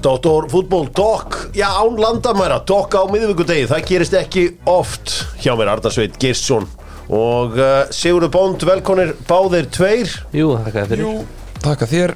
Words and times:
Dóttor 0.00 0.46
fútból 0.48 0.88
Dokk, 0.96 1.36
já 1.54 1.66
án 1.68 1.98
landamæra 2.00 2.60
Dokk 2.64 2.94
á 2.96 3.04
miðvíkudegi, 3.10 3.66
það 3.68 3.82
gerist 3.90 4.14
ekki 4.16 4.44
oft 4.68 5.12
hjá 5.42 5.52
mér 5.58 5.74
Ardarsveit 5.74 6.16
Girsson 6.20 6.64
og 7.10 7.58
uh, 7.58 7.84
Sigurður 7.92 8.32
Bónd, 8.32 8.64
velkonir 8.64 9.12
báðir 9.28 9.68
tveir. 9.74 10.12
Jú, 10.32 10.54
þakka 10.62 10.86
þér 10.86 10.90
fyrir. 10.94 11.28
Takk 11.60 11.84
að 11.84 11.92
þér. 11.92 12.14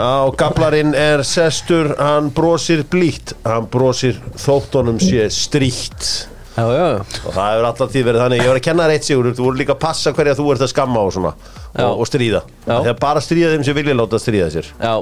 Á 0.00 0.14
gablarinn 0.38 0.92
er 0.98 1.22
sestur, 1.26 1.92
hann 2.00 2.32
brosir 2.34 2.82
blítt. 2.90 3.34
Hann 3.46 3.70
brosir 3.70 4.18
þóttunum 4.40 4.98
sé 5.02 5.28
stríkt 5.34 6.30
Já, 6.60 6.66
já, 6.74 6.86
og 6.98 7.32
það 7.32 7.46
hefur 7.46 7.66
alltaf 7.68 7.90
því 7.92 8.00
verið 8.04 8.22
þannig, 8.24 8.40
ég 8.42 8.50
var 8.50 8.58
að 8.58 8.64
kenna 8.66 8.86
þér 8.86 8.92
eitt 8.96 9.06
Sigurður, 9.06 9.34
þú 9.38 9.44
voru 9.46 9.60
líka 9.60 9.74
að 9.76 9.82
passa 9.84 10.12
hverja 10.16 10.34
þú 10.36 10.46
ert 10.52 10.64
að 10.66 10.72
skamma 10.72 11.04
og 11.06 11.12
svona. 11.14 11.30
Já. 11.70 11.84
og, 11.86 12.00
og 12.02 12.08
stríða, 12.10 12.40
Já. 12.66 12.74
þegar 12.74 12.96
bara 13.06 13.22
stríða 13.24 13.52
þeim 13.54 13.66
sem 13.68 13.76
vilja 13.78 13.94
láta 13.96 14.20
stríða 14.20 14.48
sér. 14.52 14.70
Já, 14.82 14.94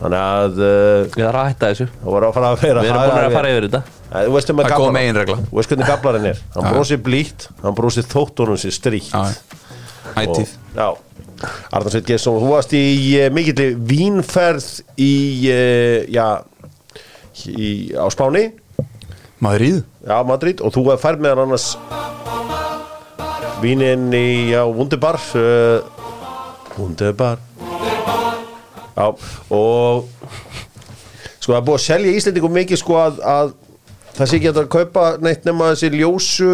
þannig 0.00 0.20
að 0.20 0.58
uh, 0.58 1.04
ég 1.14 1.20
þarf 1.22 1.38
að 1.40 1.48
hætta 1.50 1.70
þessu. 1.70 1.86
Við 2.02 2.18
erum 2.18 2.34
búin 2.34 3.18
að 3.20 3.36
fara 3.38 3.52
yfir 3.54 3.68
þetta. 3.68 3.82
Um 4.14 4.38
að 4.38 4.50
Það 4.50 4.64
er 4.64 4.76
góð 4.78 4.92
meginregla. 4.98 5.36
Þú 5.48 5.58
veist 5.58 5.72
hvernig 5.72 5.90
gablarinn 5.90 6.28
er. 6.30 6.42
Hann 6.54 6.66
Já. 6.68 6.72
brosir 6.74 7.00
blítt, 7.02 7.48
hann 7.62 7.76
brosir 7.78 8.06
þóttunum 8.10 8.60
sér 8.60 8.74
stríkt 8.74 9.14
Já, 9.14 9.24
ætíð. 10.22 10.54
Já. 10.74 10.88
Arnarsveit 11.74 12.06
Gesson, 12.08 12.38
þú 12.40 12.50
varst 12.54 12.74
í 12.76 12.84
uh, 13.18 13.28
mikilli 13.34 13.72
vínferð 13.90 14.68
í, 14.96 15.12
uh, 15.50 16.04
já 16.14 16.28
í, 17.50 17.70
á 17.98 18.06
Spáni, 18.14 18.46
Madrid 19.42 19.82
já, 20.06 20.16
Madrid 20.26 20.62
og 20.64 20.72
þú 20.74 20.86
færð 21.02 21.24
meðan 21.26 21.44
annars 21.48 21.74
vínin 23.64 24.08
í, 24.14 24.54
já, 24.54 24.62
Wunderbar 24.70 25.18
uh, 25.36 25.82
Wunderbar 26.78 27.42
Já, 28.94 29.06
og 29.50 30.08
sko 31.40 31.52
það 31.52 31.58
er 31.58 31.66
búið 31.66 31.78
að 31.78 31.84
selja 31.84 32.16
Íslendingum 32.18 32.54
mikið 32.54 32.80
sko 32.80 32.98
að, 33.00 33.22
að 33.26 33.54
það 34.14 34.28
sé 34.30 34.38
ekki 34.38 34.50
hægt 34.50 34.60
að 34.62 34.68
kaupa 34.74 35.06
neitt 35.24 35.48
nema 35.48 35.72
þessi 35.72 35.90
ljósu 35.98 36.50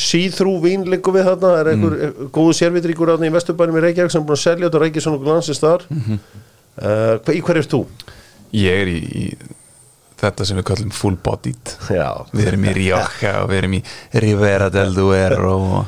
síþrú 0.00 0.54
vín 0.62 0.86
liggur 0.90 1.16
við 1.16 1.28
þarna 1.30 1.48
það 1.48 1.60
er 1.60 1.70
einhver 1.72 1.96
mm. 1.98 2.28
góðu 2.34 2.54
sérvitríkur 2.58 3.14
í 3.18 3.32
Vesturbænum 3.34 3.78
í 3.80 3.82
Reykjavík 3.86 4.14
sem 4.14 4.22
er 4.22 4.28
búin 4.28 4.38
að 4.38 4.44
selja 4.44 4.68
þetta 4.68 4.82
Reykjavík 4.84 5.06
svona 5.06 5.22
glansist 5.24 5.64
þar 5.64 5.86
mm 5.88 6.04
-hmm. 6.06 6.20
uh, 6.86 7.34
í 7.34 7.42
hverju 7.42 7.64
ert 7.64 7.74
þú? 7.74 7.82
Ég 8.52 8.82
er 8.82 8.92
í, 8.92 9.00
í 9.00 9.24
þetta 10.22 10.46
sem 10.46 10.60
við 10.60 10.68
kallum 10.70 10.94
full 10.94 11.16
bodied 11.16 11.74
Já, 11.90 12.10
Við 12.32 12.52
erum 12.52 12.68
í 12.68 12.74
Rioja 12.76 13.34
og 13.42 13.50
við 13.50 13.58
erum 13.62 13.78
í 13.78 13.82
Rivera 14.24 14.68
del 14.70 14.94
Duero 14.94 15.56
og 15.58 15.86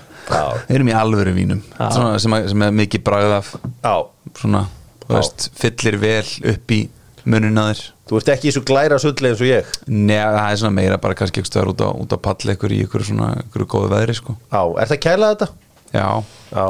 við 0.69 0.79
erum 0.79 0.91
í 0.91 0.97
alvöru 0.97 1.35
vínum 1.37 1.61
svona, 1.79 2.19
sem, 2.19 2.33
að- 2.33 2.49
sem 2.49 2.63
er 2.63 2.73
mikið 2.73 3.05
bragð 3.05 3.37
af 3.39 3.55
Já, 3.85 3.97
svona. 4.41 4.67
Veist, 5.09 5.51
fyllir 5.61 5.99
vel 6.03 6.27
upp 6.55 6.75
í 6.77 6.81
munin 7.25 7.57
að 7.61 7.71
þér. 7.73 7.83
Þú 8.05 8.19
ert 8.21 8.31
ekki 8.35 8.49
í 8.51 8.53
svo 8.53 8.63
glæra 8.69 8.99
sulli 9.01 9.31
eins 9.31 9.41
og 9.41 9.49
ég. 9.49 9.69
Nei, 9.89 10.19
það 10.21 10.49
er 10.51 10.59
svona 10.61 10.77
meira 10.77 10.99
bara 11.01 11.17
kannski 11.17 11.41
ekki 11.41 11.49
stöður 11.53 11.71
út 11.73 11.85
á, 11.85 11.89
út 12.05 12.13
á 12.13 12.19
palli 12.21 12.53
ykkur 12.53 12.75
í 12.77 12.83
ykkur 12.85 13.05
svona, 13.09 13.31
ykkur 13.47 13.65
góðu 13.75 13.93
veðri 13.95 14.17
sko. 14.19 14.37
Já, 14.53 14.61
er 14.83 14.91
það 14.93 15.01
kæla 15.07 15.31
þetta? 15.35 15.49
Já, 15.95 16.09
Já, 16.55 16.67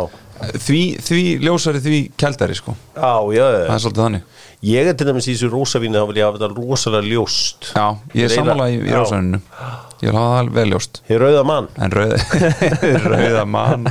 því, 0.60 0.78
því 1.00 1.20
ljósari 1.42 1.80
því 1.82 1.98
kjaldari 2.20 2.55
sko. 2.58 2.74
Já, 2.94 3.10
já, 3.34 3.44
Það 3.50 3.58
já. 3.64 3.74
er 3.74 3.82
svolítið 3.84 4.05
þannig. 4.05 4.30
Ég 4.64 4.86
er 4.88 4.94
til 4.96 5.06
dæmis 5.10 5.27
í 5.28 5.34
þessu 5.34 5.48
rósavínu 5.52 5.98
þá 6.00 6.06
vil 6.08 6.18
ég 6.20 6.24
hafa 6.24 6.38
þetta 6.40 6.55
rosalega 6.56 7.08
ljóst. 7.10 7.66
Já, 7.74 7.86
ég 8.16 8.24
er 8.28 8.32
sammála 8.32 8.68
í, 8.72 8.78
í 8.80 8.88
Já. 8.88 8.96
rásaninu 9.02 9.40
Ég 10.05 10.08
vil 10.08 10.16
hafa 10.16 10.38
það 10.38 10.50
vel 10.56 10.66
ljóst. 10.72 11.00
Hér 11.08 11.20
rauða 11.24 11.42
mann 11.48 11.68
En 11.84 11.92
rauða, 11.98 12.16
rauða 13.05 13.44
mann 13.48 13.90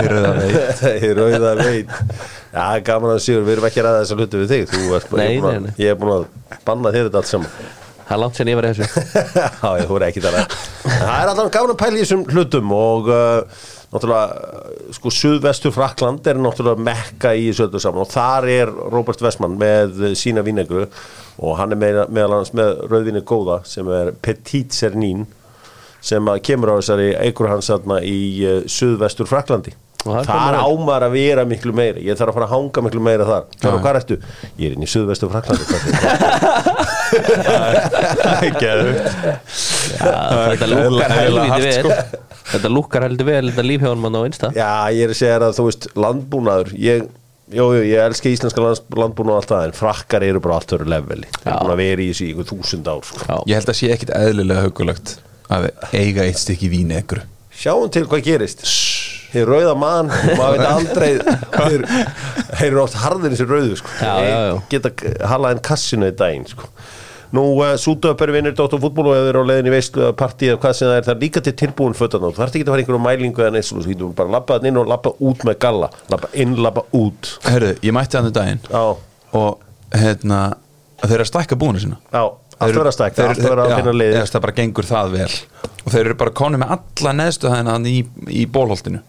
veit. 0.00 0.82
Hér 1.04 1.14
rauða 1.20 1.54
veit 1.60 1.94
Já, 2.50 2.80
gaman 2.86 3.12
að 3.14 3.20
sigur, 3.22 3.44
við 3.46 3.56
erum 3.56 3.66
ekki 3.68 3.82
að 3.82 3.86
ræða 3.86 3.98
þessa 4.02 4.16
hluti 4.18 4.40
við 4.40 4.54
þig. 4.54 4.64
Þú 4.72 4.94
ert 4.96 5.10
bara, 5.12 5.26
Nei, 5.26 5.74
ég, 5.78 5.92
er 5.92 5.98
búin 6.00 6.14
að, 6.16 6.24
að 6.50 6.64
banna 6.66 6.90
þér 6.94 7.06
þetta 7.06 7.20
allt 7.20 7.30
saman. 7.30 7.52
Það 8.00 8.14
er 8.16 8.20
langt 8.24 8.38
sen 8.40 8.48
ég 8.50 8.56
var 8.58 8.66
í 8.66 8.70
þessu. 8.74 9.02
Já, 9.62 9.68
ég 9.78 9.84
þú 9.86 9.98
er 10.00 10.04
ekki 10.08 10.22
það 10.24 10.38
Það 10.82 11.12
er 11.14 11.28
alltaf 11.30 11.50
gaman 11.54 11.74
að 11.76 11.78
pæla 11.78 11.94
í 11.94 12.00
þessum 12.02 12.24
hlutum 12.32 12.72
og 12.74 13.10
uh, 13.14 13.60
náttúrulega 13.92 14.94
sko, 14.96 15.12
Suðvestur 15.14 15.74
Frakland 15.76 16.26
er 16.26 16.40
náttúrulega 16.42 16.86
mekka 16.90 17.36
í 17.38 17.44
þessu 17.52 17.68
öllu 17.68 17.82
saman 17.82 18.02
og 18.02 18.10
þar 18.10 18.48
er 18.50 18.72
Robert 18.90 19.22
Westman 19.22 19.54
með 19.60 20.02
sína 20.18 20.42
vínegru 20.46 20.88
og 21.38 21.54
hann 21.60 21.76
er 21.76 21.78
með, 21.78 22.00
meðal 22.10 22.40
annars 22.40 22.50
með 22.58 22.82
rauðvinni 22.90 23.22
góða 23.30 23.60
sem 23.70 23.94
er 23.94 24.10
Petit 24.26 24.74
Cernin 24.74 25.28
sem 26.02 26.32
að 26.32 26.42
kemur 26.50 26.74
á 26.74 26.80
þessari 26.80 27.12
eigur 27.28 27.52
hans 27.52 27.70
þarna 27.70 28.00
í 28.02 28.18
uh, 28.42 28.58
Suðvestur 28.66 29.30
Fraklandi 29.30 29.76
þar 30.00 30.54
ámar 30.64 31.04
að 31.06 31.12
vera 31.16 31.42
miklu 31.48 31.72
meira. 31.76 31.98
Ég 32.00 32.16
þarf 32.18 32.32
að 32.32 32.36
fara 32.38 32.46
að 32.48 32.54
hanga 32.54 32.84
miklu 32.86 33.02
meira 33.04 33.24
þar. 33.28 33.44
Þar 33.60 33.74
og 33.76 33.80
hvað 33.84 33.98
ertu? 34.00 34.16
Ég 34.56 34.64
er 34.70 34.76
inn 34.76 34.86
í 34.86 34.90
Suðvestur 34.90 35.32
Fraklandi 35.32 35.64
Geðvikt 38.60 39.08
Þetta 42.50 42.70
lúkkar 42.70 43.04
heldur 43.06 43.26
vel, 43.28 43.46
þetta 43.50 43.64
lífhjóðan 43.66 44.02
mann 44.02 44.18
á 44.18 44.20
einsta 44.26 44.50
Já, 44.56 44.70
ég 44.94 45.06
er 45.06 45.12
að 45.14 45.18
segja 45.20 45.38
að 45.38 45.56
þú 45.58 45.64
veist 45.68 45.84
landbúnaður, 45.98 46.72
ég 46.80 47.08
Jú, 47.50 47.64
jú, 47.74 47.80
ég 47.82 47.98
elska 47.98 48.30
íslenska 48.30 48.62
lands, 48.62 48.78
landbúna 48.94 49.32
og 49.34 49.40
allt 49.40 49.50
það 49.50 49.64
en 49.66 49.72
frakkar 49.74 50.22
eru 50.22 50.38
bara 50.42 50.60
allt 50.60 50.70
öru 50.76 50.84
leveli. 50.86 51.26
Þeir 51.34 51.48
Já. 51.48 51.50
eru 51.50 51.64
búin 51.64 51.72
að 51.74 51.80
vera 51.82 52.04
í 52.04 52.06
þessu 52.12 52.26
einhver 52.28 52.46
þúsund 52.46 52.90
ár 52.92 53.02
sko. 53.08 53.38
Ég 53.50 53.58
held 53.58 53.72
að 53.72 53.78
sé 53.80 53.88
ekkit 53.90 54.12
eðlilega 54.14 54.62
hugulegt 54.68 55.16
að 55.50 55.66
eiga 55.90 56.28
eitt 56.28 56.38
stykki 56.38 56.68
vín 56.70 56.94
ekkur 56.94 57.24
Sjáum 57.50 57.90
til 57.90 58.04
hvað 58.06 58.22
gerist 58.28 58.62
Þeir 59.30 59.50
rauða 59.50 59.74
mann, 59.78 60.08
maður 60.38 60.56
veit 60.56 60.66
aldrei 60.66 61.10
Þeir, 61.60 61.84
þeir 62.56 62.66
eru 62.70 62.82
oft 62.82 62.96
harðir 62.98 63.34
þessi 63.34 63.46
rauðu 63.46 63.76
sko. 63.78 63.92
Já, 64.00 64.14
já, 64.24 64.32
já. 64.32 64.56
Þeir 64.56 64.72
Geta 64.74 65.28
halað 65.30 65.54
en 65.56 65.62
kassinu 65.70 66.10
í 66.10 66.16
daginn 66.18 66.48
sko. 66.50 66.66
Nú, 67.30 67.44
uh, 67.62 67.76
sútöpur 67.78 68.32
vinnur 68.34 68.54
Dóttar 68.58 68.80
fútból 68.82 69.12
og 69.12 69.14
ef 69.14 69.28
þeir 69.28 69.36
eru 69.36 69.42
á 69.46 69.50
leiðin 69.52 69.68
í 69.70 69.74
veislu 69.76 70.06
að 70.08 70.16
partíð 70.18 70.56
hvað 70.58 70.72
sem 70.74 70.88
það 70.90 70.96
er, 70.96 71.04
það 71.06 71.12
er 71.14 71.20
líka 71.22 71.42
til 71.46 71.52
tilbúin 71.60 71.94
fötan 71.94 72.24
þú 72.24 72.30
þarf 72.34 72.56
ekki 72.58 72.64
að 72.64 72.72
fara 72.72 72.82
einhverju 72.82 73.02
mælingu 73.04 73.44
eða 73.44 73.54
neitt 73.54 73.68
svo, 73.68 73.82
þú 73.84 73.92
getur 73.92 74.16
bara 74.18 74.34
labbað 74.34 74.66
inn 74.66 74.80
og 74.80 74.90
labba 74.90 75.12
út 75.28 75.44
með 75.46 75.60
galla. 75.62 75.90
Labba 76.10 76.30
inn, 76.42 76.56
labba 76.58 76.84
út. 76.98 77.30
Herðu, 77.46 77.76
ég 77.86 77.94
mætti 77.94 78.18
hann 78.18 78.26
um 78.32 78.34
daginn. 78.34 78.64
Já, 78.66 78.82
og 79.38 79.94
hérna 79.94 80.40
þeir 81.04 81.16
eru 81.20 81.28
að 81.28 81.30
stækka 81.30 81.60
búinu 81.60 81.84
sína. 81.84 82.00
Já, 82.10 82.24
allt 82.58 82.66
verður 82.66 82.90
að 82.90 82.96
stækka 82.98 83.28
allt 83.28 83.44
verður 83.46 83.62
að 83.62 83.76
finna 83.76 83.94
leiðir 83.94 84.26
Það 84.34 84.44
bara 84.48 84.56
gengur 84.58 84.90
það 84.90 85.14
vel. 85.14 85.30
Og 85.84 85.94
þeir 85.94 86.02
eru 86.02 86.18
bara 86.24 86.34
konið 86.42 86.64
með 86.64 86.74
alla 86.80 87.14
neðstu 87.22 87.54
hæðina 87.54 87.78
hann 87.78 87.86
í, 87.86 87.96
í 88.26 88.42
bólholtinu 88.50 89.04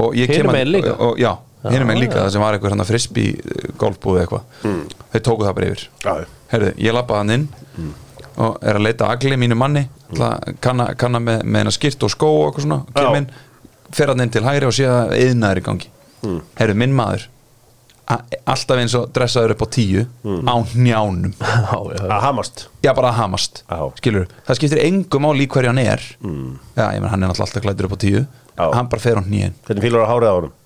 og 0.00 0.18
ég 0.18 0.30
kem 0.30 0.50
að- 0.50 1.18
Já, 1.20 1.32
hinum 1.68 1.90
megin 1.90 2.02
líka 2.06 2.22
það 2.22 2.30
sem 2.32 2.40
var 2.40 2.56
eitthvað 2.56 2.86
frisbí 2.88 3.24
golfbúð 3.80 4.20
eitthvað. 4.22 4.44
Hmm. 4.62 4.84
þeir 5.12 5.24
tóku 5.26 5.44
það 5.44 5.56
bara 5.58 5.66
yfir. 5.66 5.88
Já, 6.04 6.14
Herðu, 6.50 6.70
ég 6.78 6.96
lappaði 6.96 7.18
hann 7.18 7.34
inn 7.36 7.48
og 8.40 8.56
er 8.62 8.78
að 8.78 8.84
leita 8.86 9.10
agli 9.12 9.36
mínu 9.36 9.56
manni 9.58 9.82
mm. 9.84 10.56
kanna, 10.64 10.94
kanna 10.98 11.20
með, 11.20 11.42
með 11.44 11.64
hennar 11.64 11.74
skirt 11.76 12.02
og 12.06 12.10
skó 12.10 12.30
og 12.30 12.46
eitthvað 12.48 12.64
svona, 12.64 12.80
kem 12.96 13.18
inn 13.20 13.28
fer 13.92 14.12
hann 14.12 14.22
inn 14.24 14.32
til 14.32 14.42
hægri 14.46 14.68
og 14.70 14.74
sé 14.74 14.86
að 14.88 15.12
yðnaður 15.18 15.60
í 15.60 15.64
gangi. 15.66 15.90
Mm. 16.22 16.40
Herðu, 16.60 16.76
minn 16.82 16.96
maður 16.96 17.26
alltaf 18.50 18.80
eins 18.82 18.94
og 18.98 19.08
dressaður 19.14 19.54
upp 19.56 19.64
á 19.64 19.68
tíu 19.76 20.04
á 20.24 20.54
njánum 20.74 21.32
já, 21.40 21.78
já. 21.94 22.04
Að 22.06 22.20
hamast? 22.26 22.66
Já 22.84 22.92
bara 22.96 23.12
að 23.12 23.18
hamast 23.22 23.62
Já. 23.64 23.80
það 24.48 24.58
skiptir 24.60 24.82
engum 24.84 25.28
á 25.28 25.30
lík 25.36 25.54
hverju 25.56 25.72
hann 25.72 25.82
er. 25.82 26.04
Já, 26.76 26.86
ég 26.94 27.00
menn 27.02 27.10
hann 27.12 27.26
er 27.26 27.34
alltaf 27.34 27.60
klættur 27.62 27.90
upp 27.90 27.98
á 27.98 28.00
tíu. 28.02 28.24
Já. 28.60 28.70
hann 28.74 28.88
bara 28.92 29.00
fer 29.02 29.20
á 29.20 29.22
nýjan 29.24 29.54
Hvernig 29.66 29.84
fílar 29.86 30.04
að 30.04 30.10
hárið 30.12 30.30
á 30.30 30.34
honum? 30.38 30.56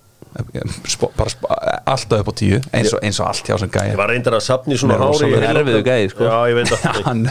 Spo, 0.91 1.12
bara 1.15 1.31
spo, 1.31 1.47
alltaf 1.87 2.25
upp 2.25 2.31
á 2.32 2.34
tíu 2.34 2.59
eins 2.75 2.91
og, 2.91 3.03
eins 3.06 3.21
og 3.22 3.28
allt 3.28 3.47
hjá 3.47 3.59
sem 3.61 3.71
Ég 3.71 3.76
gæja 3.76 3.99
var 4.00 4.11
reyndar 4.11 4.34
að 4.34 4.43
sapni 4.49 4.78
svona 4.81 4.97
Hann 4.99 5.37
er 5.38 5.61
erfiður 5.61 5.84
gæi, 5.87 6.09
sko. 6.11 6.26
Já, 6.26 6.38
ég 6.50 6.72
hann, 7.09 7.28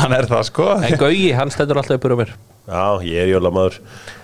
hann 0.00 0.14
er 0.16 0.28
það 0.30 0.44
sko. 0.48 0.68
En 0.80 0.96
Gauji, 1.00 1.32
hann 1.36 1.52
stendur 1.52 1.82
alltaf 1.82 1.98
uppur 1.98 2.16
á 2.16 2.18
mér. 2.22 2.32
Já, 2.66 2.84
ég 3.04 3.26
er 3.26 3.28
jólamaður 3.34 3.76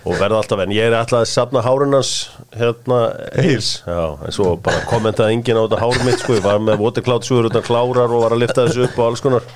og 0.08 0.16
verða 0.16 0.40
alltaf 0.40 0.64
en 0.64 0.72
ég 0.74 0.88
er 0.88 0.96
alltaf 0.96 1.20
að 1.20 1.28
sapna 1.30 1.60
hárunans 1.66 2.14
hérna 2.58 3.00
eils 3.42 3.70
Já, 3.86 4.02
en 4.26 4.34
svo 4.34 4.54
bara 4.62 4.84
kommentaði 4.90 5.36
enginn 5.36 5.60
á 5.60 5.64
þetta 5.64 5.80
hár 5.82 6.02
mitt 6.06 6.22
sko, 6.22 6.36
ég 6.38 6.44
var 6.44 6.60
með 6.62 6.82
watercloud-sugur 6.84 7.50
utan 7.50 7.66
klárar 7.66 8.12
og 8.12 8.26
var 8.26 8.36
að 8.36 8.44
lifta 8.44 8.66
þessu 8.66 8.86
upp 8.88 8.98
og 8.98 9.08
alls 9.08 9.24
konar. 9.24 9.46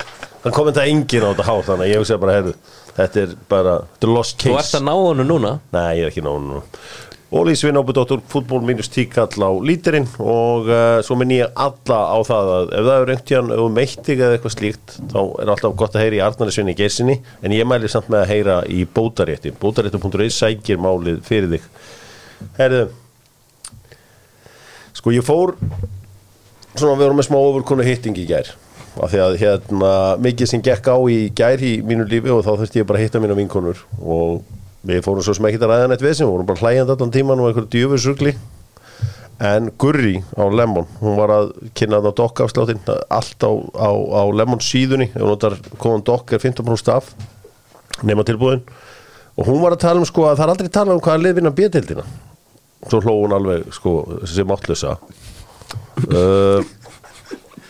Þannig 0.42 0.58
kommentaði 0.58 0.94
enginn 0.94 1.26
á 1.26 1.30
þetta 1.32 1.48
hár 1.50 1.66
þannig 1.70 1.86
að 1.86 1.92
ég 1.92 2.02
hugsa 2.02 2.20
bara, 2.22 2.36
heyrðu, 2.38 2.54
þetta 3.00 3.24
er 3.24 3.34
bara 3.50 3.80
the 4.00 4.12
lost 4.12 4.40
Þú 4.42 4.54
ert 4.54 4.64
case 4.66 4.80
að 4.80 4.88
ná 4.88 4.94
honum 4.94 5.30
núna? 5.32 5.58
Nei, 5.76 5.90
ég 5.98 6.06
er 6.06 6.14
ekki 6.14 6.24
nánu 6.24 6.56
nú 6.56 6.62
Ólís 7.26 7.64
Vinnóbudóttur, 7.66 8.20
fútból 8.30 8.62
mínus 8.62 8.86
tíkall 8.86 9.42
á 9.42 9.50
lítirinn 9.58 10.06
og 10.22 10.68
uh, 10.70 11.00
svo 11.02 11.16
minn 11.18 11.32
ég 11.34 11.50
alla 11.58 11.98
á 12.14 12.18
það 12.22 12.50
að 12.54 12.68
ef 12.70 12.86
það 12.86 13.00
er 13.00 13.08
reynt 13.10 13.32
hjá 13.32 13.40
um 13.42 13.74
meittig 13.74 14.22
eða 14.22 14.36
eitthvað 14.36 14.54
slíkt 14.54 14.94
þá 15.10 15.18
er 15.42 15.50
alltaf 15.50 15.74
gott 15.80 15.98
að 15.98 16.04
heyra 16.04 16.20
í 16.20 16.22
Arnarisvinni 16.22 16.76
Gersinni 16.78 17.16
en 17.42 17.56
ég 17.56 17.66
mæli 17.66 17.90
samt 17.90 18.12
með 18.14 18.22
að 18.22 18.30
heyra 18.30 18.60
í 18.70 18.84
bótarétti. 18.86 19.50
Bótaréttu.is 19.58 20.38
sækir 20.38 20.78
málið 20.78 21.18
fyrir 21.26 21.56
þig 21.56 21.66
Herðu 22.58 22.86
sko 24.96 25.12
ég 25.14 25.26
fór 25.26 25.54
svona 26.76 26.96
við 26.96 27.06
vorum 27.06 27.20
með 27.20 27.28
smá 27.28 27.38
ofurkonu 27.40 27.84
hitting 27.86 28.16
í 28.18 28.26
gær 28.28 28.52
af 28.96 29.12
því 29.12 29.20
að 29.22 29.38
hérna 29.42 29.90
mikið 30.24 30.50
sem 30.50 30.62
gekk 30.64 30.88
á 30.88 30.96
í 31.12 31.18
gær 31.36 31.62
í 31.62 31.76
mínu 31.84 32.06
lífi 32.08 32.32
og 32.32 32.44
þá 32.46 32.52
þurfti 32.62 32.80
ég 32.80 32.88
bara 32.88 33.00
að 33.00 33.06
hitta 33.06 33.20
mína 33.20 33.36
vinkonur 33.36 33.82
og 34.00 34.44
við 34.86 35.02
fórum 35.04 35.24
svo 35.24 35.34
sem 35.36 35.48
ekki 35.48 35.60
að 35.60 35.72
ræða 35.72 35.88
neitt 35.90 36.04
við 36.04 36.20
við 36.20 36.30
vorum 36.30 36.48
bara 36.48 36.62
hlægjandi 36.62 36.94
allan 36.94 37.12
tíman 37.14 37.42
og 37.42 37.50
einhverju 37.50 37.72
djöfusugli. 37.74 38.36
En 39.36 39.68
Gurri 39.76 40.22
á 40.32 40.44
Lemon 40.48 40.86
hún 41.02 41.18
var 41.18 41.32
að 41.34 41.50
kynna 41.76 42.00
það 42.00 42.14
á 42.16 42.18
dokkafsláttin 42.22 42.78
allt 42.88 43.44
á, 43.44 43.52
á, 43.76 43.90
á 43.92 44.22
Lemon 44.32 44.62
síðunni 44.64 45.10
ef 45.10 45.18
hún 45.20 45.34
notar 45.34 45.58
koman 45.76 46.04
dokk 46.06 46.32
er 46.32 46.40
15% 46.40 46.92
af 46.94 47.10
nema 48.06 48.24
tilbúðin. 48.24 48.64
Og 49.36 49.50
hún 49.50 49.60
var 49.60 49.76
að 49.76 49.84
tala 49.84 50.00
um 50.00 50.08
sko 50.08 50.24
að 50.30 50.38
það 50.38 50.46
er 50.46 50.54
aldrei 50.54 50.72
tala 50.72 50.96
um 50.96 51.04
hvaða 51.04 51.24
lið 51.26 51.36
vinna 51.36 51.52
bjötildina 51.52 52.06
svo 52.84 53.00
hló 53.02 53.14
hún 53.22 53.34
alveg 53.36 53.66
sko 53.74 53.96
sem 54.28 54.52
áttlösa 54.52 54.96
uh, 55.00 56.60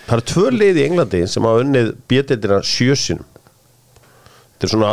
það 0.06 0.16
eru 0.18 0.26
tvö 0.32 0.50
lið 0.54 0.80
í 0.80 0.86
Englandi 0.86 1.22
sem 1.30 1.46
hafa 1.46 1.62
unnið 1.64 1.92
bjötildina 2.10 2.60
sjösinum 2.66 3.26
þetta 3.30 4.68
er 4.68 4.74
svona 4.74 4.92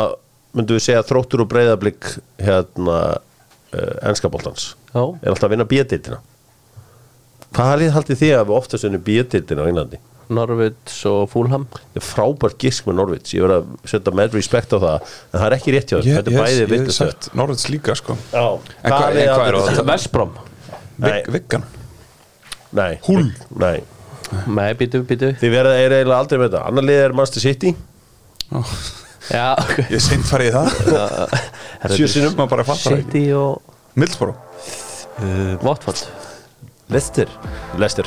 myndum 0.54 0.78
við 0.78 0.86
segja 0.86 1.04
þróttur 1.06 1.44
og 1.44 1.50
breyðablík 1.50 2.12
hérna 2.42 2.98
uh, 3.18 3.94
enskaboltans 4.10 4.72
Já. 4.94 5.02
er 5.02 5.34
alltaf 5.34 5.48
að 5.48 5.56
vinna 5.56 5.68
bjötildina 5.70 6.22
hvaða 7.54 7.78
lið 7.82 7.94
haldið 7.94 8.20
þið 8.22 8.34
að 8.38 8.48
við 8.48 8.58
oftast 8.58 8.88
unnið 8.88 9.06
bjötildina 9.08 9.66
á 9.66 9.68
Englandi? 9.70 10.00
Norvids 10.28 10.96
og 11.10 11.28
Fúlham 11.32 11.66
er 11.94 12.00
frábært 12.04 12.56
gisk 12.62 12.86
með 12.88 12.94
Norvits 13.00 13.34
ég 13.34 13.42
verð 13.44 13.56
að 13.60 13.88
setja 13.90 14.12
með 14.16 14.36
respekt 14.38 14.72
á 14.72 14.78
það. 14.80 15.12
En 15.32 15.40
það 15.40 15.46
er 15.50 15.56
ekki 15.58 15.74
rétt 15.74 15.92
hjá 15.92 15.98
Ég 16.00 16.18
þetta 16.18 16.32
er 16.32 16.38
bæði 16.40 16.54
ég 16.54 16.60
hef 16.64 16.70
vitlaust. 16.74 16.98
sagt 17.02 17.28
Norðins 17.36 17.66
líka 17.72 17.94
sko. 17.98 18.16
Já, 18.32 18.44
En 18.84 18.90
hvað- 18.92 19.16
er 19.16 19.28
það? 19.54 20.38
Vig- 21.04 21.30
Viggan. 21.34 21.64
Nei, 22.72 22.98
Húl. 23.06 23.30
Nei, 24.46 24.72
býtu, 24.74 25.02
býtu 25.06 25.34
þið 25.38 25.50
verða 25.52 25.74
er 25.78 25.90
eiginlega 25.98 26.18
aldrei 26.18 26.38
með 26.40 26.48
þetta. 26.50 26.66
Annar 26.68 26.82
lið 26.88 27.00
er 27.04 27.12
Manchester 27.12 27.40
City. 27.44 27.74
Já, 29.30 29.54
Ég 29.88 29.94
er 29.96 30.00
seint 30.04 30.24
farið 30.28 30.50
í 30.50 30.54
það. 30.54 31.38
Sjö 31.96 32.08
sinnum 32.08 32.34
Maður 32.36 32.50
bara 32.50 32.64
fattar 32.64 32.92
það 32.92 33.04
City 33.04 33.22
og 33.32 33.62
Mildsboro 33.96 34.34
Watford. 35.62 36.02
Lester 36.92 37.28
Lester 37.80 38.04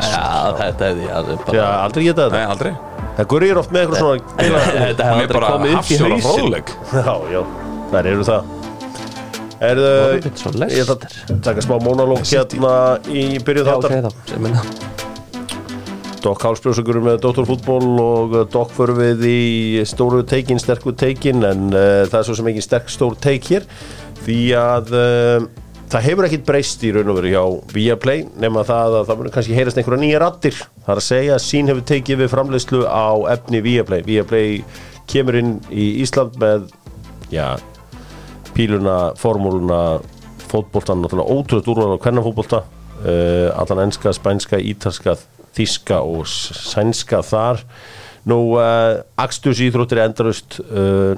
þetta 0.00 0.90
hefði 0.90 1.06
ég 1.06 1.16
alveg 1.20 1.46
Því 1.46 1.62
að 1.62 1.74
aldrei 1.86 2.04
geta 2.06 2.26
Nei, 2.26 2.36
þetta 2.36 2.52
aldrei. 2.56 2.72
Það 3.16 3.28
gurri 3.32 3.48
er 3.52 3.60
oft 3.62 3.72
með 3.72 3.82
eitthvað 3.84 4.02
svona 4.02 4.20
Þetta 4.86 5.08
hefði 5.08 5.08
er 5.08 5.10
aldrei 5.16 5.36
bara 5.36 5.52
komið 5.54 5.76
upp 5.78 5.90
í 5.90 6.22
fróðleg 6.26 6.74
Já, 6.92 7.14
já, 7.32 7.42
þær 7.94 8.10
eru 8.12 8.28
það. 8.28 8.52
Og 9.56 10.58
Leicester. 10.60 10.66
Ég 10.68 10.84
ætla 10.84 10.96
að 11.32 11.40
taka 11.46 11.64
smá 11.64 11.78
mónalók 11.80 12.26
hérna 12.28 12.74
í 13.08 13.24
byrjuð 13.40 13.70
Já, 13.70 13.76
ok, 13.78 13.86
þáttar 13.88 14.04
þá 14.04 14.30
sem 14.34 14.44
minna 14.44 14.64
Dokk 16.26 16.42
Hálsbrjósugur 16.42 16.98
með 17.04 17.20
Dóttorfútból 17.22 18.00
og 18.02 18.34
Dokk 18.52 18.72
förum 18.76 18.98
við 18.98 19.22
í 19.30 19.40
stóru 19.88 20.24
teikin, 20.26 20.58
sterku 20.60 20.92
teikin 20.98 21.44
en 21.46 21.68
uh, 21.70 22.02
það 22.10 22.18
er 22.18 22.26
svo 22.28 22.36
sem 22.40 22.50
ekki 22.50 22.64
sterk 22.66 22.90
stór 22.92 23.14
teik 23.22 23.46
hér 23.52 23.68
því 24.26 24.40
að 24.58 24.92
uh, 24.96 25.46
það 25.92 26.06
hefur 26.08 26.26
ekkit 26.26 26.46
breyst 26.46 26.82
í 26.86 26.90
raun 26.94 27.12
og 27.12 27.20
veru 27.20 27.30
hjá 27.30 27.44
Viaplay 27.74 28.24
nema 28.42 28.64
það 28.66 28.98
að 29.00 29.06
það 29.08 29.20
munir 29.20 29.34
kannski 29.36 29.56
heyrast 29.56 29.78
einhverja 29.80 30.02
nýja 30.02 30.22
rattir 30.22 30.56
það 30.58 30.92
er 30.94 31.00
að 31.02 31.06
segja 31.06 31.36
að 31.36 31.44
sín 31.44 31.70
hefur 31.70 31.86
tekið 31.92 32.20
við 32.22 32.32
framleiðslu 32.32 32.82
á 32.90 33.08
efni 33.36 33.62
Viaplay. 33.62 34.02
Viaplay 34.06 34.58
kemur 35.10 35.38
inn 35.38 35.52
í 35.70 35.86
Ísland 36.02 36.38
með 36.42 36.70
já, 37.30 37.54
píluna, 38.56 39.12
formúluna 39.20 39.80
fótboltan, 40.46 41.02
náttúrulega 41.02 41.34
ótrúlega 41.34 41.72
úrval 41.72 41.98
á 41.98 42.02
hvernig 42.02 42.26
fótbolta 42.26 42.62
uh, 42.62 43.50
allan 43.58 43.86
enska, 43.86 44.12
spænska, 44.14 44.58
ítalska 44.58 45.16
þíska 45.56 46.02
og 46.04 46.26
sænska 46.28 47.22
þar. 47.26 47.62
Nú 48.26 48.56
uh, 48.58 49.02
Axtus 49.18 49.62
íþróttir 49.62 50.02
endurust 50.02 50.60
uh, 50.66 51.14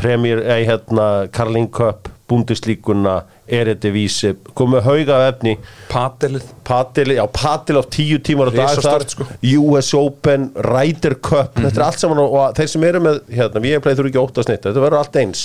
Premier, 0.00 0.40
ei 0.48 0.64
hérna 0.68 1.28
Carling 1.32 1.68
Cup, 1.72 2.08
Bundeslíkuna 2.28 3.20
Eredivísi, 3.50 4.34
komið 4.54 4.84
hauga 4.86 5.20
efni. 5.26 5.56
Patelið 5.90 6.48
Patil, 6.70 7.08
já, 7.16 7.22
Patil 7.34 7.80
á 7.80 7.84
tíu 7.90 8.20
tímar 8.22 8.50
á 8.50 8.54
dag 8.54 8.82
þar, 8.84 9.04
sko. 9.10 9.26
US 9.58 9.88
Open, 9.98 10.50
Ryder 10.54 11.16
Cup. 11.18 11.56
Þetta 11.58 11.72
er 11.72 11.86
allt 11.88 12.02
saman 12.02 12.20
og, 12.22 12.36
þeir 12.58 12.70
sem 12.70 12.86
eru 12.86 13.00
með 13.02 13.18
hérna, 13.34 13.62
við 13.64 13.74
erum 13.74 13.86
þurfi 13.88 14.12
ekki 14.12 14.22
óttast 14.22 14.52
neitt, 14.52 14.62
þetta 14.68 14.84
verður 14.84 15.00
allt 15.00 15.18
eins. 15.18 15.42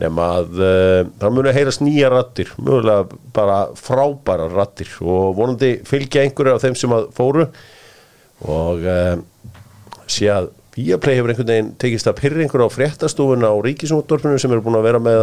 Nema 0.00 0.28
að 0.36 0.62
uh, 0.62 1.00
það 1.20 1.34
muni 1.36 1.56
heyrast 1.56 1.82
nýja 1.82 2.12
rattir, 2.14 2.54
mögulega 2.62 3.20
bara 3.34 3.58
frábæra 3.78 4.46
rattir 4.52 4.94
og 5.02 5.34
vonandi 5.40 5.72
fylgja 5.88 6.22
einhverju 6.24 6.54
af 6.54 6.64
þeim 6.64 6.78
sem 6.78 6.94
að 6.94 7.10
fóru. 7.18 7.48
Og 8.46 8.86
uh, 8.86 9.18
sé 10.10 10.30
að 10.32 10.52
Viaplay 10.80 11.18
hefur 11.18 11.32
einhvern 11.34 11.50
veginn 11.52 11.70
tekist 11.82 12.08
að 12.08 12.18
pyrra 12.22 12.40
einhverju 12.44 12.66
á 12.68 12.76
fréttastúfuna 12.76 13.52
á 13.52 13.56
ríkisúndorfinu 13.66 14.40
sem 14.40 14.52
eru 14.56 14.64
búin 14.64 14.78
að 14.80 14.86
vera 14.88 15.00
með 15.04 15.22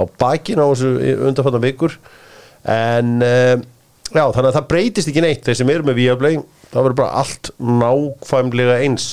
á 0.00 0.02
bakinn 0.20 0.62
á 0.62 0.66
þessu 0.72 0.92
undanfattan 1.28 1.64
vikur. 1.64 1.96
En 2.64 3.16
uh, 3.20 3.56
já, 4.14 4.24
þannig 4.32 4.48
að 4.50 4.56
það 4.58 4.68
breytist 4.72 5.10
ekki 5.12 5.24
neitt 5.24 5.44
þeir 5.44 5.58
sem 5.60 5.72
eru 5.74 5.84
með 5.90 5.98
Viaplay, 6.00 6.38
það 6.72 6.86
verður 6.88 6.98
bara 7.02 7.20
allt 7.24 7.50
nákvæmlega 7.60 8.78
eins. 8.86 9.10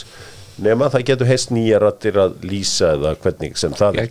Nema 0.61 0.87
það 0.93 1.05
getur 1.11 1.29
heist 1.31 1.51
nýja 1.55 1.79
rattir 1.81 2.17
að 2.21 2.35
lýsa 2.45 2.93
eða 2.95 3.15
hvernig 3.23 3.55
sem 3.59 3.73
það 3.75 3.97
er. 4.05 4.09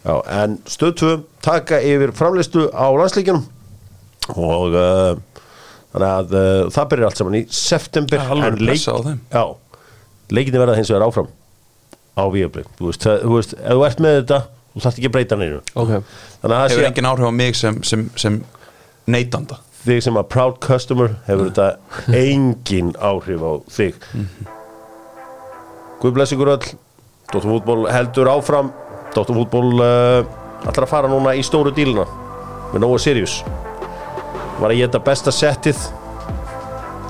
Já, 0.00 0.14
en 0.42 0.54
stöð 0.70 0.94
2 1.02 1.08
taka 1.44 1.80
yfir 1.84 2.14
framleistu 2.16 2.62
á 2.72 2.88
landsleikjunum 2.96 3.42
og 4.40 4.76
uh, 4.78 5.18
þannig 5.92 6.06
að 6.08 6.32
uh, 6.38 6.70
það 6.72 6.86
byrjar 6.92 7.08
allt 7.10 7.20
saman 7.20 7.36
í 7.36 7.42
september. 7.52 8.22
Ja, 8.22 8.38
en 8.48 8.56
leik- 8.64 8.80
já, 9.34 9.42
leikinni 10.34 10.60
verða 10.62 10.78
hins 10.78 10.90
vegar 10.92 11.06
áfram 11.08 11.30
á 12.18 12.22
Viaplay, 12.30 12.66
þú 12.78 12.90
veist, 12.90 13.04
það, 13.04 13.22
þú 13.24 13.36
veist 13.36 13.54
ef 13.56 13.74
þú 13.76 13.84
ert 13.86 14.02
með 14.04 14.16
þetta, 14.20 14.38
þú 14.74 14.84
þarft 14.84 15.00
ekki 15.00 15.10
að 15.10 15.14
breyta 15.16 15.38
neinu. 15.40 15.60
Ok. 15.74 15.90
Þannig 15.90 16.44
að 16.44 16.54
það 16.54 16.64
Hefur 16.66 16.82
sé 16.82 16.88
engin 16.90 17.10
áhrif 17.10 17.30
á 17.30 17.32
mig 17.40 17.58
sem, 17.58 17.80
sem, 17.86 18.06
sem 18.20 18.38
neytanda? 19.10 19.60
Þig 19.80 20.02
sem 20.04 20.18
að 20.20 20.28
proud 20.34 20.58
customer 20.60 21.14
hefur 21.28 21.48
þetta 21.48 22.16
engin 22.20 22.92
áhrif 23.00 23.44
á 23.46 23.52
þig. 23.72 24.02
Guð 26.02 26.16
bless 26.16 26.36
ykkur 26.36 26.52
öll. 26.56 26.74
Dóttarfútból 27.30 27.86
heldur 27.92 28.28
áfram. 28.32 28.72
Dóttarfútból 29.14 29.80
uh, 29.80 30.66
ætlar 30.66 30.86
að 30.86 30.92
fara 30.92 31.10
núna 31.10 31.36
í 31.38 31.44
stóru 31.46 31.72
díluna 31.76 32.04
með 32.74 32.84
Nóa 32.84 33.00
Sirius. 33.00 33.40
Var 34.60 34.74
að 34.74 34.82
geta 34.82 35.00
besta 35.04 35.32
settið 35.32 35.80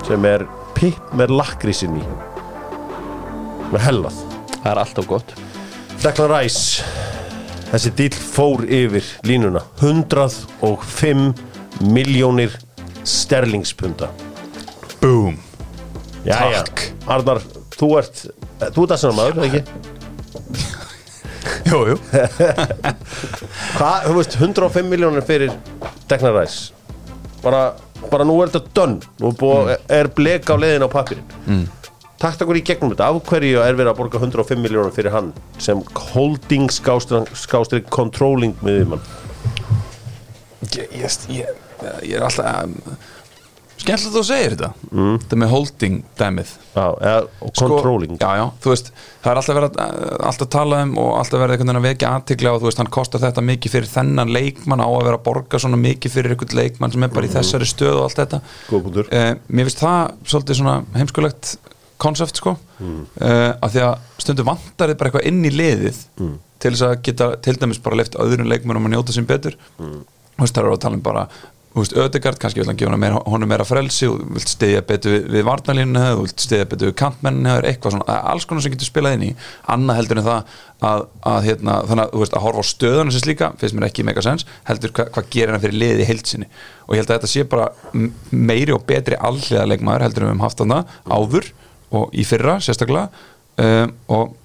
sem 0.07 0.27
er 0.31 0.47
pipp 0.77 1.15
með 1.19 1.35
lakrísinn 1.41 1.99
í 1.99 2.05
með 3.71 3.87
hellað. 3.87 4.25
Það 4.61 4.71
er 4.73 4.83
alltaf 4.85 5.09
gott. 5.11 5.37
Declan 6.01 6.33
Rice 6.33 6.85
þessi 7.71 7.93
díl 7.99 8.17
fór 8.17 8.65
yfir 8.67 9.07
línuna. 9.27 9.63
105 9.81 11.35
miljónir 11.81 12.57
sterlingspunda. 13.07 14.11
Boom 15.01 15.39
Jæja, 16.27 16.65
Takk. 16.67 16.83
Arnar, 17.09 17.41
þú 17.73 17.95
ert 18.01 18.27
þú 18.75 18.85
ert 18.85 18.93
þessan 18.93 19.17
maður, 19.17 19.47
ekki? 19.47 19.63
Jú, 21.71 21.79
jú. 21.89 21.97
Hvað, 23.79 24.09
þú 24.09 24.17
veist, 24.19 24.37
105 24.37 24.91
miljónir 24.91 25.25
fyrir 25.25 25.55
Declan 26.11 26.37
Rice. 26.37 26.75
Bara, 27.41 27.71
bara 28.13 28.27
nú 28.29 28.37
er 28.43 28.53
þetta 28.53 28.75
done. 28.77 29.13
Nú 29.23 29.31
er, 29.31 29.39
búið, 29.41 29.73
er 30.01 30.11
blek 30.17 30.53
á 30.53 30.55
leiðin 30.61 30.85
á 30.85 30.89
pappirinn 30.93 31.37
mm. 31.47 31.65
Takt 32.21 32.43
okkur 32.45 32.59
í 32.61 32.65
gegnum 32.69 32.91
þetta. 32.93 33.07
Af 33.09 33.23
hverju 33.31 33.63
er 33.65 33.79
verið 33.79 33.93
að 33.95 34.01
borga 34.03 34.21
105 34.21 34.61
miljónir 34.61 34.93
fyrir 34.93 35.15
hann 35.15 35.31
sem 35.63 35.81
holding 36.13 36.69
skástrík 36.73 37.89
controlling 37.93 38.59
miðjumann? 38.65 39.01
Ég, 40.77 40.91
ég, 41.01 41.17
ég, 41.33 41.57
ég 42.05 42.19
er 42.19 42.27
alltaf 42.27 42.67
um, 42.67 42.77
Skemmtilegt 43.81 44.11
að 44.11 44.17
þú 44.19 44.23
segir 44.29 44.53
þetta. 44.53 44.69
Mm. 44.93 45.15
Þetta 45.23 45.37
með 45.41 45.53
holding 45.55 45.95
dæmið. 46.21 46.51
Já, 46.75 46.83
eða, 47.01 47.21
og 47.41 47.53
controlling. 47.57 48.19
sko, 48.19 48.27
Já, 48.27 48.37
já, 48.37 48.45
þú 48.61 48.73
veist 48.75 48.91
Það 48.93 49.31
er 49.31 49.41
alltaf 49.41 49.57
verið 49.57 49.79
að, 49.81 50.03
alltaf 50.29 50.45
að 50.45 50.51
tala 50.53 50.81
um 50.85 50.93
og 51.01 51.09
alltaf 51.17 51.41
verið 51.41 51.55
einhvern 51.57 51.71
veginn 51.71 51.81
að 51.81 51.87
vekja 51.89 52.11
aðtikla 52.19 52.53
og 52.53 52.61
þú 52.61 52.69
veist, 52.69 52.83
hann 52.83 52.93
kostar 52.99 53.23
þetta 53.25 53.45
mikið 53.49 53.75
fyrir 53.79 53.91
þennan 53.95 54.35
leikmann 54.37 54.85
á 54.85 54.89
að 54.93 55.07
vera 55.09 55.17
að 55.17 55.25
borga 55.31 55.63
svona 55.65 55.81
mikið 55.81 56.15
fyrir 56.19 56.37
einhvern 56.37 56.61
leikmann 56.61 56.93
sem 56.93 57.09
er 57.09 57.15
bara 57.17 57.31
í 57.31 57.33
þessari 57.33 57.71
stöð 57.73 57.97
og 57.97 58.05
allt 58.05 58.21
þetta. 58.21 58.43
Eh, 59.09 59.33
Mér 59.49 59.71
finnst 59.71 59.83
það 59.87 60.15
svolítið 60.35 60.61
svona 60.61 60.77
heimskulegt 61.01 61.57
konsept 62.03 62.41
sko 62.41 62.57
mm. 62.81 63.03
að 63.21 63.77
því 63.77 63.85
að 63.87 64.09
stundum 64.25 64.51
vantar 64.51 64.93
þið 64.93 64.99
bara 65.01 65.11
eitthvað 65.11 65.31
inn 65.31 65.45
í 65.45 65.55
liðið 65.55 66.03
til 66.61 66.75
þess 66.75 66.87
að 66.89 66.99
geta 67.07 67.31
til 67.45 67.57
dæmis 67.61 67.81
bara 67.85 68.01
leift 68.01 68.19
öðrum 68.21 68.51
leikmennum 68.51 68.91
að 68.91 68.97
njóta 68.97 69.17
sín 69.17 69.29
betur 69.29 69.57
mm. 69.79 69.97
veist, 70.41 70.55
það 70.55 70.65
eru 70.65 70.77
að 70.77 70.85
tala 70.85 71.01
um 71.01 71.07
bara 71.07 71.27
þú 71.71 71.85
veist, 71.85 71.93
Ödegard, 72.03 72.39
kannski 72.43 72.61
vil 72.61 72.67
hann 72.67 72.79
gefa 72.79 72.97
meira, 72.99 73.21
honum 73.31 73.51
meira 73.51 73.65
frelsi 73.67 74.09
og 74.11 74.19
þú 74.19 74.35
vilt 74.35 74.51
stiðja 74.51 74.81
betur 74.87 75.15
við, 75.15 75.29
við 75.37 75.45
varnalínu 75.47 76.03
þú 76.03 76.25
vilt 76.25 76.43
stiðja 76.43 76.67
betur 76.73 76.91
við 76.91 76.97
kantmennin 76.99 77.47
eitthvað 77.53 77.95
svona, 77.95 78.17
alls 78.33 78.47
konar 78.51 78.65
sem 78.65 78.75
getur 78.75 78.91
spilað 78.91 79.15
inn 79.17 79.27
í 79.29 79.31
annað 79.71 80.01
heldur 80.01 80.21
en 80.21 80.27
það 80.27 80.57
að, 80.91 81.05
að 81.31 81.39
hérna, 81.47 81.77
þannig 81.87 82.05
að 82.05 82.17
þú 82.17 82.23
veist, 82.25 82.35
að 82.35 82.45
horfa 82.47 82.65
á 82.67 82.71
stöðunum 82.73 83.15
sem 83.15 83.25
slíka 83.25 83.53
finnst 83.61 83.79
mér 83.79 83.87
ekki 83.87 84.07
mega 84.09 84.27
sens, 84.27 84.47
heldur 84.67 84.95
hva, 84.97 85.07
hvað 85.15 85.31
gerir 85.37 85.55
hann 85.55 85.63
fyrir 85.63 85.81
liðið 85.85 86.03
í 86.03 86.11
heilsinni 86.11 86.51
og 86.89 86.97
ég 86.97 87.05
held 87.05 87.13
að 87.13 87.21
þetta 87.21 87.33
sé 87.37 87.47
bara 87.55 87.71
meiri 88.35 88.75
og 88.75 88.87
betri 88.91 89.21
alliða 89.31 89.69
leikmaður 89.71 90.09
heldur 90.09 90.27
en 90.27 90.33
við 90.33 90.35
höfum 90.35 90.47
haft 90.49 90.65
þarna 90.65 90.83
áður 91.07 91.53
og 91.97 92.15
í 92.15 92.25
fyrra 92.27 92.59
sérstaklega 92.63 93.09
um, 93.61 93.93
og 94.15 94.37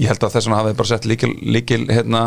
ég 0.00 0.08
held 0.08 0.24
að 0.24 0.34
þess 0.34 0.48
vegna 0.48 0.58
hafði 0.62 0.76
bara 0.78 0.88
sett 0.88 1.06
líkil, 1.08 1.30
líkil 1.54 1.82
hérna, 1.92 2.22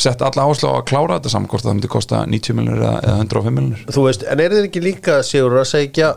sett 0.00 0.22
alla 0.22 0.44
áherslu 0.46 0.70
á 0.70 0.74
að 0.78 0.84
klára 0.88 1.16
þetta 1.18 1.32
saman 1.32 1.50
hvort 1.50 1.66
það 1.66 1.74
myndi 1.76 1.90
kosta 1.90 2.20
90 2.30 2.56
miljonir 2.58 2.84
eða, 2.84 2.92
eða 3.02 3.24
105 3.26 3.56
miljonir 3.56 3.82
Þú 3.96 4.04
veist, 4.06 4.22
en 4.30 4.42
er 4.44 4.54
þið 4.54 4.68
ekki 4.68 4.84
líka 4.84 5.18
Sigur 5.26 5.58
að 5.58 5.66
segja 5.72 6.12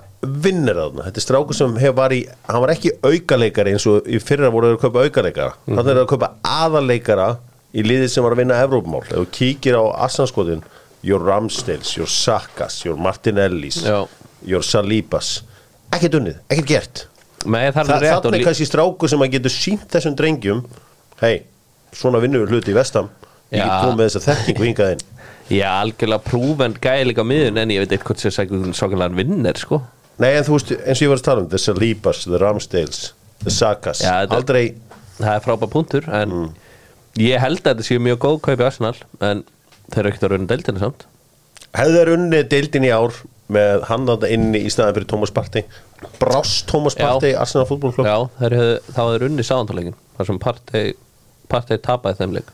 vinnir 0.45 0.77
þarna? 0.77 1.07
Þetta 1.07 1.21
er 1.21 1.25
strákur 1.25 1.57
sem 1.57 1.75
var 1.97 2.13
í, 2.13 2.21
hann 2.49 2.63
var 2.63 2.73
ekki 2.75 2.93
aukaleikari 3.01 3.75
eins 3.75 3.87
og 3.89 4.07
í 4.09 4.21
fyrra 4.21 4.53
voru 4.53 4.71
þeir 4.71 4.77
að 4.77 4.85
kaupa 4.85 5.03
aukaleikara. 5.05 5.57
Mhm. 5.65 5.75
þannig 5.79 5.91
er 5.95 6.01
að 6.03 6.09
kaupa 6.13 6.31
aðaleikara 6.53 7.27
í 7.75 7.83
liðið 7.85 8.09
sem 8.13 8.23
var 8.25 8.33
að 8.33 8.41
vinna 8.43 8.61
Evrópumál. 8.63 9.03
Ef 9.09 9.17
þú 9.19 9.25
kíkir 9.35 9.77
á 9.77 9.83
Assanskotin 10.05 10.63
your 11.05 11.21
Ramsdales, 11.21 11.95
your 11.97 12.07
Sakas, 12.09 12.83
your 12.85 12.97
Martinellis 12.97 13.83
Já. 13.85 14.07
your 14.45 14.63
Salibas 14.65 15.43
ekkert 15.93 16.17
unnið, 16.19 16.39
ekkert 16.49 16.67
gert 16.71 17.03
Nei, 17.45 17.65
það 17.71 17.89
Þa, 17.89 17.95
er 17.95 18.05
rétt 18.05 18.27
þannig 18.27 18.45
kannski 18.47 18.67
strákur 18.69 19.11
sem 19.11 19.25
að 19.25 19.35
getur 19.37 19.53
sínt 19.53 19.85
þessum 19.93 20.15
drengjum 20.19 20.63
hei, 21.21 21.35
svona 21.95 22.21
vinnum 22.23 22.45
við 22.45 22.55
hluti 22.55 22.73
í 22.73 22.77
vestam 22.77 23.11
ég 23.53 23.61
get 23.61 23.83
komið 23.83 23.99
með 23.99 24.09
þessa 24.09 24.23
þekkingu 24.25 24.67
hingað 24.69 24.95
inn. 24.95 25.03
Já, 25.59 25.67
algjörlega 25.83 26.25
prúven 26.25 26.73
gæði 26.81 27.09
líka 27.11 27.21
á 27.21 27.29
miðun 27.29 27.61
en 27.61 27.73
ég 27.75 27.83
veit 27.83 27.91
eitthvað 27.93 28.23
sem 28.23 28.33
sækjum 28.33 28.71
svokanlega 28.73 29.19
vinnir 29.19 29.59
sko. 29.61 29.83
Nei, 30.17 30.31
en 30.31 30.47
þú 30.47 30.55
veist, 30.55 30.71
eins 30.79 30.97
og 30.97 31.05
ég 31.05 31.11
var 31.11 31.21
að 31.21 31.27
tala 31.27 31.43
um 31.43 31.49
The 31.51 31.59
Salibas, 31.61 32.23
The 32.25 32.39
Ramsdales, 32.41 33.01
The 33.43 33.53
Sakas 33.53 34.01
Já, 34.01 34.13
Aldrei, 34.31 34.63
Það 35.19 35.31
er 35.31 35.43
frábæð 35.45 35.71
punktur 35.71 36.07
en 36.11 36.33
ég 37.21 37.39
held 37.39 37.61
að 37.61 37.69
þetta 37.69 37.85
séu 37.87 38.01
mjög 38.03 38.17
góð 38.25 38.39
kaupi 38.49 38.65
Arsenal 38.65 38.95
en 39.23 39.43
þeir 39.93 40.01
eru 40.01 40.11
ekkert 40.11 40.25
að 40.25 40.33
raunum 40.33 40.49
deildinu 40.49 40.81
samt. 40.81 41.05
Hefðu 41.75 41.99
þeir 41.99 42.11
unnið 42.15 42.49
deildin 42.51 42.87
í 42.87 42.91
ár 42.91 43.15
með 43.51 43.83
hann 43.89 44.07
þarna 44.09 44.29
inni 44.33 44.61
í 44.65 44.71
staðan 44.73 44.95
fyrir 44.97 45.09
Thomas 45.11 45.33
Partey. 45.35 45.65
Brást 46.19 46.65
Thomas 46.69 46.95
Já. 46.97 47.05
Partey, 47.05 47.35
Arsenal 47.37 47.67
fútbolklub 47.69 48.07
Já, 48.07 48.15
hefðu, 48.41 48.67
þá 48.89 49.01
hefur 49.03 49.25
unni 49.29 49.45
sáðantáleikin 49.45 49.97
þar 50.17 50.29
sem 50.29 50.39
partei 50.41 50.83
partei 51.51 51.77
tapaði 51.81 52.19
þeim 52.23 52.35
leik. 52.39 52.51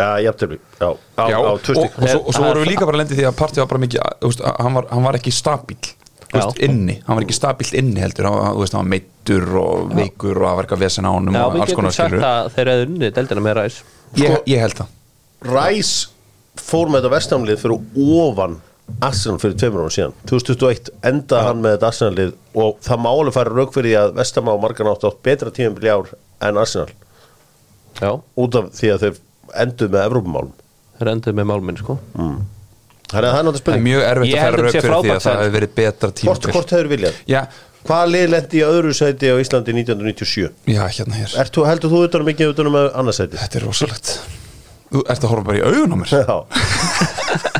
Já, 0.00 0.08
jafntefli, 0.22 0.58
já, 0.80 0.88
á, 1.18 1.22
Já, 1.28 1.36
á 1.38 1.50
og, 1.50 1.62
tvö 1.66 1.74
og, 1.76 1.94
svo, 1.98 2.20
og 2.22 2.34
svo 2.34 2.44
vorum 2.46 2.62
við 2.62 2.70
líka 2.70 2.86
bara 2.86 3.00
lendið 3.00 3.18
því 3.20 3.24
að 3.26 3.38
partí 3.40 3.60
var 3.60 3.68
bara 3.72 3.80
mikið 3.82 4.04
þú 4.22 4.28
veist, 4.30 4.44
hann, 4.46 4.76
var, 4.78 4.86
hann 4.94 5.06
var 5.08 5.18
ekki 5.18 5.32
stabíl 5.34 5.78
þú 6.30 6.36
veist, 6.36 6.60
inni, 6.66 6.94
hann 7.06 7.18
var 7.18 7.26
ekki 7.26 7.36
stabílt 7.36 7.74
inni 7.80 8.02
heldur. 8.02 8.28
Hann, 8.30 8.60
veist, 8.60 8.76
hann 8.76 8.84
var 8.84 8.90
meittur 8.94 9.48
og 9.60 9.90
veikur 9.98 10.38
og 10.38 10.46
var 10.46 10.62
eitthvað 10.68 10.84
vesen 10.86 11.10
á 11.10 11.10
honum 11.10 11.36
Já, 11.36 11.42
og 11.42 11.56
við 11.56 11.66
getum 11.72 11.90
sagt 11.96 12.26
að 12.30 12.50
þeir 12.54 12.72
hefðu 12.72 12.86
unni 12.86 13.12
deildina 13.18 13.44
með 13.44 13.58
ræs 13.58 13.80
ég, 14.22 14.38
ég 14.54 14.62
held 14.62 14.78
það. 14.78 14.94
Ræs 15.50 15.92
fór 16.60 16.90
með 16.90 17.02
þetta 17.02 17.14
vestamlið 17.16 17.62
fyrir 17.64 18.16
ofan 18.22 18.56
Arsenal 19.04 19.38
fyrir 19.42 19.56
tveimur 19.60 19.84
árum 19.84 19.92
síðan 19.94 20.14
2021 20.28 20.90
endaði 21.10 21.46
hann 21.46 21.62
með 21.64 21.74
þetta 21.76 21.88
Arsenal-lið 21.92 22.32
og 22.64 22.78
það 22.84 23.02
má 23.04 23.10
alveg 23.12 23.36
fara 23.36 23.54
rauk 23.56 23.74
fyrir 23.74 23.90
því 23.90 23.96
að 24.02 24.14
Vestamá 24.20 24.52
og 24.56 24.62
margan 24.64 24.90
átt 24.92 25.06
átt 25.08 25.20
betra 25.26 25.52
tímum 25.56 25.80
í 25.84 25.90
ár 25.92 26.10
en 26.48 26.60
Arsenal. 26.60 26.90
Já, 28.00 28.10
út 28.16 28.58
af 28.60 28.70
því 28.78 28.92
að 28.94 29.04
þeir 29.06 29.20
enduð 29.64 29.92
með 29.94 30.06
Evrópumálum. 30.10 30.52
Þeir 31.00 31.12
enduðu 31.14 31.38
með 31.40 31.48
málminn 31.52 31.80
sko. 31.80 31.96
Að 32.20 33.16
það 33.16 33.26
er 33.26 33.26
náttúrulega 33.26 33.50
er 33.56 33.60
spurning 33.64 33.86
mjög 33.88 34.04
erfitt 34.06 34.36
að 34.36 34.44
að 34.46 34.60
rauk 34.60 34.76
fyrir 34.76 34.94
því 35.04 35.14
að 35.16 35.24
það 35.24 35.40
hefur 35.40 35.54
verið 35.56 35.72
betra 35.80 36.10
Hvort, 36.10 36.20
tímabil. 36.20 36.52
Hvort 36.54 36.74
hefur 36.76 36.90
viljað? 36.94 37.20
já, 37.30 37.40
Hvaða 37.80 38.10
lið 38.12 38.26
lendi 38.34 38.58
í 38.60 38.64
öðru 38.66 38.90
sæti 38.92 39.30
á 39.32 39.36
Íslandi 39.40 39.72
1997? 39.72 40.50
já, 40.68 40.82
hérna 40.84 41.16
hér. 41.16 41.32
Ert 41.40 41.54
þú, 41.56 41.64
heldur 41.64 41.90
þú 41.94 42.02
utanum 42.06 42.28
ekki 42.34 42.50
utanum 42.52 42.76
með 42.76 42.90
annars 43.00 43.18
sæti? 43.22 43.40
þetta 43.40 43.58
er 43.58 43.64
rosalegt. 43.66 44.12
Þú 44.90 45.02
ert 45.06 45.24
að 45.24 45.32
horfa 45.32 45.46
bara 45.48 45.58
í 45.58 45.64
augun 45.64 45.94
á 45.94 45.98
mér 46.02 47.59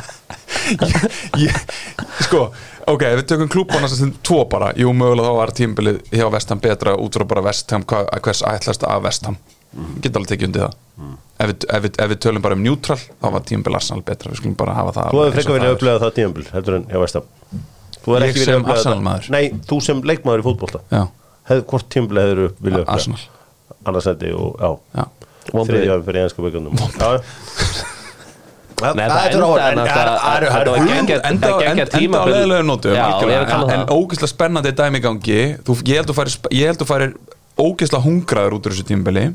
sko, 2.25 2.43
ok, 2.91 3.05
við 3.19 3.25
tökum 3.31 3.51
klúbana 3.51 3.89
sem 3.91 4.13
tvo 4.25 4.43
bara, 4.51 4.71
jú 4.79 4.93
mögulega 4.95 5.31
þá 5.31 5.39
var 5.39 5.55
tímabilið 5.57 5.97
hjá 6.13 6.27
Vestham 6.33 6.61
betra 6.63 6.95
út 6.99 7.17
frá 7.17 7.27
bara 7.33 7.45
Vestham 7.49 7.85
hvers 7.87 8.43
ætlast 8.47 8.85
af 8.87 9.03
Vestham 9.05 9.37
mm. 9.73 9.99
geta 10.03 10.21
alveg 10.21 10.33
tekið 10.35 10.49
undir 10.49 10.65
það. 10.67 10.79
Ef, 11.41 11.49
við, 11.49 11.67
ef, 11.67 11.83
við, 11.83 11.93
ef 12.03 12.09
við 12.11 12.19
tölum 12.21 12.43
bara 12.45 12.57
um 12.57 12.63
neutral 12.63 12.99
þá 13.01 13.27
var 13.33 13.45
tímabilið 13.49 13.81
Arsenal 13.81 14.03
betra, 14.05 14.31
við 14.31 14.41
skulum 14.41 14.57
bara 14.59 14.77
hafa 14.77 14.91
það 14.97 15.07
þú 15.11 15.21
frekar 15.35 15.47
það 15.47 15.55
verið 15.57 15.65
er. 15.65 15.69
að 15.71 15.77
upplega 15.77 16.01
það 16.03 16.17
tímabil 16.19 16.45
heldur 16.51 16.77
en 16.77 16.85
hjá 16.91 16.99
Vestam 17.01 17.29
Þú 18.01 18.15
Ég 18.17 18.23
ekki 18.25 18.41
verið 18.41 18.55
að 18.55 18.61
þetta- 18.61 18.73
Arsenal-maður. 18.73 19.25
Nei, 19.29 19.43
þú 19.69 19.77
sem 19.85 19.99
leikmaður 20.01 20.41
í 20.41 20.45
fótbolta. 20.47 20.79
Hef, 21.49 21.59
Hvort 21.69 21.89
tímabil 21.93 22.17
hefur 22.17 22.39
viljað 22.57 22.81
upplega? 22.81 22.97
Arsenal. 22.97 23.21
Annars 23.85 24.07
Það 28.81 29.01
er 29.01 30.45
er- 30.45 30.87
geggjað- 30.89 31.25
enda, 31.29 31.51
á 31.51 31.85
tímabil. 31.93 32.33
leðilegu 32.33 32.65
nótum 32.67 33.75
en 33.75 33.85
ógeðslega 33.93 34.31
spennandi 34.33 34.73
dæmi 34.77 34.99
í 34.99 35.05
gangi. 35.05 35.39
Þú, 35.65 35.77
ég 35.85 36.01
held 36.01 36.11
að 36.11 36.19
færi, 36.19 36.35
ég 36.57 36.71
held 36.71 36.83
að 36.83 36.91
færi 36.91 37.13
ógeðslega 37.61 38.05
hungraður 38.07 38.57
út 38.57 38.67
úr 38.67 38.75
þessu 38.75 38.87
tímabili. 38.89 39.25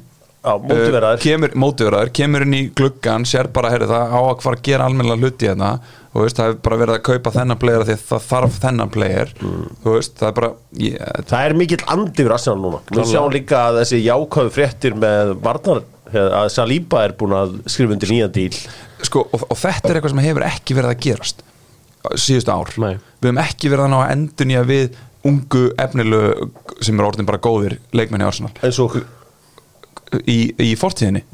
Já, 0.46 0.52
mótiveraður. 0.62 1.18
Uh, 1.18 2.12
kemur, 2.14 2.44
inn 2.46 2.54
í 2.54 2.62
gluggan 2.78 3.24
sér 3.26 3.48
bara, 3.50 3.72
heyrðu 3.72 3.88
það 3.90 4.12
á 4.14 4.20
að 4.20 4.42
fara 4.44 4.58
að 4.60 4.66
gera 4.68 4.86
almennilega 4.86 5.24
hluti 5.24 5.48
hérna. 5.50 5.70
Þú 6.14 6.22
veist, 6.22 6.38
það 6.38 6.52
er 6.52 6.60
bara 6.64 6.78
verið 6.80 6.94
að 6.94 7.02
kaupa 7.08 7.32
þennan 7.34 7.58
player 7.60 7.82
af 7.82 7.88
því 7.88 7.96
að 7.96 8.04
það 8.10 8.28
þarf 8.30 8.60
þennan 8.62 8.92
player. 8.94 9.32
Mm. 9.42 9.64
þú 9.82 9.96
veist, 9.96 10.14
það 10.20 10.28
er 10.28 10.36
bara 10.38 10.50
ég, 10.84 10.94
Það 11.32 11.48
er 11.48 11.56
mikill 11.58 11.82
andi 11.96 12.14
fyrir 12.22 12.36
Arsenal 12.36 12.62
núna. 12.62 12.80
Við 12.94 13.10
sjáum 13.10 13.34
líka 13.34 13.64
að 13.66 13.80
þessi 13.82 14.00
jákvæðu 14.06 14.54
fréttir 14.54 14.96
með 15.02 15.34
Varnar 15.44 15.82
að 16.14 16.48
Saliba 16.54 17.02
er 17.06 17.14
búin 17.18 17.34
að 17.36 17.58
skrifa 17.66 17.96
undir 17.96 18.12
nýjan 18.12 18.32
díl 18.34 18.54
sko, 19.06 19.26
og, 19.32 19.46
og 19.50 19.58
þetta 19.58 19.90
er 19.90 19.98
eitthvað 19.98 20.14
sem 20.14 20.24
hefur 20.26 20.46
ekki 20.46 20.76
verið 20.78 20.92
að 20.94 21.04
gerast 21.06 21.44
síðustu 22.14 22.54
ár. 22.54 22.70
Nei. 22.78 22.94
við 23.18 23.30
hefum 23.30 23.42
ekki 23.42 23.70
verið 23.72 23.86
að 23.88 23.92
ná 23.92 23.98
að 23.98 24.10
endun 24.14 24.52
við 24.70 24.98
ungu 25.26 25.62
efnilegu 25.82 26.50
sem 26.86 27.00
er 27.00 27.08
orðin 27.08 27.26
bara 27.28 27.42
góðir 27.42 27.78
leikmenni 27.96 28.28
og 28.28 29.00
í, 30.22 30.38
í 30.62 30.74
fortíðinni. 30.78 31.24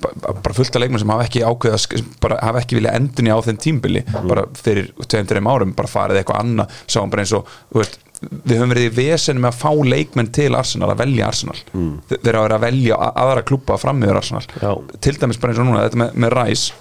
Ba- 0.00 0.12
bara 0.44 0.56
fullt 0.56 0.76
af 0.76 0.80
leikmenn 0.82 1.00
sem 1.02 1.12
hafa 1.12 1.24
ekki 1.26 1.42
ákveða 1.44 1.80
bara 2.22 2.38
hafa 2.44 2.62
ekki 2.62 2.78
vilja 2.78 2.94
endunni 2.96 3.32
á 3.32 3.38
þeim 3.44 3.58
tímbili 3.60 4.04
bara 4.16 4.46
fyrir 4.56 4.92
tveim, 5.04 5.28
þreim 5.28 5.48
árum 5.50 5.74
bara 5.76 5.90
farið 5.92 6.20
eitthvað 6.20 6.40
annað, 6.44 6.78
sáum 6.88 7.12
bara 7.12 7.24
eins 7.24 7.34
og 7.36 7.48
þú 7.72 7.82
veist, 7.82 7.98
við 8.20 8.56
höfum 8.56 8.72
verið 8.74 8.88
í 8.88 8.94
vesen 8.98 9.40
með 9.40 9.52
að 9.52 9.60
fá 9.62 9.70
leikmenn 9.94 10.32
til 10.36 10.50
Arsenal, 10.58 10.90
að 10.92 11.02
velja 11.04 11.28
Arsenal. 11.30 11.56
Mm. 11.72 11.92
þeir 12.10 12.36
hafa 12.36 12.42
verið 12.44 12.56
að 12.56 12.66
velja 12.66 12.98
aðra 13.24 13.44
klubba 13.48 13.78
fram 13.80 14.02
yfir 14.04 14.20
Arsenal, 14.20 14.42
Já. 14.60 14.72
til 15.00 15.14
dæmis 15.22 15.40
bara 15.40 15.54
eins 15.54 15.62
og 15.62 15.70
núna 15.70 15.86
þetta 15.86 16.02
með, 16.02 16.18
með 16.24 16.36
Rice. 16.36 16.74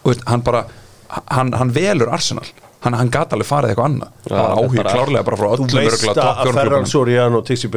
Og 0.00 0.10
veist, 0.10 0.26
hann 0.26 0.42
bara, 0.46 0.64
hann, 1.30 1.54
hann 1.60 1.72
velur 1.76 2.10
Arsenal. 2.10 2.48
Hann, 2.80 2.94
hann 2.96 3.10
gat 3.12 3.34
alveg 3.36 3.44
farið 3.44 3.74
eitthvað 3.74 3.90
annað. 3.90 4.12
Já, 4.24 4.30
það 4.30 4.40
var 4.40 4.52
áhug 4.56 4.76
klárlega 4.86 5.24
bara 5.26 5.36
frá 5.36 5.48
Þú 5.50 5.56
öllum 5.58 5.74
veist 5.76 5.90
örugglega 5.90 6.22
að, 6.24 6.30
að 6.30 6.46
Ferran 6.46 6.68
klubbunum. 6.70 6.86
Sorian 6.88 7.36
og 7.36 7.42
Tixi 7.44 7.68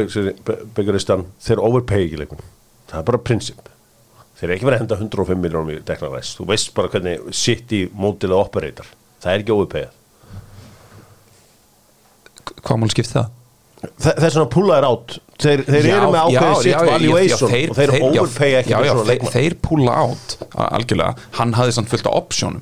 Byggaristan 0.78 1.26
þeir 1.44 1.62
overpay 1.68 2.06
ekki 2.06 2.22
leikmenn 2.22 2.46
það 2.94 3.02
er 3.02 3.08
bara 3.10 3.20
prinsip 3.28 3.68
þeir 4.40 4.48
er 4.48 4.54
ekki 4.56 4.68
verið 4.70 4.78
að 4.78 4.84
henda 4.86 5.00
105 5.02 5.42
miljónum 5.44 5.74
í 5.74 5.82
Declan 5.88 6.14
Rice. 6.16 6.38
Þú 6.38 6.48
veist 6.54 6.72
bara 6.78 6.92
hvernig 6.94 7.28
City 7.36 7.82
mótilega 7.92 8.46
operator 8.48 8.88
það 9.24 9.34
er 9.34 9.44
ekki 9.44 9.56
overpayað 9.58 9.92
hvað 12.64 12.82
mál 12.82 12.94
skipt 12.94 13.14
það? 13.14 13.32
Þa, 13.84 14.12
það 14.16 14.26
er 14.28 14.34
svona 14.38 14.52
pulla 14.54 14.76
er 14.80 14.86
átt 14.88 15.18
þeir, 15.44 15.64
þeir 15.68 15.88
eru 15.92 16.10
með 16.14 16.20
ákveðið 16.24 16.60
sitt 16.64 16.90
valuation 16.90 17.56
og 17.74 17.78
þeir 17.80 17.94
overpay 18.00 18.58
ekki 18.62 18.72
já, 18.72 18.78
já, 18.88 18.94
þeir, 19.10 19.26
þeir 19.34 19.56
púla 19.66 19.96
átt 20.06 20.36
algjörlega, 20.70 21.28
hann 21.40 21.56
hafði 21.58 21.76
samt 21.80 21.92
fullt 21.92 22.08
af 22.08 22.20
optionum 22.22 22.62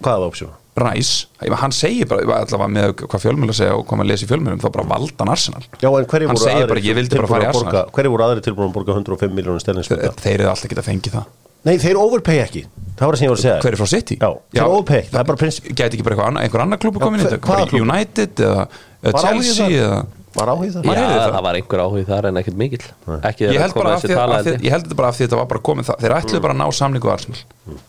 hvað 0.00 0.14
er 0.14 0.22
það 0.22 0.28
option? 0.30 0.54
Rice, 0.74 1.28
hann 1.60 1.70
segir 1.74 2.08
bara 2.10 2.40
allavega 2.40 2.66
með 2.72 2.94
hvað 3.04 3.22
fjölmjölu 3.22 3.54
segja 3.54 3.76
og 3.76 3.84
hvað 3.86 4.00
maður 4.00 4.10
lesi 4.10 4.26
í 4.26 4.30
fjölmjölum 4.32 4.62
þá 4.64 4.68
bara 4.74 5.30
Arsenal 5.30 5.62
Já, 5.78 5.86
en 5.86 6.08
hverju 6.10 6.30
Hann 6.30 6.40
voru 6.40 6.48
segir 6.48 6.70
bara, 6.72 6.82
ég 6.82 6.96
vildi 6.98 7.20
bara 7.20 7.30
fara 7.30 7.44
í 7.44 7.50
Arsenal. 7.52 7.84
hverju 7.94 8.10
voru 8.10 8.26
aðri 8.26 8.42
tilbúin 8.42 8.72
að 8.72 8.74
borga 8.74 8.96
105 8.98 9.36
miljónum 9.36 9.62
það? 9.62 10.18
þeir 10.24 10.34
eru 10.40 10.48
alltaf 10.50 10.66
ekki 10.66 10.80
að 10.80 10.88
fengi 10.88 11.12
það 11.14 11.30
Nei, 11.64 11.78
þeir 11.80 11.96
overpay 11.96 12.40
ekki 12.42 12.64
það 12.98 13.06
var 13.06 13.14
það 13.14 13.20
sem 13.20 13.24
ég 13.24 13.30
var 13.30 13.38
að 13.38 13.44
segja 13.44 13.60
hver 13.62 13.76
er 13.76 13.80
frá 13.80 13.88
City? 13.94 14.16
Já, 14.18 14.30
þeir 14.50 14.66
overpay 14.66 15.06
það 15.12 15.20
er 15.22 15.28
bara 15.30 15.40
prinsip 15.44 15.70
gæti 15.70 15.96
ekki 15.96 16.06
bara 16.10 16.26
einhver 16.42 16.64
annar 16.66 16.82
klubbu 16.82 16.98
Já, 17.00 17.04
komin 17.06 17.22
í 17.22 17.30
þetta? 17.30 17.78
United 17.78 18.42
eða, 18.44 18.66
Var 18.66 18.93
Chelsea 19.12 19.66
þar? 19.66 19.72
eða? 19.84 20.06
Var 20.34 20.48
áhugið 20.50 20.72
það? 20.74 20.84
Maður 20.88 20.98
Já, 20.98 21.08
það. 21.14 21.32
það 21.34 21.42
var 21.46 21.54
einhver 21.60 21.80
áhug 21.84 22.06
þar 22.08 22.24
en 22.30 22.36
ekkert 22.40 22.56
mikill. 22.58 22.86
Ekki 23.22 23.44
ég 23.44 23.60
held 23.62 23.72
kom 23.74 23.82
bara 23.84 23.94
af 23.94 24.02
því, 24.02 24.14
tala 24.14 24.34
af 24.34 24.44
því, 24.44 24.50
held 24.50 24.60
ég. 24.60 24.64
ég 24.64 24.70
held 24.74 24.84
þetta 24.88 24.96
bara 24.98 25.08
af 25.08 25.14
því 25.18 25.24
þetta 25.26 25.36
var 25.38 25.46
bara 25.52 25.60
komið 25.68 25.84
það. 25.90 25.98
Þeir 26.04 26.14
ætluðu 26.18 26.40
bara 26.42 26.54
að 26.54 26.58
ná 26.58 26.66
samningu 26.74 27.06
á 27.06 27.12
Arsenal. 27.14 27.42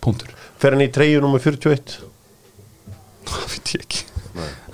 Punktur. 0.05 0.29
Fer 0.61 0.71
hann 0.75 0.81
í 0.85 0.89
treyju 0.93 1.21
nummer 1.25 1.39
41 1.39 1.95
það 3.25 3.47
veit 3.55 3.73
ég 3.75 3.81
ekki. 3.87 4.03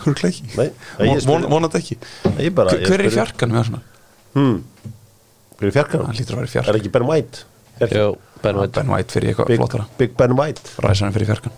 Örugglega 0.01 0.31
ekki. 0.33 0.43
Nei, 0.57 0.67
það 0.97 1.07
Von- 1.07 1.21
spyr- 1.21 1.31
von- 1.31 1.49
vonandi 1.53 1.77
ekki. 1.79 1.97
Bara, 2.57 2.69
hver 2.75 2.99
er 2.99 3.05
í 3.05 3.11
spyr- 3.11 3.15
fjarkan 3.15 3.51
með 3.53 3.59
Arsenal? 3.61 3.81
Hver 5.61 5.67
er 5.69 5.75
fjarkanum? 5.77 6.05
hann 6.09 6.15
lítur 6.17 6.35
að 6.35 6.41
vera 6.41 6.47
í 6.47 6.49
Er 6.49 6.55
fjarkan 6.57 6.79
ekki 6.81 6.91
Ben 6.91 7.07
White? 7.07 7.43
Jú, 7.81 8.05
Ben 8.43 8.55
White. 8.57 8.73
Ben 8.81 8.89
White 8.91 9.13
fyrir 9.15 9.31
eitthvað 9.31 9.47
Big, 9.47 9.59
flottara. 9.61 9.85
Big 9.97 10.17
Ben 10.17 10.35
White. 10.37 10.61
Ræsarinn 10.81 11.13
fyrir 11.15 11.29
fjarkan 11.31 11.51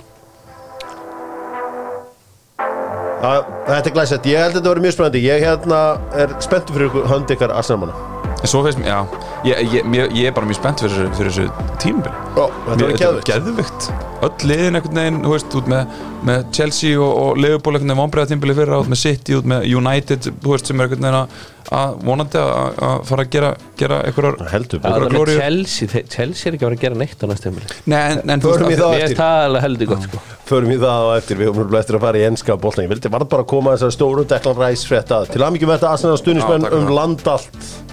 Þetta 3.23 3.87
er 3.87 3.93
glæsett, 3.95 4.25
ég 4.27 4.41
held 4.41 4.51
að 4.51 4.57
þetta 4.57 4.73
verið 4.73 4.83
mjög 4.83 4.95
spennandi 4.97 5.21
Ég 5.23 5.45
hérna 5.47 5.83
er 6.25 6.33
spenntur 6.43 6.75
fyrir 6.75 7.07
hönd 7.07 7.31
ykkar 7.31 7.55
Arsenalmanna 7.55 8.12
en 8.43 8.51
svo 8.51 8.59
finnst 8.65 8.79
mér, 8.83 8.89
já. 8.91 9.21
Ég, 9.47 9.61
ég, 9.73 9.85
ég, 9.95 10.11
ég 10.19 10.27
er 10.29 10.35
bara 10.35 10.47
mjög 10.49 10.59
spennt 10.59 10.83
fyrir, 10.83 10.97
þessu- 10.97 11.15
fyrir 11.17 11.31
þessu 11.31 11.77
tímabili. 11.79 12.15
Ó, 12.35 12.45
Þetta 12.67 12.75
verið 12.75 12.93
Mér- 12.93 13.01
geðvikt 13.03 13.31
geðvikt 13.31 13.87
öll 14.23 14.47
liðin 14.49 14.77
einhvern 14.79 14.99
veginn, 15.01 15.17
þú 15.23 15.31
veist, 15.33 15.55
út 15.59 15.67
með, 15.71 15.97
með 16.27 16.45
Chelsea 16.55 16.99
og, 16.99 17.11
og 17.23 17.37
Liverpool 17.43 17.75
einhvern 17.75 17.89
veginn 17.91 18.01
vonbreiða 18.03 18.29
tímbili 18.33 18.55
fyrra, 18.55 18.79
út 18.83 18.91
með 18.93 19.01
City, 19.01 19.35
út 19.39 19.47
með 19.51 19.65
United 19.79 20.29
þú 20.43 20.53
veist, 20.53 20.69
sem 20.71 20.79
er 20.79 20.87
einhvern 20.87 21.03
veginn 21.03 21.17
að, 21.19 21.41
að 21.73 21.95
vonandi 22.07 22.39
að, 22.39 22.79
að 22.87 23.03
fara 23.09 23.25
að 23.25 23.29
gera, 23.35 23.49
gera 23.79 23.97
einhverjar 24.07 24.37
heldur 24.53 24.81
það 24.83 24.95
er 24.95 25.03
með 25.05 25.13
glóríu. 25.17 25.37
Chelsea, 25.43 25.87
þeir- 25.93 26.07
Chelsea 26.15 26.49
er 26.51 26.55
ekki 26.57 26.63
að 26.63 26.69
vera 26.71 26.79
að 26.79 26.83
gera 26.85 26.99
neitt 27.03 27.23
á 27.23 27.25
næstu 27.33 27.49
heimili 27.49 27.79
Nei, 27.91 27.99
en, 28.13 28.21
en 28.35 28.43
þú 28.43 28.53
Förum 28.53 28.67
í 28.67 28.71
veist, 28.71 28.83
það. 28.83 28.93
Mér 28.95 29.03
eftir. 29.03 29.15
er 29.17 29.23
það 29.23 29.47
alveg 29.47 29.65
heldur 29.67 29.91
gott 29.93 30.07
sko. 30.07 30.23
Förum 30.53 30.71
í 30.75 30.79
það 30.83 31.03
á 31.03 31.11
eftir, 31.19 31.39
við 31.39 31.49
höfum 31.51 31.61
nefnilega 31.63 31.83
eftir 31.83 31.97
að 31.99 32.05
fara 32.07 32.19
í 32.23 32.27
enska 32.27 32.57
bóltan 32.63 32.83
Ég 32.87 32.91
vildi 32.93 33.11
varð 33.15 33.29
bara 33.31 33.43
að 33.43 33.51
koma 33.53 33.73
þessar 33.75 33.95
stóru 33.95 34.25
Declan 34.27 34.59
Rice 34.59 34.87
frétta 34.87 35.21
Til 35.31 35.41
að 35.43 35.55
mikið 35.57 35.71
með 35.71 35.79
þetta 35.79 35.91
aðsennast 35.95 36.19
Já, 36.19 36.23
stuðnismenn 36.27 36.67
takk 36.67 36.77
um 36.79 36.85
fyrir. 36.87 36.95
land 36.99 37.27
allt 37.33 37.92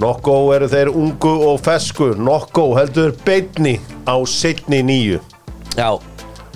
Nokko 0.00 0.34
eru 0.52 0.68
þeir 0.68 0.90
ungu 0.92 1.32
og 1.48 1.60
fesku. 1.64 2.10
Nokko 2.20 2.66
heldur 2.76 3.14
beinni 3.24 3.78
á 4.04 4.16
setni 4.28 4.82
nýju 4.84 5.22
Já, 5.76 5.96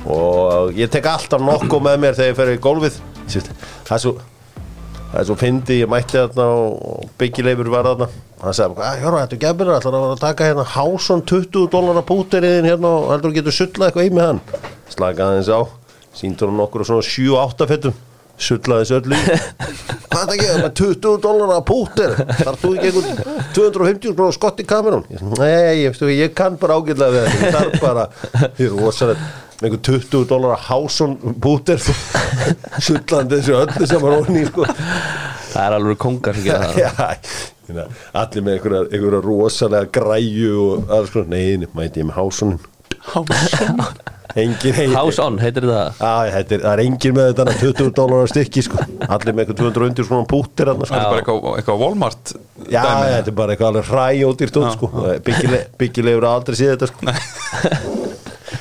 Og 0.04 0.76
ég 0.76 0.90
tek 0.92 1.06
alltaf 1.08 1.40
Nokko 1.44 1.80
með 1.84 2.02
mér 2.04 2.18
þegar 2.18 2.30
ég 2.30 2.36
fer 2.38 2.52
í 2.54 2.60
gólfið. 2.60 3.00
Það 3.30 3.96
er 3.96 4.02
svo 4.04 4.12
Það 5.10 5.18
er 5.18 5.26
svo 5.26 5.34
fyndi, 5.40 5.76
ég 5.80 5.88
mætti 5.90 6.14
þarna 6.20 6.44
og 6.54 7.06
byggileifur 7.18 7.70
var 7.72 7.88
þarna. 7.88 8.06
Hann 8.44 8.54
sagði, 8.54 8.90
Jóra, 9.02 9.24
þetta 9.24 9.34
er 9.36 9.40
gefnir 9.42 9.70
ætlar 9.74 9.96
að 9.98 10.04
að 10.12 10.20
taka 10.22 10.46
hérna 10.46 10.66
Hásson 10.70 11.24
20 11.26 11.66
dólar 11.72 11.98
púteriðin 12.06 12.68
hérna 12.70 12.92
og 12.94 13.08
heldur 13.10 13.32
þú 13.32 13.40
getur 13.40 13.56
sullað 13.56 13.88
eitthvað 13.88 14.06
í 14.06 14.12
með 14.14 14.28
hann? 14.28 14.40
Slakaði 14.94 15.26
aðeins 15.26 15.50
á, 15.50 15.60
síndur 16.14 16.52
hann 16.52 16.62
okkur 16.62 16.86
á 16.86 16.88
svona 16.92 17.08
7-8 17.08 17.68
fettum 17.72 17.98
sullaði 18.40 18.86
þessu 18.86 18.96
öllu 19.00 19.16
í. 19.16 19.18
Hvað 20.10 20.20
er 20.20 20.26
það 20.26 20.32
að 20.32 20.40
gera? 20.40 20.56
Með 20.64 20.72
20 20.80 21.20
dólar 21.24 21.52
að 21.54 21.60
púter 21.68 22.14
þarf 22.40 22.62
þú 22.64 22.70
ekki 22.74 22.88
einhvern 22.90 23.44
250 23.54 24.16
krónu 24.18 24.34
skott 24.36 24.58
í 24.62 24.66
kamerun 24.66 25.04
nei, 25.38 25.84
ég, 25.84 26.00
ég 26.16 26.34
kann 26.38 26.56
bara 26.60 26.78
ágætlega 26.80 27.12
við 27.14 27.22
þetta. 27.28 27.46
Ég 27.46 27.54
þarf 27.56 27.84
bara, 27.84 28.04
ég 28.60 28.66
er 28.66 28.74
rosalegt. 28.80 29.22
Með 29.60 29.68
einhvern 29.68 29.84
20 29.86 30.26
dólar 30.32 30.56
að 30.56 30.66
Hásson 30.66 31.16
púter 31.44 31.78
sullandi 32.80 33.38
þessu 33.38 33.56
öllu 33.60 33.90
sem 33.92 34.02
var 34.02 34.18
onni 34.18 34.44
sko. 34.48 34.66
Það 35.50 35.62
er 35.66 35.76
alveg 35.78 36.00
kongar 36.00 36.38
sem 36.38 36.46
gera 36.48 36.68
það. 36.70 36.78
Já, 36.80 36.90
ég 37.70 37.74
meina, 37.76 37.88
allir 38.24 38.46
með 38.46 38.56
einhverja, 38.56 38.82
einhverja 38.90 39.22
rosalega 39.26 39.92
græju 40.00 40.54
og 40.64 40.94
alls 40.98 41.12
konar, 41.14 41.30
nei, 41.36 41.60
nei, 41.62 41.70
mæti 41.76 42.02
ég 42.02 42.10
með 42.10 42.18
hásunin 42.18 42.58
engin 44.38 44.74
engin 44.74 44.94
House 44.94 45.22
on, 45.22 45.38
heitir 45.42 45.66
það. 45.66 46.00
Já, 46.00 46.30
þetta 46.36 46.54
er, 46.56 46.62
það 46.64 46.72
er 46.72 46.82
engin 46.84 47.16
með 47.16 47.30
þetta 47.30 47.54
20 47.60 47.92
dólar 47.98 48.30
stykki 48.30 48.64
sko. 48.66 48.82
Allir 49.06 49.34
með 49.36 49.44
eitthvað 49.44 49.60
200 49.62 49.88
undir 49.88 50.08
svona 50.08 50.28
púttir 50.30 50.70
þarna, 50.70 50.86
þetta 50.86 50.90
sko. 50.90 51.00
er 51.00 51.10
bara 51.10 51.22
eitthvað, 51.24 51.56
eitthvað 51.60 51.80
Walmart 51.84 52.34
Já, 52.70 52.82
dæmi. 52.84 53.08
þetta 53.16 53.32
er 53.32 53.38
bara 53.40 53.56
eitthvað 53.56 53.72
alveg 53.72 53.90
hræjótýrt 53.90 54.60
út 54.60 54.76
sko. 54.76 54.92
Byggile, 55.26 55.62
byggilegur 55.80 56.28
aldrei 56.30 56.60
séð 56.60 56.76
þetta 56.76 56.90
sko. 56.92 57.00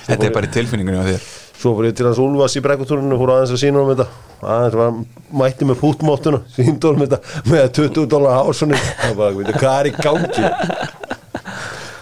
Þetta 0.09 0.25
er 0.25 0.33
bara 0.33 0.49
í 0.49 0.53
tilfinningunni 0.53 1.01
á 1.01 1.05
þér. 1.05 1.29
Svo 1.59 1.73
ég 1.83 1.91
til 1.91 2.05
hans 2.07 2.19
Úlfas 2.23 2.53
í 2.55 2.61
brekkutúrinu 2.63 3.17
fór 3.19 3.33
aðeins 3.33 3.51
að 3.51 3.59
sína 3.59 3.81
um 3.83 3.89
þetta. 3.91 4.05
Aðeins 4.39 4.77
var 4.79 4.93
mætti 5.41 5.67
með 5.67 5.81
pútmóttuna 5.81 6.39
síndu 6.55 6.93
um 6.93 7.01
þetta 7.03 7.19
með 7.51 7.65
20 7.81 8.07
dólar 8.13 8.37
hásunni. 8.39 8.79
Það 8.79 9.11
var 9.11 9.19
bara, 9.19 9.35
veitu, 9.41 9.57
hvað 9.59 9.79
er 9.81 9.89
í 9.89 9.93
gangi 9.99 11.08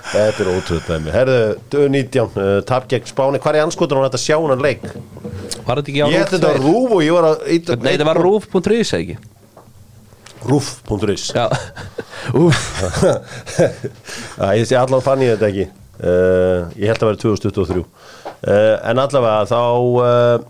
Þetta 0.08 0.44
er 0.44 0.50
ótrúð 0.54 0.84
dæmi. 0.88 1.12
Herðu, 1.12 1.40
döð 1.74 1.88
19, 1.94 2.28
uh, 2.40 2.52
tap 2.68 2.86
gegn 2.92 3.08
Spáni. 3.10 3.42
Hvað 3.44 3.58
er 3.60 3.66
anskotur 3.68 4.00
á 4.00 4.06
þetta 4.08 4.22
sjá 4.24 4.38
hann 4.40 4.64
leik? 4.64 4.86
Var 5.68 5.82
þetta 5.82 5.92
ekki 5.92 6.04
á 6.04 6.08
Ég 6.08 6.22
held 6.22 6.32
þetta 6.36 6.52
var 6.54 6.62
rúf 6.64 6.94
og 6.96 7.02
ég 7.04 7.18
var 7.18 7.28
að 7.32 7.42
Nei, 7.84 7.92
þetta 7.92 8.08
var 8.08 8.22
rúf.is 8.24 8.94
eða 8.96 9.02
ekki? 9.04 9.18
Rúf.is 10.48 11.26
Já, 11.36 11.48
úf 12.46 12.62
ég 14.60 14.68
sé 14.70 14.78
allan 14.80 15.04
fann 15.04 15.24
ég 15.26 15.36
þetta 15.36 15.50
ekki. 15.52 15.68
Uh, 15.98 16.70
Ég 16.78 16.92
held 16.92 17.02
að 17.02 17.10
vera 17.10 17.20
2023 17.24 17.82
uh, 17.82 18.76
En 18.86 19.00
allavega 19.02 19.48
þá 19.50 19.62
uh, 20.06 20.44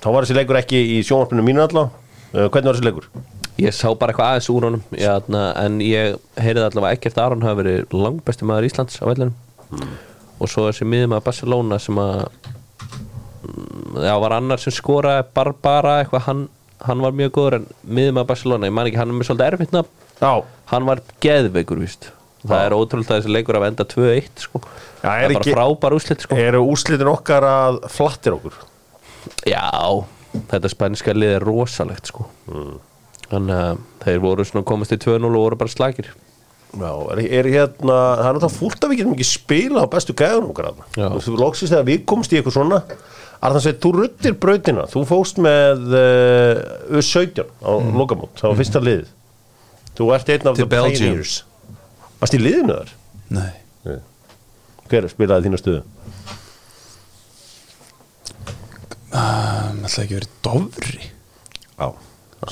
þá 0.00 0.06
var 0.08 0.24
þessi 0.24 0.36
leikur 0.38 0.56
ekki 0.62 0.80
í 0.94 1.02
sjónvarpinu 1.04 1.44
mínu 1.44 1.66
allavega 1.66 1.92
uh, 1.92 2.46
Hvernig 2.48 2.70
var 2.70 2.78
þessi 2.78 2.86
leikur? 2.88 3.10
Ég 3.58 3.74
sá 3.74 3.88
bara 3.98 4.12
eitthvað 4.12 4.28
aðeins 4.32 4.50
úr 4.54 4.66
honum 4.68 4.84
jæna, 4.94 5.44
en 5.58 5.80
ég 5.82 6.18
heyrði 6.38 6.66
allavega 6.68 6.98
ekkert 6.98 7.18
að 7.18 7.24
Aron 7.24 7.46
hafi 7.46 7.60
verið 7.62 7.96
langbesti 7.96 8.46
maður 8.46 8.68
Íslands 8.68 9.00
á 9.02 9.04
vellinum 9.10 9.34
og 10.38 10.52
svo 10.52 10.68
þessi 10.68 10.86
miðum 10.86 11.16
að 11.16 11.24
Barcelona 11.26 11.80
sem 11.82 11.98
að 11.98 12.20
mm, 13.42 13.98
já, 14.04 14.12
var 14.22 14.36
annar 14.36 14.62
sem 14.62 14.74
skoraði 14.74 15.26
Barbara 15.34 15.96
eitthvað, 16.04 16.24
hann, 16.28 16.44
hann 16.86 17.02
var 17.02 17.16
mjög 17.18 17.34
góður 17.34 17.58
en 17.58 17.66
miðum 17.82 18.22
að 18.22 18.30
Barcelona, 18.30 18.70
ég 18.70 18.78
man 18.78 18.90
ekki, 18.90 19.00
hann 19.02 19.10
er 19.10 19.18
með 19.18 19.30
svolítið 19.32 19.50
erfitt 19.50 19.74
nafn 19.74 20.06
Já, 20.18 20.32
hann 20.70 20.86
var 20.86 21.02
geðveikur, 21.22 21.82
víst 21.82 22.12
það 22.46 22.64
er 22.64 22.76
ótrúlega 22.76 23.14
að 23.14 23.20
þessi 23.20 23.32
leikur 23.34 23.58
af 23.58 23.66
enda 23.68 23.86
2-1 23.88 24.42
sko. 24.44 24.60
Já, 25.02 25.08
það 25.08 25.24
er 25.24 25.34
bara 25.34 25.54
frábær 25.56 25.96
úslit 25.96 26.24
sko. 26.24 26.38
eru 26.38 26.60
úslitin 26.72 27.10
okkar 27.10 27.46
að 27.48 27.80
flattir 27.92 28.36
okkur? 28.36 28.58
Já, 29.48 29.64
þetta 30.52 30.72
spænska 30.72 31.14
lið 31.16 31.34
er 31.38 31.46
rosalegt 31.48 32.12
sko. 32.12 32.28
Þannig 33.28 33.60
að 33.60 33.84
þeir 34.04 34.24
voru 34.24 34.46
svona 34.48 34.68
komast 34.68 34.94
í 34.94 34.98
2-0 35.02 35.28
og 35.28 35.36
voru 35.36 35.60
bara 35.60 35.72
slagir 35.72 36.10
Já, 36.68 36.90
er, 37.14 37.20
er 37.24 37.46
hérna, 37.48 37.94
það 38.20 38.26
er 38.28 38.36
náttúrulega 38.36 38.56
fúlt 38.58 38.82
að 38.84 38.90
við 38.92 38.98
getum 39.00 39.14
ekki 39.14 39.26
spila 39.28 39.84
á 39.84 39.86
bestu 39.88 40.14
gæðunum 40.16 40.50
þarna. 40.52 40.88
Já. 41.00 41.06
Þú 41.24 41.36
loksist 41.40 41.72
þegar 41.72 41.86
við 41.88 42.02
komst 42.12 42.34
í 42.34 42.38
eitthvað 42.38 42.56
svona 42.58 42.80
Arðan 43.38 43.62
segir, 43.62 43.78
þú 43.84 43.90
ruttir 43.94 44.34
brautina. 44.42 44.84
Þú 44.90 45.04
fóst 45.06 45.38
með 45.38 45.94
uh, 45.94 46.98
U17 46.98 47.46
á 47.46 47.70
mm. 47.70 47.92
lokamót, 47.94 48.32
það 48.40 48.50
var 48.50 48.58
fyrsta 48.58 48.82
liðið. 48.82 49.12
Þú 49.98 50.08
ert 50.16 50.32
einn 50.34 50.50
af 50.50 50.58
the 50.58 50.66
pioneers. 50.70 51.36
Varst 52.18 52.34
í 52.34 52.40
liðinu 52.42 52.80
þar? 52.80 52.92
Nei. 53.38 53.52
Hver 54.88 55.06
spilaði 55.12 55.46
þína 55.46 55.60
stöðu? 55.60 55.84
um, 59.12 59.80
Það 59.84 60.02
ekki 60.02 60.16
verið 60.16 60.36
Dofri 60.44 61.00
Já, 61.78 61.88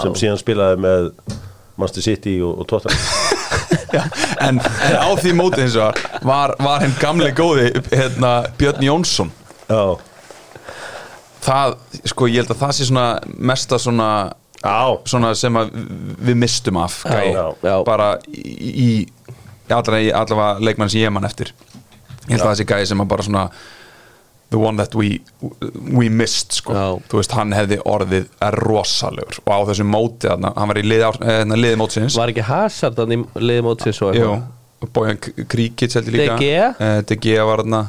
sem 0.03 0.17
síðan 0.23 0.41
spilaði 0.41 0.81
með 0.83 1.09
Manchester 1.77 2.05
City 2.07 2.37
og, 2.43 2.63
og 2.63 2.71
Tottenham. 2.71 3.01
En, 4.43 4.59
en 4.61 4.95
á 5.01 5.09
því 5.17 5.31
móti 5.39 5.63
eins 5.63 5.77
og 5.81 5.97
var, 6.27 6.53
var 6.61 6.83
henn 6.83 6.93
gamli 7.01 7.31
góði 7.35 7.71
hérna, 7.89 8.33
Björn 8.59 8.83
Jónsson. 8.85 9.31
Já, 9.71 9.97
það, 11.47 11.77
sko, 12.13 12.29
ég 12.31 12.43
held 12.43 12.53
að 12.53 12.61
það 12.61 12.75
sé 12.77 12.89
svona 12.91 13.07
mesta 13.51 13.79
svona, 13.81 14.09
já, 14.61 14.77
svona 15.09 15.33
sem 15.39 15.59
að 15.61 15.73
við 16.29 16.39
mistum 16.43 16.81
af 16.83 16.99
Já, 17.07 17.15
gæi, 17.17 17.31
já, 17.39 17.47
já. 17.71 17.77
bara 17.87 18.11
í, 18.29 18.45
í 18.69 18.89
allavega, 19.73 20.21
allavega 20.21 20.67
leikmann 20.69 20.93
sem 20.93 21.03
ég 21.07 21.15
man 21.15 21.27
eftir. 21.29 21.55
Ég 22.27 22.37
held 22.37 22.43
að 22.43 22.51
það 22.51 22.61
sé 22.61 22.69
gæi 22.75 22.87
sem 22.93 23.03
að 23.05 23.11
bara 23.15 23.27
svona 23.27 23.47
the 24.51 24.59
one 24.59 24.77
that 24.77 24.95
we, 24.95 25.21
we 25.91 26.09
missed 26.09 26.53
sko. 26.61 27.01
Þú 27.11 27.21
veist, 27.21 27.35
hann 27.35 27.55
hefði 27.57 27.81
orðið 27.83 28.29
rosalegur. 28.61 29.41
Og 29.45 29.51
á 29.53 29.61
þessu 29.73 29.87
móti 29.89 30.31
þarna, 30.31 30.53
hann 30.57 30.71
var 30.71 30.81
í 30.81 30.85
liði, 30.87 31.09
eh, 31.19 31.33
hérna, 31.41 31.59
liði 31.59 31.81
mótsins. 31.81 32.19
Var 32.19 32.35
ekki 32.35 32.47
Hazard 32.47 33.03
hann 33.03 33.17
í 33.17 33.23
liðið 33.41 33.67
mótsins 33.67 34.03
Bojan 34.93 35.17
Kríkits 35.19 35.97
held 35.97 36.11
ég 36.11 36.19
líka. 36.19 36.37
Gea? 36.39 36.67
Eh, 36.79 37.43
var 37.49 37.65
þarna. 37.65 37.87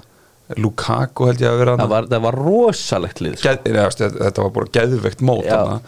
Lukaku 0.56 1.28
held 1.28 1.42
ég 1.44 1.52
að 1.52 1.58
vera 1.60 1.74
það 1.76 1.82
þarna 1.82 1.92
var, 1.92 2.06
það 2.08 2.22
var 2.24 2.36
rosalegt 2.40 3.20
lið 3.20 3.34
sko. 3.36 3.50
Geð, 3.52 3.74
ja, 3.76 3.88
Þetta 3.92 4.44
var 4.46 4.54
bara 4.56 4.70
geðveikt 4.78 5.24
mót 5.28 5.44
þarna. 5.44 5.80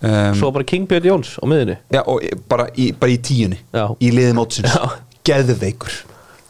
Um, 0.00 0.34
Svo 0.34 0.48
bara 0.50 0.64
King 0.64 0.88
Björn 0.88 1.04
Jóns 1.04 1.34
á 1.36 1.44
miðunni 1.44 1.74
Já, 1.92 2.00
og 2.08 2.24
bara 2.48 2.70
í, 2.72 2.88
bara 2.96 3.12
í 3.12 3.18
tíunni. 3.22 3.60
Já. 3.70 3.84
Í 4.00 4.10
liði 4.16 4.32
mótsins. 4.34 4.74
Geðveikur. 5.28 6.00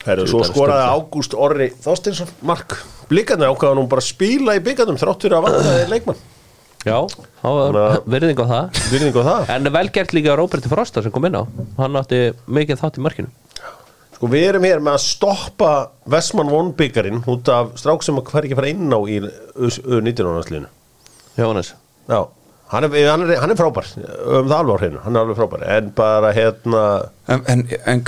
Herru, 0.07 0.25
svo 0.31 0.41
er 0.41 0.53
skoraði. 0.55 0.87
Ágúst 0.95 1.37
Orri 1.37 1.69
Þorstinsson 1.85 2.31
Mark 2.49 2.79
Blikarnir 3.11 3.51
ákvaða 3.51 3.79
nú 3.79 3.87
bara 3.91 4.03
að 4.05 4.11
spila 4.13 4.55
í 4.55 4.63
byggarnum 4.65 4.99
þrátt 5.01 5.25
fyrir 5.27 5.39
að 5.39 5.47
vantaði 5.49 5.89
leikmann. 5.91 6.21
Já, 6.81 6.97
virðing 8.09 8.39
á 8.41 8.47
það. 8.49 8.79
Virðing 8.89 9.17
á 9.21 9.23
það. 9.27 9.51
En 9.57 9.71
vel 9.75 9.89
gert 9.93 10.15
líka 10.17 10.37
Róberti 10.39 10.71
Frosta 10.73 11.03
sem 11.05 11.13
kom 11.13 11.27
inn 11.29 11.37
á. 11.37 11.45
Hann 11.77 11.99
átti 12.01 12.21
mikið 12.49 12.81
þátt 12.81 13.01
í 13.01 13.05
markinu. 13.05 13.33
Sko 14.17 14.29
við 14.33 14.47
erum 14.51 14.65
hér 14.69 14.81
með 14.85 14.97
að 14.97 15.05
stoppa 15.05 15.73
Vestmann 16.13 16.53
von 16.53 16.73
byggarinn 16.77 17.23
út 17.29 17.49
af 17.53 17.75
strák 17.81 18.05
sem 18.05 18.17
hver 18.21 18.47
ekki 18.47 18.57
að 18.57 18.61
fara 18.63 18.73
inn 18.73 18.93
á 18.93 19.01
í 19.09 19.19
U19-ánarsliðinu 19.21 20.69
Jóhannes. 21.41 21.71
Já, 22.11 22.19
hann 22.73 22.89
er, 22.89 22.97
hann, 23.09 23.25
er, 23.27 23.37
hann 23.41 23.55
er 23.55 23.61
frábær. 23.61 23.89
Um 24.25 24.49
það 24.51 24.57
alveg 24.59 24.77
á 24.77 24.81
hreinu, 24.83 25.01
hann 25.05 25.17
er 25.17 25.25
alveg 25.25 25.39
frábær. 25.41 25.65
En 25.77 25.93
bara 25.97 26.33
hérna 26.37 26.83
En, 27.33 27.45
en, 27.49 27.65
en 27.89 28.05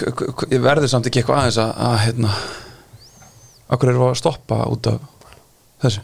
verður 0.64 0.90
samt 0.92 1.08
ekki 1.08 1.22
eitthvað 1.22 1.44
aðeins 1.44 1.60
að, 1.64 1.72
að 1.88 1.96
hérna 2.06 2.34
Akkur 3.72 3.92
við 3.92 4.02
að 4.04 4.18
stoppa 4.20 4.58
út 4.68 4.88
af 4.90 5.28
þessu? 5.82 6.02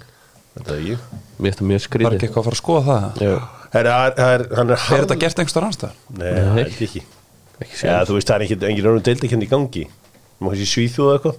Þetta 0.59 0.75
er 0.75 0.85
ég. 0.87 1.03
Mér 1.39 1.53
finnst 1.53 1.61
það 1.61 1.69
mjög 1.69 1.79
Var 1.79 1.85
skrítið 1.87 2.17
ekki 2.17 2.27
eitthvað 2.29 2.41
að 2.41 2.49
fara 2.49 2.57
að 2.57 2.63
skoða 2.63 2.85
það? 2.87 3.21
Já, 3.23 3.35
það 3.75 3.89
er, 3.89 4.45
hann 4.59 4.73
er, 4.73 4.87
Er 4.97 5.03
þetta 5.05 5.19
gert 5.23 5.43
einhverstaðar 5.43 5.67
annarstaðar? 5.69 5.99
Nei, 6.19 6.31
það 6.39 6.57
Nei. 6.57 6.63
ekki. 6.65 7.03
Ekki 7.59 7.75
Já, 7.75 7.81
séð 7.83 8.09
þú 8.09 8.17
veist, 8.17 8.31
það 8.31 8.37
er 8.39 8.47
ekki, 8.47 8.59
engin 8.71 8.87
raunum 8.87 9.05
deildikend 9.09 9.45
í 9.45 9.51
gangi. 9.51 9.85
Má 10.39 10.49
kannski 10.49 10.69
svíþjóða 10.73 11.19
eitthvað. 11.19 11.39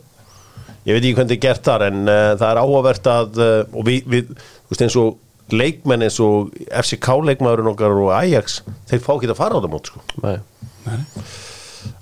Ég 0.88 0.96
veit 0.96 1.04
ekki 1.04 1.16
hvernig 1.18 1.34
þetta 1.34 1.36
er 1.36 1.44
gert 1.44 1.68
þar 1.68 1.86
en 1.90 2.00
uh, 2.06 2.20
það 2.40 2.48
er 2.50 2.62
áhugavert 2.62 3.10
að 3.12 3.42
uh, 3.44 3.58
og 3.74 3.88
við, 3.90 4.08
við, 4.14 4.32
þú 4.38 4.74
veist, 4.74 4.86
eins 4.86 4.98
og 5.02 5.56
leikmenn 5.60 6.06
eins 6.06 6.20
og 6.24 6.54
FCK 6.70 7.10
leikmaðurinn 7.28 7.72
okkar 7.74 7.96
og 8.00 8.12
Ajax, 8.16 8.62
þeir 8.90 9.04
fá 9.04 9.12
ekki 9.18 9.32
að 9.34 9.40
fara 9.42 9.60
á 9.60 9.62
það 9.64 9.74
mót 9.74 9.90
sko. 9.92 10.04
Nei. 10.24 10.38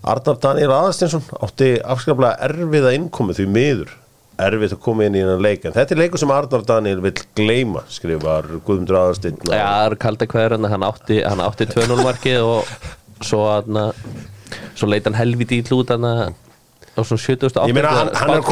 Arnar 0.08 0.38
Daniel 0.44 0.74
Aðarstinsson 0.76 1.26
átti 1.44 1.72
afskaplega 1.82 2.38
erfiða 2.48 2.94
innkomu 2.98 3.36
því 3.38 3.48
miður 3.52 3.96
erfitt 4.38 4.76
að 4.76 4.82
koma 4.86 5.08
inn 5.08 5.18
í 5.18 5.22
hennan 5.24 5.42
leik 5.42 5.66
en 5.66 5.76
þetta 5.76 5.96
er 5.96 6.02
leikur 6.04 6.22
sem 6.22 6.34
Arnar 6.34 6.66
Daniel 6.68 7.02
vill 7.04 7.16
gleyma 7.38 7.84
skrifar 7.90 8.50
Guðmundur 8.68 9.00
Aðarsteinn 9.00 9.40
Já, 9.50 9.64
það 9.64 9.86
er 9.88 9.98
kalda 10.04 10.30
hverjur 10.34 10.58
en 10.58 10.70
hann 10.74 10.88
átti, 10.88 11.22
átti 11.26 11.70
2-0 11.74 12.02
markið 12.06 12.46
og 12.46 12.74
svo 13.26 13.48
svo 14.78 14.90
leit 14.92 15.08
hann 15.10 15.18
helviti 15.18 15.62
í 15.62 15.66
hlút 15.68 15.94
hann 15.96 16.06
og 16.98 17.06
svona 17.08 17.22
70 17.24 17.58
Ég 17.70 17.76
meina, 17.78 17.92
hann, 17.94 18.10
hann, 18.18 18.32
er 18.34 18.42
á 18.42 18.46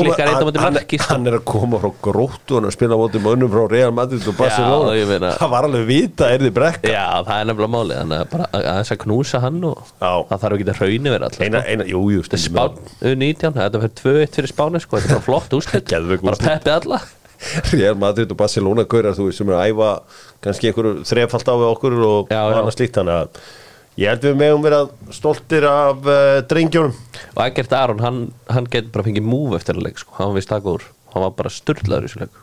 hann, 1.09 1.27
er 1.27 1.37
að 1.39 1.43
koma 1.49 1.79
frá 1.81 1.91
gróttu 2.05 2.55
hann 2.57 2.67
er 2.67 2.71
að 2.71 2.75
spila 2.77 2.95
á 2.95 2.99
móti 3.01 3.21
mönnum 3.23 3.51
frá 3.53 3.63
Real 3.71 3.91
Madrid 3.95 4.27
og 4.29 4.37
Barcelona. 4.37 4.93
ég 4.99 5.07
meina- 5.09 5.33
það 5.39 5.49
var 5.55 5.67
alveg 5.69 5.85
vita 5.89 6.29
er 6.31 6.39
þið 6.45 6.53
brekka. 6.59 6.93
Já, 6.93 7.05
það 7.25 7.41
er 7.41 7.49
nefnilega 7.49 7.73
málið 7.75 7.99
þannig 8.01 8.21
að 8.21 8.29
bara 8.35 8.47
að 8.53 8.69
þess 8.79 8.95
að 8.95 9.01
knúsa 9.05 9.41
hann 9.41 9.59
og 9.63 9.77
Já. 10.01 10.11
það 10.29 10.39
þarf 10.45 10.57
ekki 10.59 10.69
að 10.69 10.81
rauni 10.85 11.09
verið 11.15 11.27
alltaf 11.29 11.45
eina, 11.45 11.63
eina, 11.65 11.83
jú, 11.89 12.01
jú, 12.15 12.21
Þetta 12.25 12.39
er 12.39 12.45
Spán, 12.45 12.79
U19, 13.01 13.53
þetta 13.59 13.83
fyrir 13.83 13.95
2-1 14.01 14.39
fyrir 14.39 14.51
Spáni 14.53 14.81
sko, 14.81 14.97
þetta 14.97 15.09
er 15.09 15.19
bara 15.19 15.27
flott 15.29 15.85
Geðveik 15.95 16.21
bara 16.21 16.35
peppið 16.45 16.73
alla. 16.79 17.01
Real 17.75 17.95
Madrid 17.99 18.31
og 18.31 18.37
Barcelona 18.39 18.85
gaurar 18.89 19.15
þú 19.17 19.27
sem 19.35 19.49
er 19.51 19.57
að 19.59 19.73
æfa 19.73 19.89
kannski 20.45 20.69
einhverju 20.71 21.03
þrefald 21.09 21.49
á 21.51 21.55
við 21.59 21.69
okkur 21.73 21.95
og 22.05 22.31
Já, 22.31 22.39
og 22.45 22.53
já. 22.53 22.57
annað 22.61 22.75
slíkt 22.77 22.99
þannig 22.99 23.17
að 23.19 23.39
ég 24.01 24.09
held 24.11 24.25
við 24.27 24.35
megum 24.41 24.63
vera 24.65 24.81
stoltir 25.15 25.65
af 25.69 26.01
uh, 26.09 26.39
drengjónum. 26.49 26.95
Og 27.35 27.41
Egert 27.45 27.73
Aron, 27.77 28.01
hann, 28.03 28.19
hann 28.51 28.67
getur 28.71 28.91
bara 28.95 29.05
fengið 29.07 29.27
múf 29.27 29.55
eftir 29.59 29.77
að 29.79 29.85
leik 29.87 30.01
sko, 30.01 30.15
hann 30.19 30.31
var 30.33 30.39
vist 30.41 30.51
takk 30.51 30.67
úr 30.73 30.83
hann 31.15 31.23
var 31.23 31.31
bara 31.37 31.51
styrlaður 31.53 32.07
í 32.07 32.11
þessu 32.11 32.23
leik. 32.25 32.41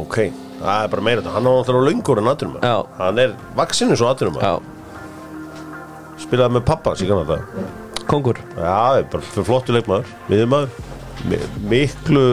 Ok, 0.00 0.16
það 0.58 0.82
er 0.84 0.88
bara 0.92 1.04
meira 1.06 1.22
þetta. 1.22 1.32
Hann 1.36 1.46
á 1.48 1.52
náttúrulega 1.54 1.88
löngur 1.90 2.20
en 2.20 2.30
aðturum 2.32 2.56
Já. 2.64 2.74
hann 2.98 3.20
er 3.22 3.34
vaksinu 3.56 3.96
svo 3.96 4.08
aðturum 4.10 4.40
Já, 4.42 4.54
spilaði 6.24 6.56
með 6.58 6.64
pappa 6.68 6.94
síðan 6.98 7.22
að 7.24 7.30
það. 7.34 7.70
Kongur. 8.10 8.40
Já, 8.58 8.64
það 8.68 8.98
er 8.98 9.06
bara 9.14 9.44
flottu 9.48 9.74
leikmaður 9.76 10.10
Miðjumaður. 10.28 10.82
Mi- 11.30 11.38
Miklu 11.70 12.24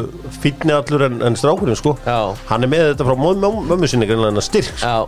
fínni 0.42 0.74
allur 0.76 1.06
en, 1.06 1.20
en 1.24 1.38
strákurinn 1.40 1.78
sko. 1.80 1.94
Já. 2.04 2.18
Hann 2.50 2.66
er 2.66 2.72
með 2.74 2.88
þetta 2.90 3.08
frá 3.08 3.16
mömmu, 3.22 3.88
sinni 3.88 4.10
greinlega 4.10 4.34
hennar 4.34 4.44
styrk 4.44 4.82
Já, 4.82 5.06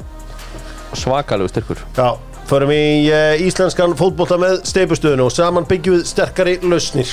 svakalegu 1.02 1.49
styrkur. 1.52 1.82
Já, 1.97 2.13
förum 2.49 2.71
í 2.73 3.08
uh, 3.12 3.34
íslenskan 3.43 3.95
fótbolta 3.97 4.38
með 4.41 4.62
steipustöðinu 4.69 5.27
og 5.27 5.34
saman 5.34 5.67
byggjum 5.69 5.97
við 5.97 6.08
sterkari 6.10 6.56
lausnir. 6.63 7.10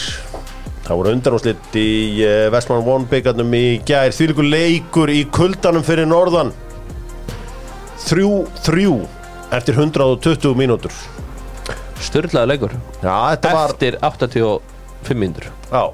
Það 0.86 0.98
voru 0.98 1.12
undanúslitt 1.14 1.78
í 1.78 1.90
uh, 2.24 2.48
Vestmann 2.54 2.86
One 2.88 3.08
byggarnum 3.10 3.54
í 3.56 3.64
gær. 3.86 4.14
Þvílíkur 4.16 4.48
leikur 4.50 5.12
í 5.12 5.22
kuldanum 5.32 5.86
fyrir 5.86 6.08
norðan. 6.10 6.52
3-3 8.06 8.86
eftir 9.54 9.78
120 9.78 10.56
mínútur. 10.58 10.94
Styrlaður 12.00 12.52
leikur. 12.54 12.76
Já, 13.02 13.16
þetta 13.34 13.56
var 13.56 13.74
eftir 13.74 13.98
85 14.02 15.20
mínútur. 15.20 15.50
Já. 15.70 15.84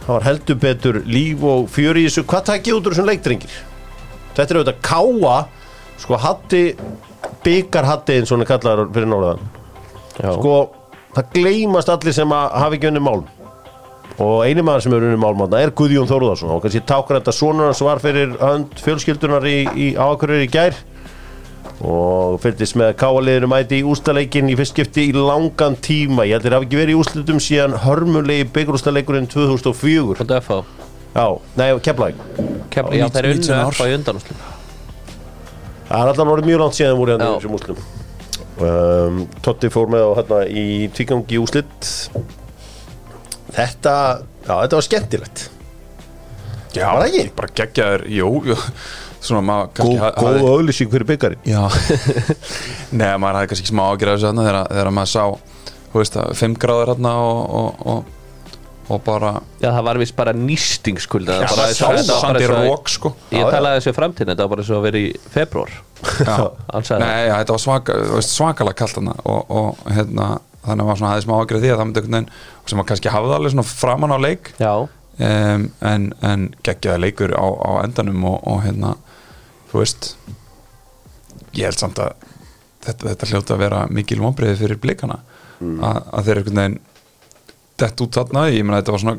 Það 0.00 0.12
var 0.16 0.26
heldur 0.26 0.60
betur 0.60 1.00
líf 1.06 1.42
og 1.46 1.70
fjöri 1.72 2.04
í 2.04 2.10
þessu. 2.10 2.26
Hvað 2.28 2.52
ég 2.58 2.74
út 2.76 2.86
úr 2.86 2.94
þessum 2.94 3.08
leikdrengir? 3.08 3.56
Þetta 4.34 4.46
er 4.54 4.60
auðvitað 4.60 4.84
káa 4.86 5.38
Sko 6.00 6.16
hatti 6.16 6.62
Byggarhatti 7.44 8.18
eins 8.18 8.30
og 8.30 8.38
hann 8.38 8.44
er 8.46 8.50
kallaður 8.50 8.90
fyrir 8.94 9.10
norðan. 9.10 9.44
Já, 10.20 10.32
Sko 10.36 10.54
það 11.16 11.30
gleymast 11.36 11.92
allir 11.92 12.16
sem 12.16 12.34
að 12.36 12.56
hafa 12.62 12.78
ekki 12.78 12.90
unni 12.90 13.02
málm. 13.04 13.28
Og 14.20 14.42
eini 14.44 14.62
maður 14.66 14.84
sem 14.84 14.94
er 14.96 15.06
unni 15.08 15.20
málm 15.20 15.40
þarna 15.46 15.62
er 15.64 15.72
Guðjón 15.76 16.08
Þóruðarsson 16.10 16.52
og 16.52 16.62
kannski 16.64 16.82
tákar 16.84 17.20
þetta 17.20 17.32
sonur 17.32 17.70
hans 17.70 17.80
var 17.84 18.02
fyrir 18.02 18.34
hönd 18.40 18.82
fjölskyldunar 18.84 19.46
í, 19.48 19.58
í 19.72 19.86
ákvörður 19.96 20.44
í 20.44 20.50
gær. 20.52 20.76
Og 21.80 22.36
fylgdist 22.42 22.76
með 22.76 22.92
káaliðinu 23.00 23.48
mæti 23.48 23.78
í 23.80 23.86
ústaleikin 23.88 24.50
í 24.52 24.56
fyrst 24.58 24.74
skipti 24.74 25.06
í 25.08 25.16
langan 25.16 25.78
tíma. 25.80 26.26
Ég 26.28 26.36
heldur 26.36 26.58
hafi 26.58 26.68
ekki 26.68 26.80
verið 26.82 26.92
í 26.92 27.00
úslitum 27.00 27.40
síðan 27.40 27.78
hörmulegi 27.86 28.50
byggjurústaleikurinn 28.52 29.30
2004 29.32 30.20
og 30.20 30.28
DFA 30.28 30.60
já, 31.14 31.26
nei, 31.56 31.72
keflæk 31.82 32.14
Kem, 32.70 32.86
Já, 32.94 33.08
þeir 33.10 33.32
19 33.34 33.50
unnu 33.50 33.64
ár. 33.66 34.49
Það 35.90 36.00
er 36.00 36.12
alltaf 36.12 36.46
mjög 36.46 36.62
langt 36.64 36.78
síðan 36.78 36.98
voru 37.00 37.14
hérna 37.16 37.30
þessum 37.36 37.56
úslitum 37.58 37.84
um, 38.64 39.22
Totti 39.44 39.70
fór 39.72 39.90
með 39.92 40.06
á 40.06 40.10
hérna 40.20 40.42
í 40.48 40.64
tvígangi 40.96 41.40
úslit 41.42 41.90
þetta 43.50 43.94
já, 44.46 44.54
þetta 44.54 44.78
var 44.78 44.86
skemmtilegt. 44.86 45.46
Já, 46.70 46.86
Var 46.94 47.08
ekki? 47.08 47.22
Bara 47.34 47.50
geggjaður, 47.58 48.04
jú, 48.14 48.28
jú. 48.46 48.56
Svona 49.20 49.42
maður 49.44 49.98
góð, 50.16 50.38
auðlýsing 50.48 50.88
fyrir 50.92 51.04
byggarinn 51.10 51.42
Já. 51.44 51.66
Nei, 53.00 53.10
maður 53.20 53.40
hafði 53.40 53.50
kannski 53.50 53.68
smá 53.68 53.82
ágjur 53.90 54.12
af 54.12 54.16
þessu 54.16 54.28
þarna 54.30 54.62
þegar, 54.70 54.92
maður 54.96 55.10
sá 55.12 55.24
Þú 55.90 55.98
veist 55.98 56.16
að 56.22 56.30
5 56.38 56.54
gráður 56.62 56.92
hérna 56.94 57.12
og, 57.20 57.40
og, 57.58 57.82
og, 57.92 58.14
og 58.90 59.02
bara 59.06 59.32
Já, 59.62 59.68
það 59.70 59.82
var 59.86 60.00
vist 60.02 60.16
bara 60.18 60.34
nýstingskulda 60.36 61.38
Já, 61.42 61.48
það 61.54 61.72
sá 61.78 62.20
sandi 62.24 62.50
rók 62.50 62.90
sko. 62.90 63.12
Ég 63.34 63.46
talaði 63.46 63.80
þessu 63.80 63.94
framtíðin, 63.96 64.32
þetta 64.32 64.46
var 64.46 64.52
bara 64.54 64.66
svo 64.66 64.78
að 64.80 64.86
vera 64.88 65.00
í 65.00 65.08
februar 65.34 65.74
Já. 65.74 66.36
Hann 66.74 66.86
sagði 66.88 67.00
Nei, 67.04 67.26
já, 67.28 67.34
þetta 67.38 67.56
var 67.56 67.64
svaka, 67.64 67.98
svakalega 68.26 68.80
kalt 68.82 69.00
hana 69.00 69.16
og, 69.24 69.52
og 69.60 69.84
hérna, 69.94 70.30
þannig 70.64 70.90
var 70.90 71.00
svona 71.00 71.12
aðeins 71.14 71.28
smá 71.28 71.36
ágjur 71.38 71.58
af 71.60 71.64
því 71.64 71.72
að 71.74 71.80
það 71.80 71.90
myndi 71.90 72.02
einhvern 72.02 72.18
veginn 72.18 72.32
sem 72.70 72.80
maður 72.80 72.90
kannski 72.92 73.14
hafði 73.14 73.36
alveg 73.36 73.54
svona 73.54 73.68
framan 73.70 74.14
á 74.14 74.18
leik. 74.20 74.52
Já, 74.60 74.72
um, 75.28 75.68
en, 75.92 76.10
en 76.32 76.48
geggjaði 76.66 77.04
leikur 77.06 77.34
á, 77.36 77.46
á 77.46 77.70
endanum 77.84 78.26
og, 78.32 78.38
og 78.48 78.62
hérna 78.66 78.94
þú 79.70 79.82
veist 79.82 80.12
ég 81.56 81.66
held 81.66 81.80
samt 81.80 81.98
að 82.02 82.14
þetta, 82.86 83.10
þetta 83.12 83.30
hljóta 83.32 83.56
að 83.56 83.62
vera 83.64 83.80
mikil 83.92 84.20
vonbreiði 84.22 84.60
fyrir 84.62 84.80
blikana. 84.82 85.20
Að, 85.60 85.98
að 86.16 86.28
þeir 86.28 86.38
einhvern 86.40 86.60
veginn 86.62 86.78
dett 87.80 88.02
út 88.04 88.18
þarna, 88.18 88.48
ég 88.54 88.66
meina 88.66 88.82
þetta 88.82 88.96
var 88.96 89.04
svona 89.04 89.16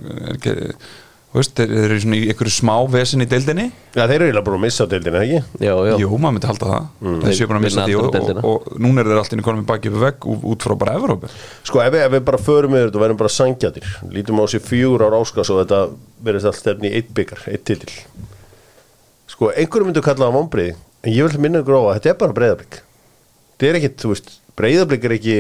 er 0.52 1.40
veist, 1.40 1.54
þeir 1.56 1.72
eru 1.86 1.98
svona 2.04 2.18
í 2.18 2.26
einhverju 2.32 2.52
smá 2.52 2.74
vesen 2.92 3.24
í 3.24 3.28
deildinni. 3.32 3.70
Já, 3.96 4.02
þeir 4.04 4.16
eru 4.18 4.26
eiginlega 4.28 4.46
búin 4.48 4.58
að 4.58 4.64
missa 4.66 4.88
deildina, 4.92 5.22
ekki? 5.24 5.40
já, 5.64 5.72
já. 5.88 5.94
Jú, 6.02 6.10
maður 6.18 6.36
myndi 6.36 6.50
halda 6.50 6.72
það. 6.72 6.90
Mm. 7.00 7.22
Þeir 7.24 7.32
er 7.32 7.50
búin 7.52 7.60
að 7.60 7.66
missa 7.66 7.86
því 7.86 7.96
og, 7.96 8.02
alltaf 8.02 8.20
og, 8.20 8.28
deildina. 8.28 8.44
og, 8.50 8.82
núna 8.84 9.04
eru 9.04 9.12
þeir 9.12 9.22
alltaf 9.22 9.38
inn 9.38 9.44
í 9.44 9.46
konum 9.48 9.70
baki 9.70 9.92
upp 9.92 9.98
vegg 10.02 10.28
út, 10.52 10.66
frá 10.66 10.76
bara 10.82 10.98
Evrópu. 11.00 11.32
Sko 11.70 11.84
ef 11.86 11.96
við, 11.96 12.04
ef 12.04 12.14
við 12.18 12.26
bara 12.28 12.42
förum 12.42 12.76
með 12.76 12.86
þetta 12.88 13.00
og 13.00 13.06
verðum 13.06 13.22
bara 13.22 13.34
sangjadir 13.38 13.88
lítum 14.12 14.44
á 14.44 14.46
sér 14.52 14.66
fjögur 14.66 15.06
ára 15.08 15.24
áskas 15.24 15.54
og 15.54 15.62
þetta 15.64 15.82
verðist 16.28 16.52
allt 16.52 16.60
stefni 16.60 16.92
í 16.92 17.00
eitt 17.00 17.16
byggar, 17.16 17.48
eitt 17.48 17.64
titil. 17.70 17.96
Sko 19.32 19.54
einhverjum 19.56 19.94
myndu 19.94 20.04
kalla 20.04 20.28
það 20.28 20.40
vonbreiði 20.42 20.76
en 20.76 21.16
ég 21.16 21.32
vil 21.32 21.42
minna 21.48 21.64
að 21.64 21.94
þetta 21.96 22.12
er 22.12 22.20
bara 22.20 22.36
breyðablík 22.36 22.82
þetta 23.56 23.70
er 23.70 23.80
ekkit, 23.80 23.98
þú 24.04 24.12
veist, 24.12 24.32
breyðablík 24.60 25.08
er 25.08 25.16
ekki 25.16 25.38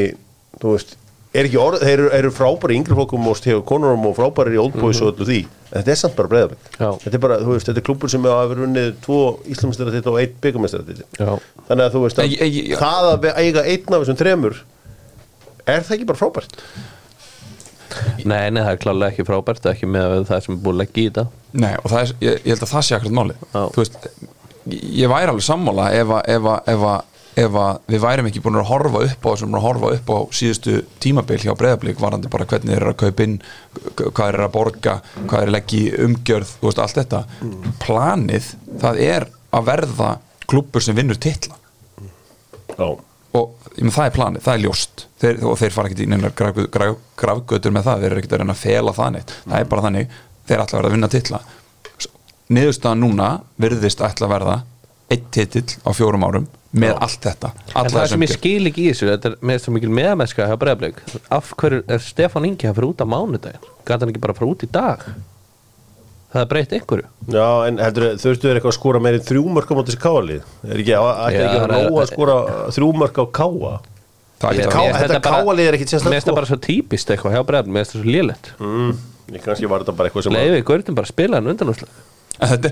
þú 0.61 0.73
veist, 0.75 0.95
er 1.33 1.47
ekki 1.47 1.59
orð 1.61 1.79
þeir 1.85 1.93
eru, 1.95 2.07
eru 2.17 2.31
frábæri 2.35 2.75
í 2.75 2.79
yngri 2.81 2.95
fólkum 2.97 3.27
og 3.31 3.37
stegur 3.39 3.61
konurum 3.67 4.05
og 4.09 4.15
frábæri 4.17 4.57
í 4.57 4.59
oldboys 4.59 4.99
og 5.01 5.13
öllu 5.13 5.27
því 5.29 5.37
en 5.71 5.77
þetta 5.77 5.93
er 5.93 5.99
samt 6.01 6.15
bara 6.19 6.41
Já. 6.75 6.89
þetta 7.05 7.13
er 7.15 7.21
bara, 7.23 7.37
þú 7.39 7.53
veist, 7.55 7.69
þetta 7.69 7.79
er 7.79 7.85
klúpur 7.87 8.11
sem 8.11 8.25
hafa 8.27 8.49
verið 8.51 8.65
unnið 8.67 8.89
tvo 9.05 9.19
íslamistar 9.53 9.91
þetta 9.95 10.11
og 10.11 10.19
eitt 10.19 10.33
byggamestar 10.43 10.83
þetta 10.89 11.05
já. 11.23 11.31
þannig 11.69 11.85
að 11.85 11.95
þú 11.95 12.01
veist 12.03 12.19
að 12.19 12.27
Nei, 12.27 12.35
ég- 12.35 12.71
ég- 12.73 12.81
það 12.81 13.09
að 13.13 13.29
eiga 13.45 13.63
einn 13.63 13.95
af 13.95 14.03
þessum 14.03 14.19
þremur 14.19 14.57
er 15.71 15.85
það 15.87 15.95
ekki 15.97 16.09
bara 16.11 16.21
frábært 16.25 16.57
Nei, 18.23 18.49
nei, 18.53 18.61
það 18.63 18.71
er 18.71 18.79
klálega 18.83 19.11
ekki 19.11 19.25
frábært 19.27 19.65
ekki 19.71 19.87
með 19.91 20.13
það 20.29 20.43
sem 20.45 20.53
er 20.55 20.59
búin 20.63 20.75
að 20.77 20.81
leggja 20.83 21.01
í 21.01 21.07
þetta 21.09 21.25
Nei, 21.63 21.71
og 21.81 21.87
það 21.91 22.03
er, 22.05 22.11
ég, 22.23 22.37
ég 22.45 22.53
held 22.53 22.63
að 22.67 22.71
það 22.71 22.85
sé 22.87 22.95
akkurat 22.97 23.15
máli 23.17 23.35
Já. 23.39 23.63
Þú 23.75 23.81
veist, 23.81 23.97
ég, 24.71 24.85
ég 25.01 25.11
væri 25.11 25.31
alveg 25.33 25.43
sammála 25.47 25.87
ef 25.97 26.13
að, 26.15 26.21
ef 27.39 27.53
við 27.87 28.01
værum 28.03 28.27
ekki 28.27 28.41
búin 28.43 28.57
að 28.59 28.67
horfa 28.67 29.01
upp 29.07 29.27
á 29.27 29.31
sem 29.39 29.53
að 29.55 29.63
horfa 29.63 29.91
upp 29.95 30.09
á 30.11 30.17
síðustu 30.35 30.73
tímabil 31.03 31.37
hjá 31.39 31.53
breyðablík 31.55 31.99
varandi 32.01 32.27
bara 32.31 32.45
hvernig 32.49 32.73
þeir 32.73 32.81
eru 32.81 32.91
að 32.91 32.97
kaupa 33.05 33.23
inn 33.27 33.37
hvað 33.95 34.17
þeir 34.25 34.33
eru 34.35 34.47
að 34.47 34.51
borga 34.57 34.95
hvað 35.15 35.29
þeir 35.29 35.41
eru 35.41 35.51
að 35.51 35.55
leggja 35.55 36.01
umgjörð, 36.07 36.51
þú 36.59 36.67
veist, 36.67 36.81
allt 36.83 36.99
þetta. 36.99 37.21
Planið, 37.85 38.49
það 38.83 38.99
er 39.07 39.27
að 39.55 39.69
verða 39.71 40.09
klúppur 40.51 40.83
sem 40.83 40.95
vinnur 40.99 41.19
titla. 41.23 41.55
Já, 42.75 42.89
og 42.91 43.69
með, 43.79 43.93
það 43.95 44.05
er 44.09 44.15
planið, 44.17 44.43
það 44.45 44.53
er 44.57 44.63
ljóst. 44.65 45.05
Þeir, 45.21 45.41
og 45.47 45.57
þeir 45.61 45.75
fara 45.75 45.91
ekki 45.91 46.03
í 46.03 46.09
neinar 46.11 46.33
graf- 46.35 46.61
graf- 46.73 47.01
grafgötur 47.21 47.71
með 47.75 47.87
það, 47.87 48.01
þeir 48.03 48.11
eru 48.11 48.21
ekki 48.23 48.31
að 48.33 48.41
reyna 48.43 48.55
að 48.57 48.63
fela 48.65 48.93
það 48.97 49.11
neitt. 49.15 49.33
Það 49.47 49.59
er 49.63 49.69
bara 49.71 49.85
þannig, 49.87 50.15
þeir 50.49 50.63
ætla 50.65 50.75
að 50.75 50.81
verða 50.81 50.89
að 50.91 50.95
vinna 50.97 51.11
titla. 51.15 51.39
Niðurstaðan 52.51 52.99
núna 53.05 53.27
virðist 53.63 54.01
ætla 54.03 54.27
að 54.27 54.33
verða 54.33 54.55
einn 55.11 55.29
titill 55.31 55.69
á 55.87 55.89
fjórum 55.95 56.25
árum 56.27 56.47
með 56.71 56.93
allt 57.03 57.25
þetta 57.25 57.49
En 57.75 57.89
það 57.91 58.05
sem 58.13 58.23
ég 58.25 58.31
skil 58.31 58.69
ekki 58.69 58.85
í 58.85 58.91
þessu 58.93 59.09
Þetta 59.11 59.31
er 59.31 59.35
með 59.49 59.59
svo 59.63 59.73
mikil 59.75 59.91
Breiðablik. 60.61 61.01
Af 61.33 61.51
hverju 61.59 61.81
er 61.91 61.99
Stefán 62.05 62.47
Ingi 62.47 62.69
að 62.69 62.77
fara 62.79 62.87
út 62.93 63.03
á 63.03 63.07
mánudaginn? 63.11 63.67
Gat 63.87 63.99
hann 64.05 64.13
ekki 64.13 64.21
bara 64.23 64.35
að 64.35 64.39
fara 64.39 64.51
út 64.53 64.63
í 64.63 64.69
dag? 64.71 65.03
Það 66.31 66.41
er 66.45 66.47
breytt 66.47 66.73
einhverju. 66.77 67.07
Já 67.35 67.47
en 67.67 67.79
heldur 67.83 68.05
þurftu 68.21 68.47
þeir 68.47 68.57
eitthvað 68.61 68.71
að 68.71 68.77
skora 68.77 69.01
meirinn 69.03 69.25
þrjúmörk 69.27 69.67
á 69.67 69.73
móti 69.75 69.91
þessi 69.91 69.99
káalið 70.05 70.45
Er 70.63 70.77
ekki, 70.79 70.93
ekki 70.95 71.57
að 71.59 71.65
nóga 71.73 72.03
að 72.05 72.11
skora 72.13 72.35
þrjúmörk 72.77 73.19
á 73.19 73.25
káa 73.35 73.73
er 74.55 74.61
ekki 74.61 75.01
þetta 75.11 75.19
bara- 75.27 75.41
káalið 75.43 75.67
er 75.67 75.75
ekkit 75.77 75.91
sérstakt 75.91 76.07
Mér 76.07 76.21
finnst 76.21 76.29
það 76.29 76.31
gott. 76.31 76.39
bara 76.39 76.49
svo 76.53 76.59
típist 76.63 77.11
eitthvað 77.11 77.35
hjá 77.35 77.41
Breiðablik 77.51 77.75
Mér 77.75 77.83
finnst 77.83 77.97
það 77.97 78.05
svo 78.05 78.15
lélegt. 78.15 78.47
Mm, 78.63 78.93
Ég 79.35 79.43
kannski 79.43 79.67
var 79.69 79.83
þetta 79.83 79.97
bara 79.99 80.09
eitthvað 80.09 80.23
sem 80.29 80.33
Leifi, 80.39 80.63
bara 80.95 81.05
að 81.05 81.11
spila 81.11 81.35
hann 81.41 81.51
undanúslega 81.51 82.07
en, 82.41 82.47
þetta, 82.55 82.71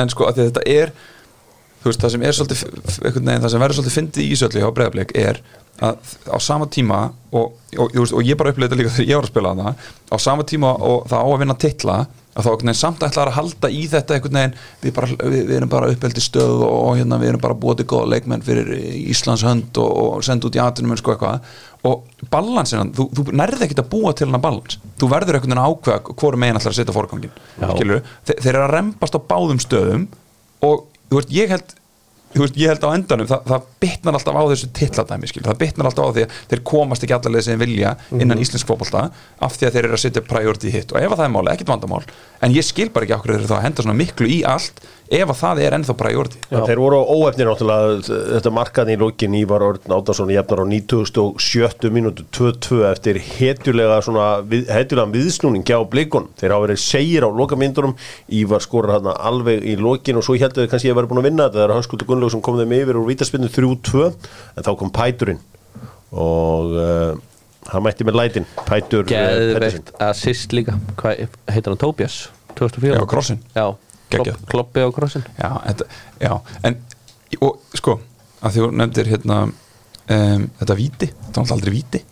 en 0.00 0.08
sko 0.14 0.30
þetta 0.38 0.62
er 0.70 0.94
þú 1.84 1.92
veist, 1.92 2.00
það 2.00 2.14
sem 2.14 2.24
er 2.24 2.38
svolítið 2.38 2.64
veginn, 3.04 3.30
það 3.44 3.52
sem 3.52 3.64
verður 3.64 3.78
svolítið 3.78 3.96
fyndið 3.98 4.24
í 4.24 4.32
Ísöldi 4.32 4.64
á 4.64 4.70
breyðablik 4.72 5.14
er 5.20 5.40
að 5.84 6.12
á 6.30 6.38
sama 6.40 6.68
tíma 6.70 7.00
og, 7.34 7.54
og, 7.76 7.88
og, 7.90 8.12
og 8.14 8.24
ég 8.24 8.38
bara 8.38 8.54
upplega 8.54 8.70
þetta 8.70 8.80
líka 8.80 8.92
þegar 8.94 9.10
ég 9.10 9.18
var 9.18 9.26
að 9.26 9.32
spila 9.32 9.54
það 9.58 9.88
á 10.14 10.16
sama 10.22 10.46
tíma 10.48 10.70
og 10.86 11.08
það 11.10 11.24
á 11.26 11.28
að 11.28 11.40
vinna 11.42 11.56
titla 11.60 11.96
að 12.34 12.46
þá 12.46 12.50
veginn 12.50 12.76
samt 12.78 13.04
ætlar 13.06 13.30
að 13.30 13.36
halda 13.36 13.70
í 13.70 13.82
þetta 13.90 14.16
einhvern 14.16 14.38
veginn, 14.38 14.56
við, 14.82 14.94
bara, 14.96 15.10
við, 15.20 15.36
við 15.50 15.56
erum 15.58 15.70
bara 15.70 15.90
uppeldi 15.92 16.22
stöð 16.24 16.64
og, 16.66 16.72
og 16.72 16.96
hérna 16.98 17.18
við 17.20 17.30
erum 17.30 17.42
bara 17.44 17.58
búið 17.62 17.80
til 17.80 17.86
góða 17.92 18.08
leikmenn 18.14 18.42
fyrir 18.46 18.72
Íslands 19.12 19.44
hönd 19.46 19.78
og, 19.82 19.92
og 20.02 20.24
senda 20.26 20.48
út 20.48 20.58
í 20.58 20.62
atunum 20.62 20.98
sko 20.98 21.14
eitthvað. 21.14 21.52
Og 21.86 22.24
balansin, 22.32 22.90
þú, 22.96 23.06
þú 23.14 23.26
nærði 23.36 23.68
ekkert 23.68 23.84
að 23.84 23.90
búa 23.92 24.14
til 24.16 24.26
hana 24.30 24.40
balans, 24.42 24.80
þú 24.98 25.10
verður 25.12 25.38
einhvern 25.38 25.52
veginn 25.52 25.62
að 25.62 25.70
ákveða 25.70 26.16
hvort 26.22 26.40
megin 26.42 26.58
ætlar 26.58 26.74
að 26.74 26.78
setja 26.80 26.96
skilur, 27.76 28.04
þeir, 28.26 28.50
eru 28.50 28.64
að 28.64 28.72
rembast 28.72 29.18
á 29.18 29.20
báðum 29.30 29.62
stöðum 29.62 30.08
og 30.64 30.88
veist, 31.12 31.32
ég 31.34 31.52
held 31.52 31.74
þú 32.34 32.42
veist, 32.42 32.56
ég 32.58 32.72
held 32.72 32.82
á 32.82 32.90
endanum, 32.90 33.28
það, 33.30 33.44
það 33.50 33.66
bitnar 33.84 34.16
alltaf 34.18 34.38
á 34.38 34.42
þessu 34.50 34.68
titladæmi, 34.74 35.30
skil, 35.30 35.42
það 35.44 35.60
bitnar 35.60 35.88
alltaf 35.90 36.08
á 36.10 36.14
því 36.16 36.24
að 36.24 36.38
þeir 36.50 36.62
komast 36.70 37.06
ekki 37.06 37.14
allarlega 37.14 37.46
sem 37.46 37.60
vilja 37.60 37.92
innan 38.18 38.42
íslensk 38.42 38.70
fótbolta 38.70 39.04
af 39.38 39.54
því 39.54 39.68
að 39.68 39.76
þeir 39.76 39.88
eru 39.88 39.98
að 39.98 40.02
setja 40.02 40.24
priority 40.26 40.72
hitt 40.74 40.94
og 40.94 40.98
ef 40.98 41.14
að 41.14 41.20
það 41.20 41.28
er 41.28 41.34
máli, 41.36 41.52
ekkit 41.54 41.70
vandamál. 41.70 42.02
En 42.42 42.56
ég 42.56 42.66
skil 42.66 42.88
bara 42.94 43.06
ekki 43.06 43.16
okkur 43.18 43.34
þeir 43.34 43.40
eru 43.44 43.52
þá 43.52 43.56
að 43.60 43.66
henda 43.68 43.86
svona 43.86 43.98
miklu 44.00 44.30
í 44.30 44.40
allt 44.50 44.82
ef 45.12 45.30
að 45.30 45.38
það 45.38 45.60
er 45.64 45.76
ennþá 45.76 45.94
priority. 45.98 46.40
Þeir 46.48 46.80
voru 46.80 47.00
óefnir 47.02 47.48
náttúrulega 47.48 48.20
þetta 48.34 48.52
markaði 48.54 48.94
í 48.94 49.00
lókin 49.00 49.36
Ívar 49.38 49.64
Örn 49.66 49.94
Átnarsson 49.96 50.32
jafnar 50.32 50.62
á 50.64 50.66
97. 50.70 51.90
mínútu 51.94 52.24
2-2 52.34 52.80
eftir 52.88 53.20
hetjulega 53.20 54.00
svona 54.04 54.28
við, 54.48 54.70
hetjulega 54.72 55.12
viðsnúning 55.14 55.66
hjá 55.68 55.78
blikun 55.90 56.30
þeir 56.40 56.56
hafa 56.56 56.66
verið 56.66 56.80
segir 56.84 57.26
á 57.26 57.30
lokamindunum 57.30 57.96
Ívar 58.40 58.64
skorur 58.64 58.96
hann 58.96 59.10
alveg 59.14 59.64
í 59.64 59.76
lókin 59.80 60.20
og 60.20 60.26
svo 60.26 60.38
heldur 60.40 60.64
þau 60.64 60.72
kannski 60.72 60.92
að 60.92 61.00
vera 61.00 61.12
búin 61.12 61.22
að 61.22 61.28
vinna 61.28 61.48
þetta 61.48 61.60
það 61.60 61.68
er 61.68 61.76
Höskuldur 61.78 62.10
Gunnlaug 62.10 62.34
sem 62.34 62.44
kom 62.44 62.58
þeim 62.60 62.76
yfir 62.80 63.00
úr 63.00 63.08
vítaspinnu 63.10 63.52
3-2 63.52 64.08
en 64.08 64.66
þá 64.66 64.72
kom 64.80 64.92
Pæturinn 64.94 65.42
og 66.14 66.76
uh, 66.78 67.14
hann 67.72 67.84
mætti 67.84 68.06
með 68.06 68.20
lætin 68.20 68.48
Pætur 68.64 69.04
uh, 69.04 69.10
Pettersson. 69.10 69.58
Geðveikt 69.58 69.94
assist 70.08 70.54
líka 70.56 70.78
Hvað 71.00 71.26
heitir 71.50 71.72
hann 71.74 71.80
Tobias? 71.82 72.20
2004 72.54 73.00
Já, 73.00 73.06
krossinn. 73.10 73.40
Já, 73.54 73.66
Geggjað. 73.66 73.83
Klopp, 74.12 74.42
kloppi 74.50 74.84
á 74.84 74.88
krossin. 74.94 75.24
Já, 75.38 75.50
þetta, 75.64 75.88
já, 76.22 76.32
en 76.62 76.80
og 77.42 77.78
sko, 77.78 77.98
að 78.44 78.54
því 78.54 78.64
þú 78.64 78.68
nefndir 78.80 79.10
hérna 79.10 79.38
um, 79.48 80.44
þetta 80.60 80.76
víti, 80.78 81.10
þetta 81.10 81.44
var 81.44 81.56
aldrei 81.56 81.74
víti. 81.74 82.02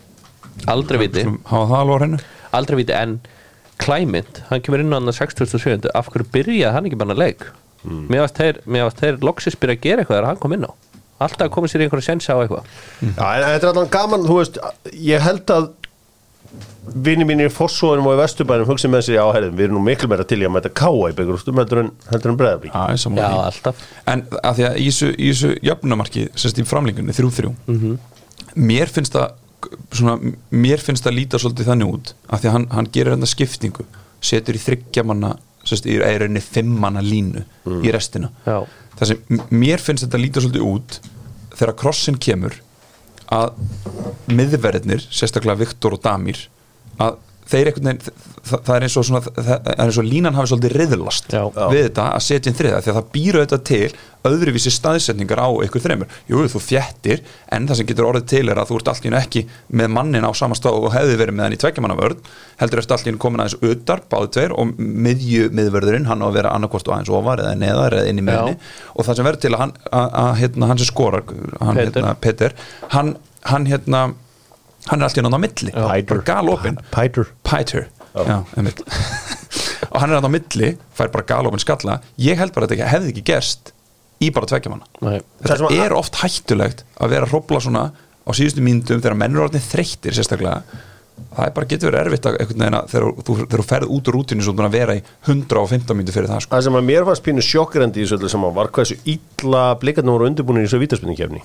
Aldrei 0.73 1.01
viti 1.03 1.25
hafa 1.27 1.65
það 1.71 1.79
alveg 1.81 1.95
á 1.95 2.01
hreinu. 2.03 2.21
Aldrei 2.59 2.79
viti 2.83 2.97
en 2.97 3.21
Climate, 3.83 4.45
hann 4.51 4.63
kemur 4.63 4.83
inn 4.83 4.95
á 4.95 4.99
hann 5.01 5.11
67. 5.11 5.91
Af 5.97 6.11
hverju 6.13 6.29
byrjaði 6.35 6.75
hann 6.77 6.89
ekki 6.89 6.99
bara 7.01 7.17
að 7.17 7.23
leik? 7.23 7.47
Mm. 7.83 8.05
Mér 8.13 8.23
varst 8.23 8.39
þeir, 8.39 8.61
mér 8.71 8.87
varst 8.87 9.03
þeir 9.03 9.21
loksis 9.27 9.59
byrja 9.59 9.79
að 9.79 9.87
gera 9.87 10.03
eitthvað 10.03 10.19
þegar 10.19 10.29
hann 10.29 10.43
kom 10.43 10.55
inn 10.55 10.67
á. 10.69 10.73
Alltaf 11.23 11.47
að 11.49 11.55
koma 11.57 11.71
sér 11.71 11.83
í 11.83 11.87
einhverja 11.87 12.07
sensa 12.13 12.37
á 12.37 12.43
eitthvað. 12.43 12.69
Já, 13.03 13.27
en 13.27 13.49
þetta 13.49 13.67
er 13.67 13.71
alltaf 13.73 13.91
gaman, 13.97 14.27
þú 14.29 14.39
veist 14.39 14.61
ég 15.09 15.25
held 15.25 15.55
að 15.55 15.69
vinni 17.07 17.25
mínir 17.27 17.49
í 17.49 17.53
Fossóðunum 17.55 18.09
og 18.11 18.17
í 18.17 18.21
Vesturbænum 18.21 18.67
hugsa 18.69 18.89
með 18.91 19.05
sig 19.07 19.19
á 19.21 19.27
herðum, 19.33 19.55
við 19.59 19.69
erum 19.69 19.79
nú 19.79 19.83
miklu 19.87 20.09
meira 20.11 20.25
til 20.29 20.41
í 20.43 20.47
að 20.49 20.55
mæta 20.57 20.73
káa 20.75 21.11
í 21.13 21.15
byggjurústum 21.19 21.61
heldur 21.61 21.81
en, 21.85 21.93
heldur 22.11 22.33
en 22.33 22.39
breðabík 22.41 22.75
Já, 22.75 22.83
Já, 23.23 23.29
alltaf. 23.47 23.85
En 24.11 24.25
að 24.43 24.59
því 24.59 24.67
að 24.69 24.81
í 24.83 24.89
þessu, 24.91 25.11
í 25.15 25.29
þessu 25.31 25.53
jöfnumarki 25.69 26.25
sérst 26.35 26.59
í 26.59 26.67
framlingunni, 26.69 27.15
þrjú 27.17 27.31
þrjú 27.39 27.53
mér 28.69 28.91
finnst 28.93 29.15
það 29.15 29.39
svona, 29.95 30.17
mér 30.51 30.83
finnst 30.83 31.07
það 31.07 31.17
líta 31.21 31.39
svolítið 31.41 31.71
þannig 31.71 31.95
út 31.95 32.13
að 32.29 32.43
því 32.43 32.51
að 32.51 32.57
hann, 32.59 32.67
hann 32.75 32.91
gerir 32.93 33.15
þetta 33.15 33.31
skiptingu 33.31 33.87
setur 34.23 34.59
í 34.59 34.63
þryggjamanna 34.67 35.33
sérst 35.63 35.87
í 35.87 35.97
rauninni 36.03 36.43
fimmanna 36.43 37.01
línu 37.07 37.45
í 37.87 37.95
restina. 37.95 38.33
Já. 38.45 38.65
það 38.99 39.13
sem 39.13 39.43
mér 39.55 39.79
finnst 39.79 40.05
þetta 40.09 40.19
líta 40.21 40.43
svolítið 40.43 40.67
út 40.67 40.99
þegar 41.55 41.77
krossin 41.79 42.19
kemur 42.19 42.59
að 43.33 44.33
miðverðnir, 44.33 45.05
sérstaklega 45.11 45.61
Viktor 45.65 45.97
og 45.97 46.03
Damir 46.05 46.47
að 47.01 47.19
þeir 47.53 47.71
einhvern 47.71 47.91
veginn 47.91 48.03
það, 48.43 48.63
það 48.67 48.73
er 48.75 48.87
eins 48.87 48.97
og 48.97 49.07
svona, 49.09 49.23
það 49.37 49.69
er 49.73 49.85
eins 49.87 50.01
og 50.01 50.09
línan 50.09 50.39
hafi 50.39 50.53
svolítið 50.53 50.77
riðlast 50.81 51.29
Já. 51.33 51.43
við 51.73 51.85
þetta 51.87 52.09
að 52.17 52.25
setja 52.27 52.51
inn 52.51 52.59
þriða 52.59 52.81
því 52.83 52.93
að 52.93 52.99
það 52.99 53.13
býra 53.17 53.45
þetta 53.45 53.61
til 53.71 53.93
öðruvísi 54.23 54.71
staðsetningar 54.71 55.41
á 55.43 55.49
einhver 55.51 55.83
þreymur 55.83 56.11
jú, 56.31 56.43
þú 56.53 56.61
þjættir, 56.63 57.23
en 57.53 57.67
það 57.67 57.79
sem 57.81 57.89
getur 57.89 58.07
orðið 58.07 58.29
til 58.31 58.43
er 58.53 58.61
að 58.63 58.71
þú 58.71 58.79
ert 58.79 58.91
einu 59.03 59.19
ekki 59.19 59.43
með 59.81 59.91
mannin 59.97 60.27
á 60.27 60.31
sama 60.39 60.59
stað 60.59 60.79
og 60.79 60.95
hefði 60.95 61.19
verið 61.19 61.37
með 61.39 61.47
hann 61.49 61.57
í 61.57 61.61
tveggjamannavörð 61.63 62.31
heldur 62.63 62.83
eftir 62.85 63.11
einu 63.11 63.23
komin 63.23 63.43
aðeins 63.43 63.59
utar 63.67 64.05
báðu 64.13 64.31
tveir 64.37 64.55
og 64.55 64.75
miðju 64.79 65.51
miðvörðurinn 65.59 66.07
hann 66.07 66.23
á 66.23 66.27
að 66.29 66.39
vera 66.39 66.55
annarkvort 66.55 66.87
og 66.87 66.97
aðeins 66.97 67.15
ofar 67.19 67.43
eða 67.43 67.59
neðar 67.59 67.99
eða 67.99 68.13
inn 68.13 68.23
í 68.23 68.27
miðinni 68.29 68.57
og 68.95 69.09
það 69.09 69.19
sem 69.19 69.29
verður 69.29 69.43
til 69.43 69.55
að 69.57 69.65
hann, 69.65 69.77
að, 69.91 70.09
að, 70.23 70.33
hérna, 70.43 70.71
hann 70.71 70.83
sem 70.83 70.93
skorar 70.93 71.27
hann, 71.27 71.81
Peter. 71.81 71.99
hérna, 71.99 72.15
Peter 72.23 72.57
hann, 72.95 73.17
hann 73.51 73.67
hérna 73.73 74.05
hann 74.91 75.01
er 75.03 75.07
allt 75.07 75.19
í 75.19 75.23
náttúrulega 75.23 75.39
á 75.39 75.45
milli. 75.47 75.73
Pætur 76.95 77.29
Pætur 77.47 77.87
og 79.93 79.99
hann 80.01 80.11
er 80.13 80.19
alltaf 80.19 80.31
á 80.31 80.37
milli 80.37 80.71
fær 80.97 81.13
bara 81.15 81.29
galopin 81.29 81.63
skalla. 81.63 81.99
Ég 82.21 82.41
held 82.41 82.55
bara 82.55 82.69
að 82.69 82.75
þetta 82.77 82.91
hefði 82.93 83.13
ekki 83.15 83.27
gerst 83.33 83.73
í 84.23 84.31
bara 84.35 84.49
sem 84.51 84.79
þetta 85.43 85.73
er 85.85 85.95
oft 85.97 86.21
hættulegt 86.23 86.85
að 86.99 87.15
vera 87.15 87.27
að 87.29 87.35
hrópla 87.35 87.61
svona 87.65 87.85
á 88.23 88.31
síðustu 88.37 88.63
mínutum 88.63 89.03
þegar 89.03 89.19
menn 89.19 89.35
eru 89.37 89.47
orðin 89.49 89.65
þreyttir 89.65 90.15
sérstaklega. 90.15 90.63
Það 91.33 91.47
er 91.47 91.55
bara 91.57 91.69
getur 91.69 91.91
verið 91.91 92.07
erfitt 92.07 92.27
að 92.29 92.37
að 92.43 92.93
þegar 92.93 93.05
þú, 93.27 93.35
þegar 93.41 93.61
þú 93.63 93.67
ferð 93.69 93.91
út 93.95 94.09
úr 94.09 94.17
rútinu 94.17 94.45
svo 94.45 94.55
að 94.57 94.75
vera 94.75 94.95
í 94.99 95.03
115 95.29 95.97
mínútur 95.97 96.17
fyrir 96.17 96.31
það 96.31 96.45
sko. 96.45 96.55
Það 96.55 96.65
sem 96.67 96.79
að 96.79 96.87
mér 96.89 97.07
fannst 97.09 97.25
pínu 97.27 97.45
sjokkrandi 97.47 98.01
í 98.01 98.05
þessu 98.07 98.19
öllu 98.19 98.31
saman 98.33 98.57
var 98.57 98.71
hversu 98.75 98.97
illa 99.05 99.65
blikarnir 99.81 100.17
voru 100.17 100.29
undirbúinir 100.31 100.67
í 100.67 100.69
þessu 100.69 100.81
vítaspinningkefni 100.83 101.45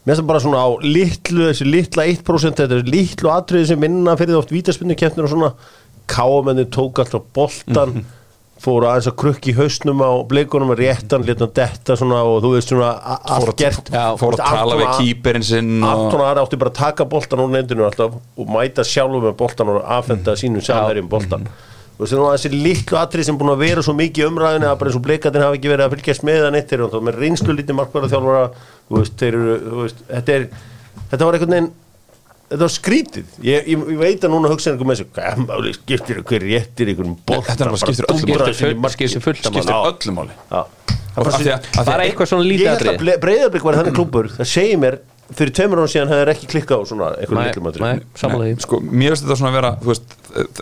Mér 0.00 0.14
finnst 0.14 0.22
það 0.22 0.30
bara 0.30 0.44
svona 0.44 0.62
á 0.64 0.68
litlu, 0.84 1.42
þessi 1.50 1.66
litla 1.68 2.06
1% 2.08 2.62
þetta 2.62 2.78
er 2.78 2.88
litlu 2.88 3.32
atriði 3.34 3.72
sem 3.72 3.82
vinna 3.84 4.16
fyrir 4.16 4.38
oft 4.38 4.54
vítaspinningkefnir 4.54 5.26
og 5.26 5.34
svona. 5.34 5.50
Káamenni 6.10 6.64
tók 6.72 7.02
alltaf 7.02 7.26
boltan 7.36 8.00
fóru 8.60 8.88
aðeins 8.90 9.08
að 9.08 9.16
krukki 9.22 9.54
hausnum 9.56 10.02
á 10.04 10.10
blikunum 10.28 10.72
að 10.74 10.82
réttan, 10.82 11.24
léttan 11.24 11.52
detta 11.56 11.96
svona 11.96 12.20
og 12.28 12.42
þú 12.44 12.50
veist 12.56 12.72
svona 12.72 12.90
allt 13.36 13.54
gert. 13.60 13.88
já, 13.88 14.04
fór 14.20 14.36
að 14.36 14.42
tala 14.44 14.76
við 14.76 14.90
kýperinn 14.98 15.46
sinn 15.46 15.70
Anton 15.86 16.24
Ari 16.26 16.42
átti 16.42 16.58
bara 16.60 16.72
að 16.74 16.80
taka 16.82 17.06
boltan 17.08 17.40
úr 17.40 17.52
nefndinu 17.54 17.86
alltaf 17.86 18.18
og 18.20 18.52
mæta 18.52 18.84
sjálfur 18.84 19.24
með 19.30 19.36
boltan 19.40 19.72
og 19.72 19.80
aðfenda 19.96 20.36
sínum 20.36 20.64
sjálfverjum 20.64 21.08
boltan 21.08 21.48
þú 21.48 21.54
veist, 21.54 21.69
að 22.00 22.36
þessi 22.36 22.50
litlu 22.54 22.96
atrið 23.00 23.24
sem 23.28 23.38
búin 23.40 23.52
að 23.52 23.62
vera 23.64 23.82
svo 23.84 23.94
mikið 23.98 24.24
í 24.24 24.28
umræðinu 24.30 24.68
að 24.70 24.78
bara 24.80 24.90
eins 24.90 24.96
og 25.00 25.04
bleikatinn 25.04 25.42
hafi 25.44 25.58
ekki 25.60 25.72
verið 25.72 25.84
að 25.86 25.94
fylgjast 25.96 26.24
með 26.24 26.40
það 26.44 26.52
neitt 26.56 26.70
þeir 26.70 26.78
eru 26.80 26.88
þá 26.94 27.00
með 27.08 27.18
reynslu 27.20 27.56
lítið 27.58 27.76
markværa 27.80 28.10
þjálfara 28.14 28.44
þú 28.88 28.96
veist, 29.00 29.14
þeir 29.20 29.34
eru, 29.40 29.56
þú 29.66 29.82
veist, 29.84 30.02
þetta 30.10 30.36
er 30.38 30.46
þetta 31.10 31.24
var 31.28 31.38
einhvern 31.38 31.54
veginn 31.56 31.70
þetta 32.50 32.62
var 32.64 32.72
skrítið, 32.74 33.26
ég, 33.46 33.68
ég, 33.70 33.84
ég 33.94 34.00
veit 34.00 34.24
að 34.26 34.32
núna 34.34 34.48
hugsa 34.50 34.72
einhver 34.72 34.88
með 34.90 34.96
þessu, 34.98 35.10
hvað 35.14 35.42
máli 35.46 35.74
skiptir 35.76 36.22
ykkur 36.24 36.46
réttir 36.48 36.88
Þetta 36.90 37.54
er 37.54 37.68
bara 37.70 37.78
skiptir 37.84 38.08
öllu 38.10 38.24
dúmra 38.26 38.46
máli. 38.48 38.56
sér 38.58 38.72
í 38.74 38.78
markið. 38.80 39.12
Skiptir 39.12 39.22
fullt 39.28 39.46
af 39.46 39.52
máli. 39.52 39.60
skiptir 39.60 39.76
Já. 39.76 39.80
öllu 39.92 40.12
máli 40.16 40.34
Já. 40.50 40.62
Og 41.20 41.26
af 41.26 41.34
því 41.40 41.50
að- 41.50 41.54
af 41.54 41.70
því 41.70 41.84
Bara 41.86 42.02
að- 42.02 42.10
eitthvað 42.10 42.28
svona 42.30 42.44
lítið 42.48 42.64
Ég 42.64 42.70
held 42.70 42.90
að 43.14 43.20
breyðarblik 43.22 43.64
var 43.68 43.74
þannig 43.78 43.94
klúpur 44.00 44.28
það 44.34 44.46
segir 44.50 44.78
mér, 44.82 44.98
fyrir 45.34 45.52
tveimur 45.54 45.78
án 45.78 45.90
síðan 45.94 46.10
hefur 46.10 46.30
ekki 46.34 46.46
klikkað 46.50 46.80
á 46.80 46.84
svona 46.90 47.06
samanlega 48.18 48.54
því 48.56 48.60
sko, 48.66 48.80
mér 48.80 49.14
finnst 49.14 49.24
þetta 49.26 49.36
svona 49.38 49.50
að 49.50 49.58
vera 49.60 49.70
þú 49.80 49.90
veist, 49.90 50.16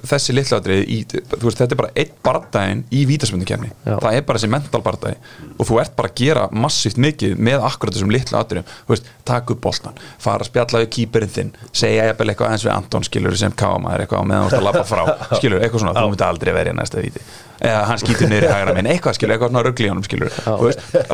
þessi 0.09 0.35
litlaðrið 0.37 1.15
þetta 1.43 1.67
er 1.69 1.79
bara 1.79 1.91
einn 1.99 2.13
bardaginn 2.25 2.83
í 2.95 3.05
vítaspundukefni 3.09 3.71
Já. 3.85 3.97
það 3.97 4.19
er 4.19 4.25
bara 4.29 4.41
þessi 4.41 4.51
mental 4.53 4.83
bardagi. 4.85 5.19
Og 5.59 5.69
þú 5.69 5.81
ert 5.83 5.95
bara 5.99 6.11
að 6.11 6.21
gera 6.23 6.47
massíft 6.53 7.01
mikið 7.03 7.35
með 7.49 7.67
akkurat 7.69 7.97
þessum 7.97 8.13
litla 8.15 8.43
atriðum, 8.45 8.71
þú 8.87 8.95
veist, 8.95 9.11
taka 9.29 9.55
upp 9.55 9.63
boltan 9.65 9.99
fara 10.23 10.45
að 10.45 10.51
spjalla 10.51 10.83
við 10.85 10.91
kýperinn 10.97 11.35
þinn 11.35 11.53
segja 11.73 12.09
jafnvel 12.09 12.33
eitthvað 12.33 12.55
eins 12.55 12.67
við 12.67 12.75
Anton 12.75 13.07
skilur 13.09 13.37
sem 13.39 13.55
kámaður 13.59 14.05
eitthvað 14.05 14.25
á 14.25 14.29
meðan 14.31 14.47
þú 14.47 14.51
ert 14.51 14.59
að 14.61 14.67
labba 14.69 14.87
frá. 14.89 15.05
Skilur, 15.39 15.63
eitthvað 15.63 15.85
svona, 15.85 15.95
þú 15.99 16.13
myndi 16.13 16.27
aldrei 16.29 16.53
verið 16.57 16.75
í 16.75 16.79
næsta 16.79 17.05
víti. 17.05 17.25
Eða 17.59 17.85
hann 17.91 18.01
skýtur 18.01 18.31
niður 18.31 18.47
í 18.47 18.51
hægra 18.55 18.75
minn, 18.77 18.89
eitthvað 18.93 19.17
skilur 19.19 19.35
eitthvað 19.35 19.53
svona 19.53 19.91
honum 19.91 20.05
skilur, 20.07 20.37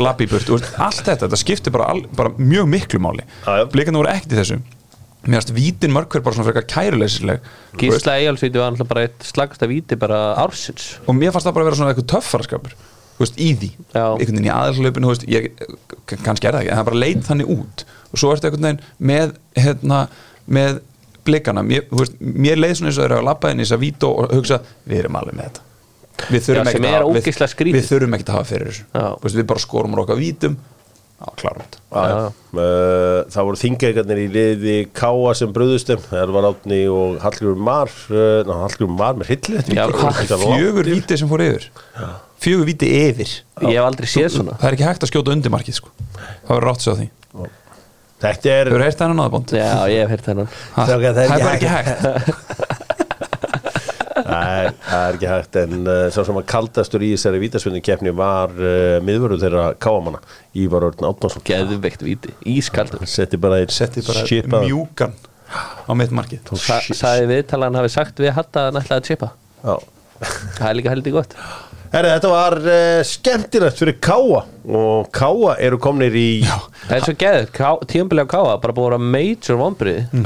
labba 0.04 0.24
í 0.24 0.28
burt 0.28 0.50
allt 0.52 1.00
þetta, 1.00 1.24
þetta 1.24 1.40
skiptir 1.40 1.74
bara, 1.74 1.94
bara 2.16 2.34
mjög 2.36 2.68
miklu 2.68 3.00
máli, 3.00 3.24
blikarnir 3.72 4.02
voru 4.02 4.12
ekkert 4.12 4.34
í 4.36 4.40
þessu 4.42 4.60
mér 5.26 5.40
finnst 5.40 5.52
vítin 5.56 5.92
mörg 5.94 6.08
hver 6.12 6.22
bara 6.24 6.36
svona 6.36 6.48
frekar 6.50 6.66
kæruleysisleg 6.70 7.44
Gísla 7.80 8.16
Eyjálsvíti 8.20 8.60
var 8.60 8.70
alltaf 8.72 8.88
bara 8.90 9.04
eitt 9.06 9.24
slagasta 9.24 9.68
víti 9.70 9.96
bara 10.00 10.18
ársins. 10.42 10.98
Og 11.08 11.16
mér 11.16 11.32
fannst 11.34 11.48
það 11.48 11.56
bara 11.56 11.64
að 11.64 11.70
vera 11.70 11.78
svona 11.80 11.94
eitthvað 11.94 12.10
töffaraskapur 12.14 12.74
þú 13.14 13.22
veist, 13.22 13.36
í 13.38 13.50
því, 13.54 13.68
Já. 13.94 14.04
einhvern 14.10 14.38
veginn 14.40 14.48
í 14.48 14.54
ég, 15.30 15.44
kannski 16.24 16.48
er 16.48 16.56
það 16.56 16.64
ekki, 16.64 16.72
en 16.74 16.80
það 16.80 16.88
bara 16.88 16.98
leit 16.98 17.20
þannig 17.28 17.52
út. 17.54 17.84
Og 18.10 18.18
svo 18.20 18.32
ertu 18.34 18.48
einhvern 18.48 18.66
veginn 18.66 18.80
með 19.10 19.36
hérna, 19.54 20.00
með 20.50 20.80
blikana 21.24 21.62
mér, 21.64 21.86
veist, 21.94 22.18
mér 22.18 22.58
leið 22.58 22.74
svona 22.80 22.90
eins 22.90 22.98
og 22.98 23.04
þeir 23.04 23.12
eru 23.12 23.20
að 23.22 23.28
labba 23.30 23.52
inn 23.54 23.62
í 23.62 23.64
þess 23.64 23.76
að 23.78 23.84
vító 23.84 24.10
og 24.18 24.34
hugsa, 24.34 24.58
við 24.90 25.04
erum 25.04 25.20
alveg 25.20 25.38
með 25.38 25.46
þetta. 25.46 25.64
Við 26.30 26.44
þurfum 26.48 26.68
sem 26.74 26.84
að 26.84 26.90
hafa- 28.34 28.48
fyrir 28.50 28.68
þessu. 28.70 29.38
Við 29.38 29.46
bara 29.54 29.62
skorum 29.64 29.94
okkar 30.04 30.18
vítum 30.20 30.58
Já, 31.14 31.26
klárum 31.38 31.62
Já, 31.94 32.02
já. 32.10 32.16
Uh, 32.54 33.20
það 33.30 33.46
voru 33.48 33.60
þingeikarnir 33.60 34.20
í 34.20 34.26
liði 34.34 34.76
Káa 34.98 35.34
sem 35.38 35.52
bröðustum 35.54 36.02
það 36.08 36.32
var 36.34 36.48
Átni 36.50 36.80
og 36.90 37.20
Hallgrímur 37.22 37.60
Mar 37.68 37.92
uh, 38.10 38.42
ná, 38.48 38.54
Hallgrímur 38.64 38.98
Mar 38.98 39.18
með 39.20 39.30
hilli? 39.34 39.62
Fjögur 40.44 40.90
víti 40.90 41.18
sem 41.20 41.30
fór 41.30 41.44
yfir. 41.46 41.68
Fjögur 42.44 42.68
víti 42.68 42.90
yfir. 42.98 43.36
Ég 43.62 43.78
hef 43.78 43.86
aldrei 43.86 44.10
séð 44.10 44.32
svona. 44.40 44.58
Það 44.58 44.70
er 44.72 44.78
ekki 44.78 44.88
hægt 44.90 45.06
að 45.06 45.12
skjóta 45.12 45.36
undir 45.36 45.54
markið 45.54 45.78
sko. 45.78 45.94
Það 46.18 46.50
verður 46.50 46.66
rátt 46.70 46.84
sér 46.84 46.96
á 46.96 46.98
því 47.02 47.10
Þetta 48.24 48.52
er 48.54 48.68
Hefur 48.70 48.84
heyrt 48.86 49.00
þennan 49.00 49.18
náðabónd? 49.20 49.52
Já, 49.58 49.70
ég 49.90 50.04
hef 50.04 50.12
heyrt 50.14 50.28
þennan. 50.30 50.52
Ha, 50.74 50.86
Það 50.88 51.06
er 51.10 51.18
er 51.24 51.50
ekki 51.58 51.72
hægt 51.74 52.83
það 54.24 54.58
er, 54.64 54.70
það 54.88 55.04
er 55.08 55.18
ekki 55.18 55.28
hægt 55.30 55.58
en 55.62 55.74
uh, 55.84 55.98
sá 56.14 56.20
sem 56.26 56.38
að 56.40 56.46
kaldastur 56.54 57.04
í 57.04 57.10
þessari 57.14 57.40
vítasvindin 57.42 57.84
keppni 57.84 58.12
var 58.16 58.54
uh, 58.56 58.96
miðvörður 59.04 59.42
þeirra 59.44 59.66
Káamanna 59.84 60.20
Ívar 60.64 60.88
Örn 60.88 61.06
Átnarsson 61.10 61.44
Geðveikt 61.48 62.04
víti, 62.06 62.32
ískaldur. 62.54 63.04
Setti 63.10 63.40
bara 63.40 63.60
einn 63.62 63.72
Setti 63.74 64.04
bara 64.06 64.24
skipaðan- 64.26 64.68
mjúkan 64.70 65.14
á 65.54 65.92
mitt 65.94 66.10
markið. 66.16 66.54
Sa 66.58 66.80
Saði 66.88 67.28
viðtalan 67.30 67.76
hafi 67.78 67.92
sagt 67.92 68.18
við 68.24 68.32
hatta 68.34 68.68
að 68.70 68.78
nætlaði 68.78 69.02
að 69.02 69.08
chipa. 69.12 69.28
Já. 69.62 69.76
Það 70.56 70.66
er 70.70 70.76
líka 70.78 70.94
heldur 70.94 71.14
gott 71.20 71.36
Herri, 71.94 72.08
þetta 72.10 72.30
var 72.32 72.56
uh, 72.58 73.00
skemmtilegt 73.06 73.78
fyrir 73.78 73.94
Káa 74.02 74.40
og 74.64 75.10
Káa 75.14 75.52
eru 75.62 75.76
komnir 75.78 76.14
í 76.18 76.40
Það 76.42 76.94
er 76.96 77.04
svo 77.04 77.12
geðið, 77.20 77.60
tíumbilið 77.92 78.26
á 78.26 78.28
Káa 78.32 78.56
bara 78.64 78.74
búið 78.74 78.86
að 78.88 78.90
vera 78.96 79.10
major 79.14 79.60
vonbrið 79.60 80.16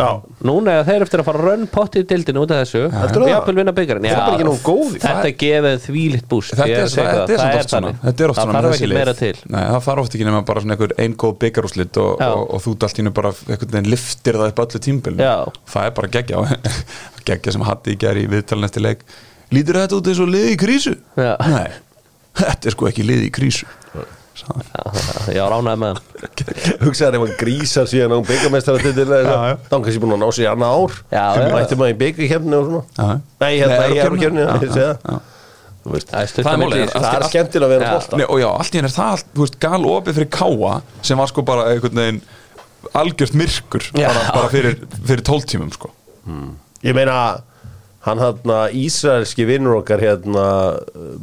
Núna 0.48 0.78
er 0.78 0.86
þeir 0.88 1.04
eftir 1.04 1.20
að 1.20 1.28
fara 1.28 1.42
að 1.42 1.48
rönn 1.50 1.66
potti 1.74 2.00
í 2.00 2.06
dildinu 2.08 2.44
út 2.46 2.54
af 2.54 2.62
þessu. 2.62 2.86
Þetta 5.02 5.34
gefið 5.42 5.78
þvílitt 5.84 6.28
búst 6.30 6.56
Þetta 6.56 6.68
er, 6.70 6.88
er 7.44 7.60
oft 7.60 7.74
svona. 7.74 7.92
Það 8.08 8.54
þarf 8.54 8.76
ekki 8.78 8.90
meira 8.94 9.16
til. 9.18 9.34
Nei, 9.44 9.60
það 9.60 9.80
þarf 9.90 10.04
oft 10.06 10.16
ekki 10.16 10.28
nema 10.30 10.42
bara 10.48 10.64
svona 10.64 10.78
einhver 10.78 10.96
einn 11.04 11.16
góð 11.20 11.38
byggarúslit 11.44 12.00
og, 12.00 12.12
Já. 12.22 12.30
og, 12.32 12.44
og 12.56 12.64
þú 12.64 12.76
í 12.88 13.04
nú 13.04 13.14
bara 13.18 13.34
liftir 13.88 14.38
það 14.40 14.52
upp 14.54 14.62
öllu 14.64 14.84
tímbil 14.88 15.18
Já. 15.20 15.34
Það 15.74 15.90
er 15.90 15.96
bara 15.98 16.12
geggja 16.16 16.44
geggja 17.28 17.58
sem 17.58 17.66
hatti 17.66 17.96
í 17.96 17.98
gær 18.00 18.16
í 18.16 18.28
viðtalinn 18.30 18.70
eftir 18.70 18.86
leik 18.86 19.04
Lítur 19.54 19.78
þetta 19.80 19.98
út 19.98 20.10
eins 20.10 20.22
og 20.22 20.30
lið 20.32 20.50
í 20.52 20.56
krísu? 20.60 20.94
Já. 21.16 21.32
Nei, 21.48 21.68
þetta 22.38 22.70
er 22.70 22.76
sko 22.76 22.88
ekki 22.90 23.06
lið 23.06 23.26
í 23.28 23.30
krísu. 23.34 23.68
Hann. 24.48 24.62
Já, 25.34 25.42
ránaði 25.50 25.80
með 25.82 25.96
hann 25.96 26.36
hugsaður 26.86 27.16
ef 27.18 27.22
hann 27.24 27.32
grísar 27.40 27.88
síðan 27.90 28.14
á 28.14 28.18
byggamestara 28.28 28.78
til 28.84 28.92
Já, 28.94 29.16
já. 29.26 29.56
þá 29.66 29.72
hann 29.74 29.82
kannski 29.88 30.02
búin 30.04 30.14
að 30.14 30.20
ná 30.22 30.28
sér 30.36 30.52
annað 30.52 30.76
ár. 30.76 30.94
Já, 31.10 31.24
já. 31.42 31.48
mætti 31.56 31.78
maður 31.80 31.90
í 31.90 31.96
byggakefni 32.04 32.58
og 32.58 32.68
svona. 32.68 32.84
Já. 32.94 33.08
Nei, 33.42 33.50
hérna, 33.58 33.80
Nei, 33.82 33.88
ég 33.96 34.04
er 34.04 34.14
á 34.14 34.18
kefni, 34.22 34.44
Já, 34.44 34.52
ég 34.54 34.62
segi 34.62 34.84
já, 34.86 34.92
það 35.02 35.26
Þú 35.78 35.94
veist, 35.94 36.12
Það 36.12 36.22
er 36.22 36.30
Það 36.38 36.62
er 36.78 36.92
það 36.94 37.18
er 37.18 37.26
skemmtilega 37.32 37.68
að 37.68 37.74
vera 37.74 37.90
að 37.96 38.16
Nei, 38.20 38.24
og 38.28 38.40
já, 38.42 38.48
allt 38.52 38.72
í 38.74 38.78
henni 38.78 38.88
er 38.90 38.94
það 38.94 39.12
allt, 39.16 39.28
þú 39.34 39.44
veist, 39.44 39.58
gal 39.64 39.90
opið 39.90 40.18
fyrir 40.18 40.30
káa 40.38 40.72
sem 41.10 41.20
var 41.22 41.30
sko 41.32 41.44
bara 41.48 41.66
einhvern 41.72 42.00
veginn 42.02 42.22
algjört 42.98 43.36
myrkur 43.38 43.90
bara, 43.96 44.24
bara 44.34 44.50
fyrir, 44.52 44.78
fyrir 45.06 45.24
tóltímum 45.26 45.70
sko. 45.74 45.90
Ég 46.84 46.94
meina 46.96 47.16
hann 48.06 48.20
hann 48.22 48.52
Ísraelski 48.78 49.44
vinnur 49.48 49.80
okkar 49.80 50.00
hérna 50.00 50.44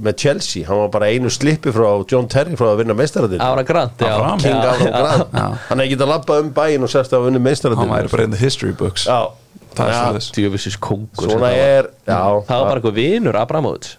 með 0.04 0.18
Chelsea 0.22 0.66
hann 0.68 0.82
var 0.84 0.90
bara 0.94 1.08
einu 1.14 1.30
slippi 1.32 1.72
frá 1.74 1.88
John 2.12 2.28
Terry 2.32 2.58
frá 2.60 2.74
að 2.74 2.82
vinna 2.84 2.96
meistaradil 2.98 3.40
Ára 3.42 3.64
Grant, 3.66 3.96
já. 4.04 4.12
Áfram. 4.18 4.44
King 4.44 4.60
Já, 4.60 4.70
Ára 4.74 4.90
já. 4.90 4.92
Grant. 5.00 5.34
Já. 5.40 5.46
hann 5.70 5.80
er 5.80 5.88
ekki 5.88 5.98
að 6.04 6.12
labba 6.12 6.40
um 6.44 6.50
bæinn 6.58 6.84
og 6.86 6.92
sérst 6.92 7.16
að 7.16 7.28
vinna 7.30 7.42
meistaradil 7.48 7.80
hann 7.86 7.94
væri 7.96 8.12
bara 8.12 8.28
in 8.28 8.36
the 8.36 8.42
history 8.42 8.76
books. 8.76 9.06
Já, 9.08 9.32
það 9.78 9.94
er 9.94 10.20
Já, 10.20 10.32
Djöfisins 10.36 10.78
kongur 10.84 11.30
Svona 11.32 11.52
er 11.56 11.90
já, 12.08 12.20
Það 12.50 12.60
var 12.60 12.68
bara 12.70 12.80
eitthvað 12.82 13.00
vinur 13.00 13.40
Abramovits. 13.40 13.96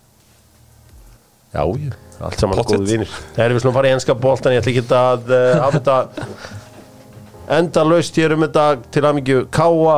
Já, 1.57 1.63
já, 1.65 1.95
allt 2.21 2.41
saman 2.45 2.61
Pottet. 2.61 2.77
góði 2.81 2.93
vinnir 2.93 3.11
Það 3.37 3.43
er 3.47 3.55
við 3.57 3.65
slúm 3.65 3.73
að 3.73 3.79
fara 3.81 3.89
í 3.89 3.97
enska 3.97 4.15
boltan 4.21 4.53
Ég 4.57 4.61
ætla 4.63 4.73
ekki 4.77 5.01
að 5.01 5.33
uh, 5.33 5.67
þetta 5.79 5.97
enda 7.57 7.85
laust 7.87 8.17
hér 8.19 8.35
um 8.37 8.43
þetta 8.45 8.65
til 8.93 9.05
aðmyggju 9.07 9.43
Káa 9.55 9.97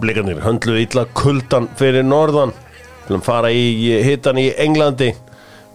Blikarnir 0.00 0.42
höndluðu 0.44 0.82
illa 0.84 1.06
kuldan 1.18 1.68
fyrir 1.78 2.06
norðan. 2.06 2.54
Til 3.06 3.16
að 3.18 3.24
fara 3.26 3.50
í 3.54 3.92
hitan 4.06 4.38
í 4.40 4.48
Englandi. 4.62 5.12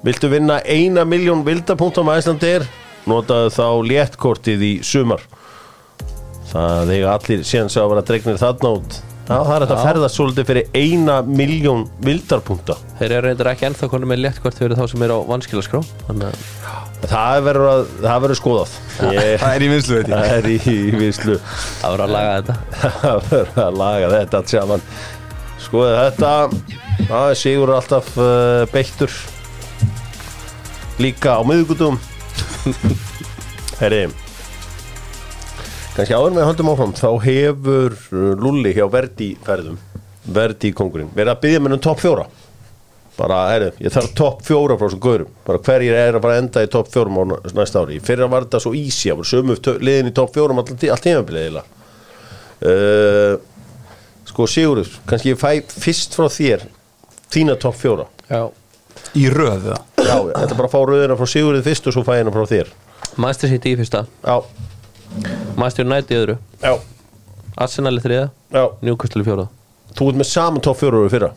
Viltu 0.06 0.30
vinna 0.32 0.62
eina 0.64 1.04
miljón 1.08 1.44
vildapunktum 1.48 2.10
að 2.12 2.22
Íslandi 2.22 2.54
er? 2.60 2.68
Notaðu 3.08 3.52
þá 3.56 3.68
léttkortið 3.92 4.64
í 4.64 4.74
sumar. 4.86 5.24
Það 6.48 6.96
eiga 6.96 7.14
allir 7.18 7.44
sá 7.48 7.82
að 7.84 7.92
vera 7.92 8.08
dregnir 8.08 8.40
þarna 8.40 8.74
út 8.80 9.00
Já, 9.28 9.36
það 9.44 9.54
er 9.54 9.64
þetta 9.66 9.76
að 9.76 9.88
ferðast 9.90 10.18
svolítið 10.18 10.46
fyrir 10.48 10.68
eina 10.78 11.18
miljón 11.28 11.82
vildarpunta 12.00 12.78
Þeir 12.96 13.12
eru 13.18 13.28
reyndar 13.28 13.50
ekki 13.52 13.68
ennþá 13.68 13.90
konum 13.92 14.14
með 14.14 14.22
léttkort 14.24 14.56
fyrir 14.62 14.80
þá 14.80 14.86
sem 14.88 15.04
eru 15.04 15.18
á 15.20 15.28
vanskilaskrá 15.28 15.82
Þannig 16.08 16.30
að 16.30 16.78
Það 16.98 17.44
verður, 17.46 17.68
að, 17.70 17.82
það 18.02 18.22
verður 18.24 18.40
skoðað. 18.40 18.72
Ég, 19.14 19.28
það 19.38 19.52
er 19.52 19.64
í 19.64 19.68
vinslu 19.70 19.98
veit 19.98 20.08
ég. 20.08 20.14
Það 20.16 20.32
er 20.34 20.48
í, 20.50 20.78
vinslu 20.98 21.36
það 21.46 21.94
voru 21.94 22.06
að 22.08 22.14
laga 22.16 22.32
þetta. 22.34 22.56
Það 23.04 23.20
verður 23.28 23.62
að 23.64 23.78
laga 23.82 24.10
þetta 24.16 24.42
saman. 24.50 24.86
Skoðið 25.68 25.98
þetta. 26.00 26.32
Það 27.04 27.30
er 27.30 27.40
sigur 27.44 27.74
alltaf 27.78 28.10
uh, 28.18 28.64
beittur. 28.74 29.20
Líka 30.98 31.38
á 31.38 31.42
miðgutum 31.46 32.00
Herri 33.80 34.08
Kannski 35.98 36.14
áður 36.14 36.36
með 36.38 36.48
höndum 36.52 36.72
áfram 36.74 36.92
Þá 36.98 37.08
hefur 37.26 37.96
uh, 38.14 38.34
Lulli 38.38 38.74
hjá 38.78 38.86
Verdi 38.94 39.32
ferðum 39.46 39.80
Verdi 40.36 40.70
kongurinn 40.78 41.10
Verið 41.18 41.34
að 41.34 41.42
byggja 41.46 41.64
mér 41.64 41.78
um 41.78 41.82
topp 41.82 42.04
fjóra. 42.04 42.28
Bara, 43.18 43.38
herri, 43.50 43.72
ég 43.82 43.94
þarf 43.96 44.12
topp 44.14 44.44
fjóra 44.46 44.76
frá 44.78 44.86
þessum 44.86 45.02
gaurum. 45.02 45.30
Bara 45.48 45.62
hverjir 45.66 45.96
er 45.98 46.18
að 46.20 46.22
fara 46.22 46.36
að 46.36 46.42
enda 46.44 46.62
í 46.62 46.70
topp 46.70 46.92
fjórum 46.94 47.18
á 47.18 47.24
næ- 47.32 47.56
næsta 47.58 47.82
ári, 47.82 47.96
í 47.98 48.04
fyrra 48.06 48.28
var 48.30 48.46
þetta 48.46 48.60
svo 48.62 48.74
easy 48.78 49.10
það 49.10 49.18
voru 49.18 49.30
sömu 49.32 49.56
liðin 49.88 50.12
í 50.12 50.14
topp 50.20 50.36
fjórum 50.36 50.62
allt, 50.62 50.74
eiginlega. 50.86 51.64
Uh, 52.62 53.40
sko 54.30 54.46
Sigurður 54.50 54.94
kannski 55.10 55.34
ég 55.34 55.42
fæ 55.42 55.50
fyrst 55.82 56.14
frá 56.18 56.30
þér 56.30 56.68
þína 57.34 57.58
topp 57.62 57.80
fjóra. 57.82 58.06
Já. 58.30 58.44
Í 59.18 59.26
röð 59.34 59.66
það 59.72 60.06
já, 60.06 60.16
ætla 60.44 60.58
bara 60.60 60.70
að 60.70 60.74
fá 60.76 60.80
rauðina 60.92 61.18
frá 61.18 61.30
Sigurður 61.34 61.66
fyrst 61.72 61.90
og 61.90 61.98
svo 61.98 62.06
fæ 62.06 62.20
hana 62.20 62.34
frá 62.38 62.46
þér. 62.54 62.70
Master 63.18 63.50
City 63.50 63.74
í 63.74 63.80
fyrsta. 63.82 64.06
Já, 64.22 64.38
Master 65.58 65.86
United 65.88 66.14
í 66.14 66.20
öðru. 66.22 66.38
Já, 66.62 66.74
Arsenal 67.58 67.96
í 67.98 68.04
þriða 68.04 68.30
já. 68.54 68.64
Newcastle 68.86 69.24
í 69.24 69.28
fjóra 69.28 69.48
þú 69.98 70.12
ert 70.12 70.20
með 70.22 70.30
saman 70.30 70.64
topp 70.64 70.80
fjóra 70.82 71.04
úr 71.04 71.12
fyrra 71.12 71.30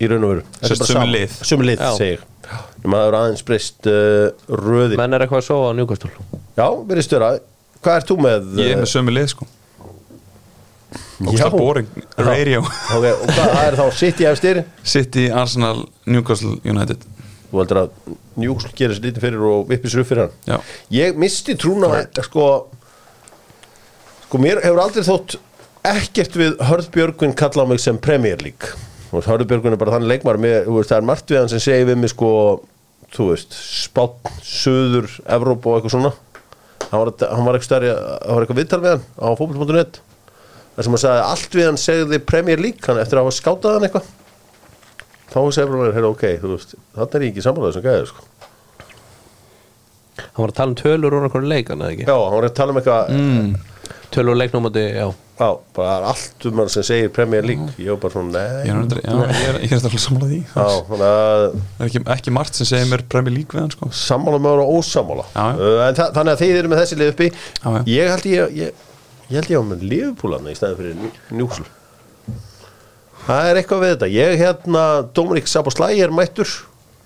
í 0.00 0.08
raun 0.08 0.24
og 0.24 0.34
veru. 0.34 0.42
Er 0.62 0.72
sömu 0.72 0.88
sama. 0.88 1.06
lið. 1.10 1.38
sömu 1.44 1.66
lið, 1.66 1.80
Já. 1.82 1.90
segir 1.98 2.26
að 2.50 2.94
það 2.94 3.06
er 3.06 3.16
aðeins 3.18 3.42
breyst 3.46 3.88
uh, 3.90 4.30
röðin. 4.48 4.98
Menn 4.98 5.14
er 5.14 5.24
eitthvað 5.24 5.42
að 5.42 5.46
sofa 5.50 5.70
á 5.70 5.72
Newcastle. 5.76 6.10
Já, 6.56 6.66
verið 6.88 7.06
störa 7.06 7.30
hvað 7.84 7.98
ert 7.98 8.08
þú 8.10 8.16
með? 8.24 8.48
ég 8.60 8.72
er 8.72 8.78
uh, 8.78 8.82
með 8.82 8.92
sömu 8.94 9.14
lið 9.14 9.28
sko. 9.34 9.48
Og 11.20 11.36
það 11.36 11.56
boring 11.58 11.90
radio. 12.16 12.62
Ok, 12.96 13.06
og 13.12 13.30
hvað, 13.36 13.54
er 13.60 13.76
þá 13.78 13.84
City 14.00 14.26
efstir 14.30 14.62
City, 14.82 15.26
Arsenal, 15.42 15.84
Newcastle, 16.08 16.56
United. 16.64 17.04
Þú 17.50 17.60
heldur 17.60 17.82
að 17.82 17.94
Newcastle 18.40 18.72
gerir 18.78 18.96
sér 18.96 19.08
lítið 19.10 19.26
fyrir 19.26 19.46
og 19.50 19.68
vippir 19.68 19.92
sér 19.92 20.02
upp 20.04 20.10
fyrir 20.10 20.24
hann? 20.24 20.36
Já. 20.48 20.58
Ég 20.96 21.20
misti 21.20 21.58
trúna 21.60 21.92
sko, 22.24 22.46
sko 24.30 24.38
mér 24.38 24.60
hefur 24.62 24.78
aldrei 24.78 25.02
þótt 25.02 25.32
ekkert 25.90 26.36
við 26.38 26.60
Hörð 26.68 26.90
Björgvin 26.94 27.32
kalla 27.34 27.64
á 27.66 27.70
mig 27.70 27.80
sem 27.82 27.96
Premier 27.98 28.38
League. 28.38 28.68
Og 29.10 29.24
Hörð 29.26 29.48
Björgvin 29.50 29.74
er 29.74 29.80
bara 29.80 29.96
þannig 29.96 30.12
leikmar 30.12 30.36
mér, 30.38 30.68
þú 30.68 30.76
veist, 30.76 30.92
það 30.92 31.00
er 31.00 31.06
margt 31.08 31.32
við 31.32 31.40
hann 31.40 31.50
sem 31.50 31.62
segir 31.64 31.88
við 31.88 31.96
mig 31.98 32.12
sko, 32.12 32.28
þú 33.16 33.26
veist, 33.32 33.56
Spátn 33.58 34.36
Suður, 34.46 35.08
Evróp 35.26 35.66
og 35.66 35.80
eitthvað 35.80 35.94
svona. 35.96 36.12
Hann 36.84 37.02
var, 37.02 37.10
hann 37.26 37.48
var 37.48 37.58
eitthvað 37.58 37.66
stærri 37.66 37.90
hann 37.90 38.36
var 38.36 38.46
eitthvað 38.46 38.60
viðtal 38.60 38.80
við 38.84 38.94
hann 38.94 39.02
á 39.18 39.28
fótboll.net 39.38 39.98
þar 40.76 40.86
sem 40.86 40.94
hann 40.94 41.02
sagði 41.02 41.26
allt 41.26 41.58
við 41.58 41.66
hann 41.66 41.80
segði 41.82 42.20
Premier 42.30 42.62
League 42.62 42.86
hann 42.86 43.02
eftir 43.02 43.18
að 43.18 43.26
hafa 43.26 43.34
skátað 43.40 43.76
hann 43.78 43.88
eitthvað. 43.88 44.12
Þá 45.30 45.38
segir 45.56 45.74
hann, 45.74 45.96
hey, 45.96 46.06
ok, 46.06 46.24
þú 46.44 46.52
veist 46.54 46.76
þannig 46.94 47.18
er 47.18 47.26
ég 47.26 47.34
ekki 47.34 47.46
sammálaður 47.48 47.76
sem 47.80 47.86
gæði 47.88 48.06
sko. 48.12 48.28
Hann 50.20 50.44
var 50.44 50.52
að 50.52 50.56
tala 50.60 50.70
um 50.70 50.78
tölur 50.78 51.18
úr 51.18 51.26
einhverju 51.26 51.50
leik 51.50 51.70
hann 51.72 51.82
eða 51.82 51.94
ekki? 51.96 52.06
Já, 52.06 52.14
hann 52.14 52.38
var 52.38 52.46
að 52.46 52.56
tala 52.58 52.74
um 52.74 52.80
eitthvað 52.80 53.12
mm. 53.16 53.52
Tölur 54.10 54.34
úr 54.34 54.40
leiknúmandi, 54.40 54.84
já. 54.96 55.08
Já, 55.40 55.48
bara 55.76 56.10
allt 56.10 56.46
um 56.50 56.58
hann 56.60 56.68
sem 56.68 56.84
segir 56.84 57.12
Premier 57.16 57.46
League. 57.46 57.70
Ég 57.80 57.94
var 57.94 58.00
bara 58.02 58.12
svona, 58.12 58.42
ég 58.60 58.66
nei 58.66 58.74
er, 58.74 58.80
aldrei, 58.82 59.02
já, 59.06 59.14
ég 59.14 59.48
er, 59.48 59.58
ég 59.62 59.72
er 59.72 59.78
alltaf 59.78 60.02
samlað 60.04 60.34
því. 60.34 60.40
Já, 60.50 60.66
þannig 60.90 61.06
að 61.06 61.44
það 61.46 61.84
er 61.84 61.88
ekki, 61.88 62.02
ekki 62.16 62.34
margt 62.36 62.60
sem 62.60 62.68
segir 62.68 62.90
mér 62.90 63.06
Premier 63.14 63.36
League 63.38 63.56
við 63.56 63.62
hann 63.64 63.72
sko. 63.72 63.88
Sammála 64.02 64.42
með 64.44 64.62
og 64.66 64.74
ósammála. 64.76 65.26
Já, 65.32 65.44
já. 65.46 65.64
uh, 65.64 65.82
en 65.86 66.00
þa 66.00 66.08
þannig 66.18 66.36
að 66.36 66.44
þið 66.44 66.56
eru 66.58 66.72
með 66.72 66.82
þessi 66.82 67.00
lið 67.00 67.12
uppi. 67.14 67.30
Já, 67.32 67.68
já. 67.70 67.82
ég 67.94 68.14
held 68.14 68.30
ég 68.34 68.56
ég, 68.60 68.86
ég 69.30 69.38
held 69.40 69.54
ég 69.54 69.64
á 69.64 69.70
með 69.70 69.86
liðpúlana 69.94 70.52
í 70.52 70.58
stæðan 70.58 70.80
fyrir 70.82 71.38
njúksl 71.40 71.70
það 73.30 73.48
er 73.50 73.60
eitthvað 73.60 73.84
við 73.84 73.94
þetta. 73.94 74.10
Ég 74.14 74.36
hérna, 74.40 74.84
Dominik 75.16 75.50
Saboslæ 75.50 75.90
er 75.96 76.14
mættur. 76.14 76.52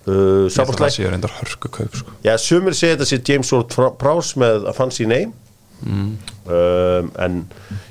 Uh, 0.05 0.11
ég 0.11 0.15
held 0.15 0.45
að 0.45 0.53
Saboslæ 0.57 0.85
það 0.85 0.95
sé 0.95 1.09
reyndar 1.09 1.35
hörku 1.39 1.71
kaup 1.73 1.97
sko. 1.97 2.15
Já, 2.25 2.35
sumir 2.41 2.77
segja 2.77 2.97
þetta 2.97 3.09
sé 3.09 3.21
James 3.25 3.51
Ward 3.55 3.97
Prowse 4.01 4.41
með 4.41 4.67
a 4.69 4.75
fancy 4.75 5.07
name 5.85 6.33
um, 6.45 7.11
en 7.21 7.39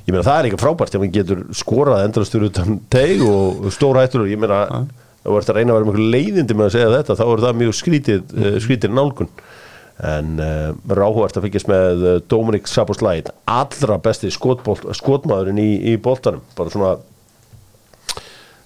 ég 0.05 0.13
meina 0.13 0.27
það 0.27 0.37
er 0.39 0.51
ekki 0.51 0.61
frábært 0.63 0.95
ef 0.95 1.03
hann 1.05 1.15
getur 1.15 1.47
skorað 1.57 2.05
endrastur 2.09 2.47
utan 2.49 2.79
teig 2.92 3.25
og 3.27 3.71
stóra 3.75 4.05
hættur 4.05 4.27
ég 4.31 4.40
meina 4.40 4.65
ef 5.25 5.31
þú 5.31 5.38
ert 5.40 5.51
að 5.51 5.59
reyna 5.59 5.73
að 5.73 5.79
vera 5.79 5.88
einhver 5.88 6.15
leiðindi 6.15 6.57
með 6.57 6.67
að 6.67 6.75
segja 6.77 6.95
þetta 6.99 7.19
þá 7.21 7.25
er 7.27 7.42
það 7.47 7.61
mjög 7.63 7.77
skrítið, 7.79 8.25
mm. 8.35 8.59
skrítið 8.67 8.95
nálgun. 8.99 9.31
En 10.05 10.31
uh, 10.42 10.71
verður 10.83 11.07
áhugast 11.07 11.37
að 11.38 11.45
fylgjast 11.47 11.69
með 11.71 12.05
uh, 12.05 12.15
Dominik 12.29 12.69
Saboslæð 12.69 13.31
allra 13.49 13.97
besti 14.03 14.31
skotbolt, 14.35 14.88
skotmaðurinn 14.99 15.61
í, 15.63 15.71
í 15.92 15.97
boltanum. 16.03 16.42
Bara 16.59 16.73
svona 16.75 16.97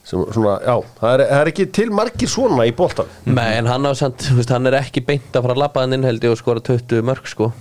sem, 0.09 0.25
svona, 0.33 0.57
já, 0.65 0.75
það 0.99 1.15
er, 1.15 1.25
það 1.29 1.43
er 1.43 1.53
ekki 1.53 1.69
til 1.79 1.89
margir 1.93 2.33
svona 2.33 2.65
í 2.65 2.73
boltan 2.77 3.11
Nei, 3.29 3.59
en 3.59 3.69
hann 3.69 3.85
á 3.85 3.93
samt, 3.99 4.25
þú 4.25 4.39
veist, 4.41 4.53
hann 4.57 4.71
er 4.71 4.79
ekki 4.81 5.05
beint 5.05 5.37
að 5.37 5.45
fara 5.45 5.57
að 5.59 5.63
labba 5.67 5.85
hann 5.85 5.99
inn 5.99 6.09
held 6.09 6.25
ég 6.25 6.33
og 6.33 6.41
skora 6.41 6.65
20 6.65 7.05
mörg 7.05 7.29
sko. 7.29 7.53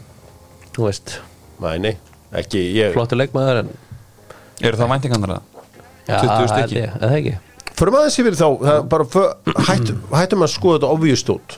Þú 0.78 0.88
veist, 0.88 1.18
nei, 1.64 1.76
nei, 1.84 1.94
ekki 2.42 2.64
ég, 2.76 2.96
flottur 2.96 3.20
leikmaður 3.22 3.64
en 3.64 3.76
Eru 4.58 4.80
það 4.80 4.90
væntingarnar 4.96 5.36
það? 5.36 5.70
Já, 6.08 6.18
20 6.24 6.34
held 6.34 6.52
stykki. 6.54 6.82
ég, 6.82 6.98
eða 6.98 7.18
ekki? 7.20 7.36
Förum 7.78 7.98
aðeins 8.00 8.20
yfir 8.24 8.38
þá, 8.38 8.48
það, 8.64 8.74
er 8.74 8.86
bara 8.90 9.06
för, 9.14 9.56
hætt, 9.68 9.92
hættum 10.16 10.46
að 10.46 10.54
skoða 10.56 10.80
þetta 10.80 10.92
obvious 10.96 11.26
út 11.30 11.58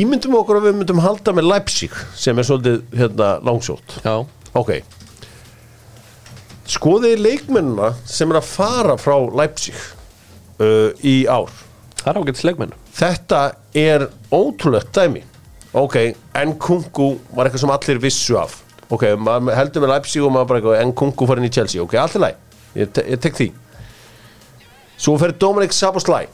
Ímyndum 0.00 0.36
okkur 0.38 0.60
að 0.60 0.68
við 0.68 0.76
myndum 0.78 1.00
halda 1.02 1.32
með 1.34 1.48
Leipzig 1.50 1.94
sem 2.14 2.38
er 2.38 2.46
svolítið 2.46 2.76
hérna 2.94 3.30
langsótt. 3.42 3.96
Já, 4.04 4.20
Ok. 4.54 4.80
Skoðið 6.70 7.18
leikmennina 7.24 7.92
sem 8.06 8.30
er 8.30 8.38
að 8.38 8.46
fara 8.50 8.94
frá 9.00 9.16
Leipzig 9.34 9.74
uh, 10.62 10.90
í 11.02 11.24
ár. 11.30 11.50
Það 12.00 12.12
er 12.12 12.20
ágætis 12.20 12.46
leikmenn. 12.46 12.76
Þetta 12.96 13.40
er 13.76 14.06
ótrúlegt 14.34 14.94
dæmi 14.96 15.24
Ok, 15.76 15.96
Nkunku 16.34 17.12
var 17.36 17.46
eitthvað 17.46 17.62
sem 17.62 17.70
allir 17.74 18.00
vissu 18.02 18.38
af. 18.40 18.56
Ok, 18.90 19.04
maður 19.22 19.54
heldur 19.54 19.84
með 19.84 19.92
Leipzig 19.94 20.24
og 20.26 20.32
maður 20.34 20.48
bara 20.50 20.60
eitthvað 20.60 20.88
Nkunku 20.90 21.28
farin 21.30 21.46
í 21.46 21.50
Chelsea, 21.54 21.82
ok, 21.84 21.94
allir 22.02 22.24
læg 22.24 22.80
ég, 22.80 22.90
te 22.94 23.04
ég 23.06 23.20
tek 23.22 23.36
því. 23.38 23.46
Svo 25.00 25.14
fer 25.20 25.32
Dominic 25.40 25.72
Saboslæ 25.72 26.24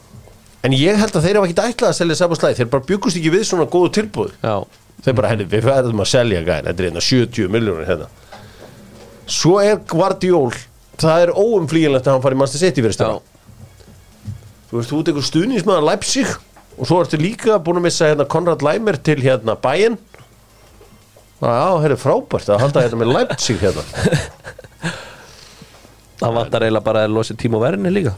En 0.65 0.73
ég 0.75 0.97
held 0.99 1.13
að 1.15 1.23
þeir 1.27 1.37
hafa 1.39 1.47
ekki 1.47 1.63
ætlað 1.69 1.91
að 1.93 1.97
selja 1.99 2.17
Saboslæ 2.19 2.49
Þeir 2.57 2.69
bara 2.73 2.85
byggust 2.89 3.19
ekki 3.19 3.31
við 3.31 3.45
svona 3.47 3.67
góðu 3.71 3.91
tilbúð 3.95 4.33
Já, 4.41 4.55
Þeir 5.05 5.15
bara, 5.19 5.29
henni, 5.31 5.45
við 5.53 5.67
verðum 5.69 6.01
að 6.03 6.09
selja 6.11 6.41
gæn 6.43 6.67
Þetta 6.67 6.83
er 6.83 6.89
hérna 6.89 7.03
70 7.05 7.53
miljónir 7.53 7.87
hérna. 7.87 8.09
Svo 9.27 9.57
er 9.61 9.79
Guardiol. 9.87 10.51
Það 10.97 11.23
er 11.27 11.31
óumflýjanlegt 11.37 12.07
að 12.09 12.15
hann 12.17 12.25
fari 12.25 12.35
í 12.35 12.41
Manchester 12.41 12.63
City 12.65 12.83
fyrir 12.83 12.97
stjá 12.97 13.09
Þú 14.67 14.79
veist, 14.81 14.89
þú 14.91 14.99
ert 14.99 15.11
einhver 15.13 15.27
stuðnismæður 15.29 15.87
Leipzig 15.87 16.33
og 16.77 16.85
svo 16.85 17.01
ertu 17.01 17.19
líka 17.19 17.57
búin 17.63 17.81
að 17.81 17.87
missa 17.87 18.09
hérna 18.11 18.27
Konrad 18.29 18.63
Leimer 18.65 18.97
til 19.01 19.19
hérna 19.23 19.57
Bayern. 19.59 19.97
Já, 21.37 21.77
það 21.77 21.85
er 21.91 21.99
frábært 22.01 22.49
að 22.49 22.63
halda 22.63 22.83
hérna 22.85 22.99
með 23.01 23.13
Leipzig 23.13 23.59
hérna. 23.61 23.83
Það 26.17 26.33
vantar 26.33 26.63
eiginlega 26.65 26.85
bara 26.87 27.03
að 27.05 27.13
losi 27.13 27.35
tíma 27.37 27.59
og 27.59 27.61
verðinni 27.61 27.91
líka. 27.93 28.13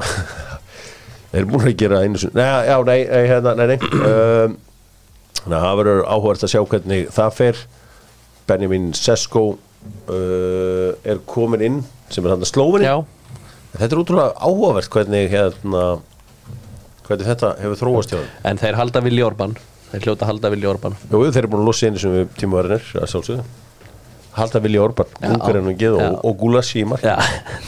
Þeir 1.34 1.48
búin 1.50 1.68
að 1.68 1.76
gera 1.82 2.00
einu 2.02 2.20
sinni 2.22 2.40
Nei, 2.40 2.46
já, 2.70 2.78
nei, 2.88 3.00
hérna, 3.12 3.52
nei, 3.60 3.66
nei. 3.74 3.78
Um, 4.00 4.56
Þannig 5.40 5.58
að 5.58 5.66
það 5.66 5.78
verður 5.80 6.02
áhugast 6.10 6.46
að 6.46 6.54
sjá 6.54 6.62
hvernig 6.72 7.12
það 7.16 7.36
fer. 7.38 7.60
Benjamin 8.50 8.88
Sesko 8.98 9.44
uh, 9.52 10.90
er 11.04 11.22
komin 11.30 11.66
inn 11.68 11.82
sem 12.10 12.26
er 12.26 12.34
hann 12.34 12.44
að 12.44 12.52
slófinni 12.54 12.90
Þetta 13.76 13.92
er 13.92 14.02
útrúlega 14.02 14.48
áhugavert 14.48 14.90
hvernig 14.96 15.30
hérna 15.30 15.84
hvernig 17.10 17.30
þetta 17.34 17.52
hefur 17.64 17.82
þróast 17.84 18.14
hjá 18.14 18.20
þeim? 18.20 18.34
En 18.52 18.62
þeir 18.62 18.80
halda 18.80 19.04
Vilji 19.06 19.26
Orban 19.26 19.56
Þeir 19.90 20.06
hljóta 20.06 20.28
halda 20.30 20.52
Vilji 20.54 20.70
Orban 20.70 20.98
Jú, 21.10 21.24
þeir 21.30 21.42
eru 21.44 21.52
búin 21.56 21.64
að 21.64 21.72
losa 21.72 21.90
einu 21.90 22.02
sem 22.02 22.14
við 22.14 22.36
tímaverðinir 22.38 22.92
að 23.02 23.10
sjálfsögðu. 23.14 23.48
Halda 24.38 24.62
Vilja 24.62 24.84
Orban. 24.86 25.16
Ungarinn 25.26 25.72
og 25.72 25.80
Geð 25.80 25.98
og, 26.06 26.36
Gulassi 26.40 26.84
í 26.84 26.86
mark 26.88 27.02
Já, 27.04 27.16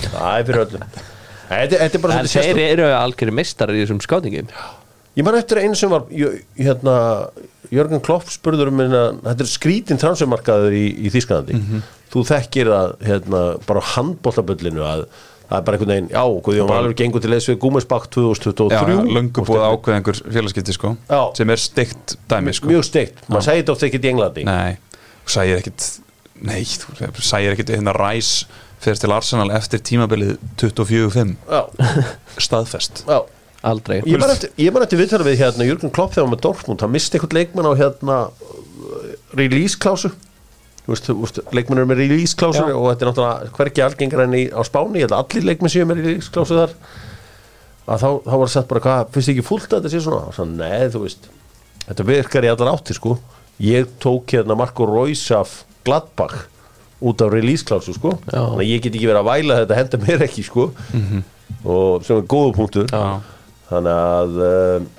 Það 0.05 0.35
er 0.35 0.45
fyrir 0.47 0.63
öllum 0.67 0.85
en 1.51 2.29
þeir 2.31 2.59
eru 2.63 2.85
algjörir 2.95 3.35
mistar 3.35 3.73
í 3.73 3.81
þessum 3.81 3.99
skátingum. 4.03 4.51
Ég 5.19 5.25
man 5.27 5.35
eftir 5.35 5.59
einu 5.59 5.75
sem 5.75 5.91
var 5.91 6.05
hérna, 6.07 6.93
Jörgen 7.71 8.03
Klopp 8.03 8.29
spurður 8.31 8.71
um 8.71 8.77
minna, 8.79 9.01
þetta 9.25 9.43
er 9.43 9.49
skrítin 9.51 9.99
transfermarkaður 9.99 10.75
í, 10.77 10.85
í 11.03 11.11
Þískanandi 11.11 11.59
Þú 12.11 12.23
þekkir 12.27 12.71
að 12.75 12.93
hérna, 13.07 13.41
bara 13.67 13.83
á 13.83 13.91
handbóltabullinu 13.97 14.85
að 14.87 15.03
það 15.51 15.57
er 15.57 15.65
bara 15.67 15.77
einhvern 15.77 15.91
veginn, 15.91 16.09
já, 16.13 16.21
Guðjón 16.45 16.69
Valur 16.71 16.93
gengur 17.01 17.23
til 17.23 17.31
leys 17.33 17.47
við 17.49 17.57
Gúmisbakk 17.65 18.07
Já, 18.07 18.13
2023. 18.15 18.95
löngu 19.17 19.43
búið 19.47 19.65
að 19.65 19.73
ákveða 19.75 19.97
einhver 19.99 20.21
félagskipti 20.37 20.75
sko 20.77 20.93
Já. 21.09 21.19
sem 21.37 21.51
er 21.51 21.61
steikt 21.61 22.15
dæmi 22.31 22.53
sko. 22.55 22.71
Mjög 22.71 22.87
steikt, 22.87 23.19
maður 23.27 23.47
segir 23.49 23.63
þetta 23.65 23.75
oft 23.75 23.85
ekkert 23.89 24.07
í 24.07 24.11
Englandi. 24.13 24.45
Nei, 24.47 25.01
þú 25.25 25.35
sæir 25.35 25.59
ekkit 25.59 25.89
Nei, 26.41 26.61
þú 26.65 27.21
sæir 27.27 27.51
ekkit 27.53 27.75
hérna 27.75 27.93
ræs 27.93 28.31
fyrir 28.81 28.97
til 29.03 29.11
Arsenal 29.13 29.51
eftir 29.53 29.83
tímabilið 29.85 30.39
24-5 30.57 31.35
Já, 31.51 31.61
staðfest. 32.41 33.03
Já. 33.05 33.19
Aldrei. 33.61 33.99
Ég 34.09 34.17
man 34.17 34.31
eftir, 34.33 34.97
viðtala 34.97 35.27
við 35.27 35.43
hérna 35.43 35.67
Jörgen 35.67 35.91
Klopp 35.93 36.15
þegar 36.15 36.25
hann 36.25 36.31
var 36.31 36.37
með 36.39 36.45
Dortmund, 36.47 36.81
hann 36.81 36.95
misti 36.95 37.19
eitthvað 37.19 37.35
leikmann 37.37 37.67
á 37.69 37.73
hérna 37.77 38.15
release 39.37 39.77
klásu 39.77 40.09
Þú 40.81 40.93
veist, 40.95 41.07
þú 41.07 41.15
veist, 41.21 41.39
leikmenn 41.53 41.81
eru 41.81 41.89
með 41.91 41.99
release 42.01 42.37
klásu 42.37 42.63
og 42.65 42.87
þetta 42.89 43.05
er 43.05 43.09
náttúrulega 43.11 43.51
hvergi 43.57 43.83
algengar 43.85 44.23
enn 44.23 44.37
í, 44.39 44.43
á 44.49 44.61
Spáni, 44.65 44.97
ég 44.97 45.05
held 45.05 45.13
að 45.13 45.21
allir 45.21 45.45
leikmenn 45.51 45.73
séu 45.73 45.85
með 45.85 45.99
release 46.01 46.31
klásu 46.33 46.57
þar. 46.57 46.73
Að 47.85 48.01
þá, 48.01 48.07
þá 48.25 48.35
var 48.41 48.51
sett 48.53 48.69
bara 48.71 48.81
hvað, 48.85 49.11
finnst 49.13 49.29
þið 49.29 49.35
ekki 49.35 49.45
fúlt 49.45 49.67
að 49.67 49.75
þetta 49.77 49.91
sé 49.93 50.01
svona? 50.05 50.33
Svo, 50.33 50.45
nei, 50.49 50.87
þú 50.93 51.03
veist 51.03 51.27
þetta 51.85 52.07
virkar 52.07 52.47
í 52.47 52.51
allar 52.53 52.71
átti, 52.73 52.95
sko. 52.97 53.17
Ég 53.61 53.93
tók 54.01 54.33
hérna 54.33 54.57
Marco 54.57 54.87
Reus 54.89 55.21
af 55.37 55.53
Gladbach 55.85 56.47
út 57.01 57.21
af 57.21 57.29
release 57.33 57.65
klásu, 57.67 57.93
sko. 57.97 58.15
Já. 58.31 58.39
þannig 58.39 58.63
að 58.65 58.71
ég 58.71 58.81
get 58.81 58.97
ekki 58.97 59.11
verið 59.11 59.21
að 59.21 59.29
væla 59.29 59.59
þetta 59.61 59.77
henda 59.81 60.01
mér 60.07 60.25
ekki, 60.25 60.47
sko. 60.49 60.67
Og 61.61 62.07
sem 62.07 62.17
er 62.17 62.25
góðu 62.31 62.55
punktur. 62.57 62.89
Já. 62.89 63.21
þannig 63.69 64.01
að 64.01 64.41
uh, 64.49 64.89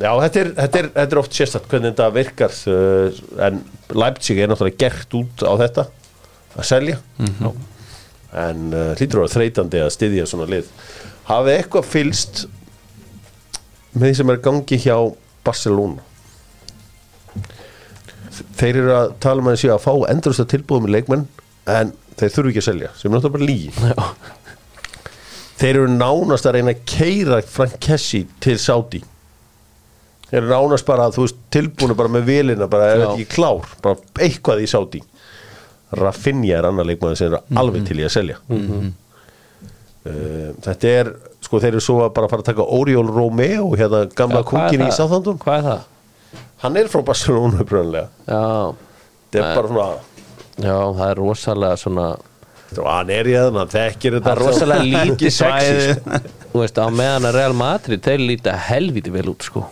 já, 0.00 0.10
þetta 0.24 0.40
er, 0.40 0.52
þetta, 0.56 0.80
er, 0.80 0.90
þetta 0.96 1.16
er 1.16 1.20
oft 1.22 1.36
sérstætt 1.36 1.68
hvernig 1.70 1.92
þetta 1.92 2.08
virkar 2.16 2.56
uh, 2.72 3.20
en 3.46 3.60
Leipzig 3.94 4.40
er 4.40 4.50
náttúrulega 4.50 4.80
gert 4.80 5.18
út 5.18 5.44
á 5.44 5.52
þetta 5.60 5.86
að 6.56 6.66
selja. 6.66 6.98
En 8.40 8.70
uh, 8.74 8.92
hlýtur 8.98 9.22
vera 9.22 9.34
þreytandi 9.34 9.82
að 9.84 9.94
styðja 9.96 10.28
svona 10.30 10.48
lið. 10.50 10.70
Hafið 11.30 11.56
eitthvað 11.56 11.90
fylst 11.90 12.44
með 13.94 14.06
því 14.08 14.14
sem 14.20 14.32
er 14.32 14.42
gangi 14.44 14.80
hjá 14.84 14.96
Barcelona? 15.46 16.06
Þeir 18.56 18.76
eru 18.84 18.92
að 18.96 19.14
tala 19.22 19.42
um 19.42 19.50
að 19.50 19.58
séu 19.60 19.72
að 19.74 19.84
fá 19.84 19.92
endurust 20.10 20.42
að 20.42 20.52
tilbúða 20.54 20.86
með 20.86 20.94
leikmenn 20.96 21.26
en 21.70 21.92
þeir 22.20 22.34
þurfu 22.34 22.52
ekki 22.52 22.62
að 22.62 22.68
selja 22.68 22.92
sem 22.98 23.10
er 23.10 23.16
náttúrulega 23.16 23.36
bara 23.36 23.48
lígi 23.48 23.70
þeir 25.60 25.74
eru 25.74 25.88
nánast 25.92 26.48
að 26.48 26.56
reyna 26.56 26.74
að 26.74 26.84
keira 26.88 27.40
Frank 27.46 27.76
Kessi 27.84 28.22
til 28.42 28.56
Saudi 28.60 29.02
þeir 30.30 30.40
eru 30.40 30.50
nánast 30.54 30.88
bara 30.88 31.10
þú 31.14 31.26
veist 31.26 31.38
tilbúinu 31.54 31.98
bara 31.98 32.12
með 32.16 32.26
velina 32.30 32.70
bara 32.70 32.90
er 32.94 33.04
ekki 33.08 33.28
klár, 33.34 33.68
bara 33.84 33.98
eitthvað 34.22 34.64
í 34.64 34.70
Saudi. 34.70 35.02
Rafinha 36.00 36.58
er 36.60 36.68
annar 36.70 36.86
leikmaður 36.86 37.18
sem 37.18 37.32
er 37.34 37.60
alveg 37.60 37.86
til 37.88 37.98
í 37.98 38.06
að 38.06 38.14
selja. 38.14 38.38
Uh, 40.00 40.52
þetta 40.64 40.92
er 40.96 41.14
sko 41.44 41.58
þeir 41.60 41.74
eru 41.74 41.82
svo 41.84 41.98
að 42.06 42.12
bara 42.16 42.28
fara 42.30 42.40
að 42.44 42.52
taka 42.54 42.64
Oriol 42.72 43.10
Romeo 43.10 43.74
hérna 43.76 44.06
gamla 44.16 44.40
kungin 44.48 44.80
í 44.80 44.86
það? 44.86 44.96
Southampton. 44.96 45.40
Hvað 45.42 45.58
er 45.58 45.66
það? 45.66 45.88
hann 46.60 46.76
er 46.76 46.90
frá 46.92 47.02
Barcelona 47.04 47.62
uppröðanlega 47.64 48.08
Já, 48.28 48.74
þetta 49.32 49.44
er 49.44 49.54
bara 49.56 49.70
svona 49.70 49.88
já, 50.60 50.76
það 50.98 51.06
er 51.06 51.20
rosalega 51.20 51.80
svona 51.80 52.08
hann 52.86 53.12
er 53.14 53.30
í 53.30 53.34
það, 53.34 53.58
hann 53.58 53.72
þekkir 53.74 54.16
þetta 54.18 54.28
Það 54.28 54.34
er 54.34 54.42
rosalega 54.46 55.30
Sexy, 55.40 55.94
svæði 56.50 56.84
á 56.84 56.88
meðan 57.00 57.28
að 57.30 57.38
Real 57.38 57.56
Madrid 57.56 58.04
Þeir 58.04 58.26
líta 58.26 58.56
helviti 58.68 59.14
vel 59.14 59.28
út, 59.32 59.46
sko 59.46 59.64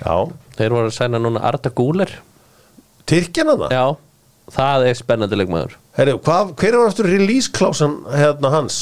Já, 0.00 0.14
Þeir 0.60 0.74
voru 0.76 0.90
að 0.90 0.96
sæna 0.96 1.20
núna 1.20 1.40
Arda 1.48 1.70
Guler. 1.72 2.10
Tyrkjana 3.08 3.56
það 3.62 3.74
Já, 3.74 3.84
það 4.54 4.86
er 4.90 4.98
spennandi 4.98 5.38
leikmaður. 5.40 5.76
Herri, 5.96 6.14
hvað, 6.26 6.50
hver 6.60 6.76
var 6.78 6.90
aftur 6.90 7.08
release 7.08 7.52
klásan 7.56 7.96
hérna 8.12 8.52
hans? 8.52 8.80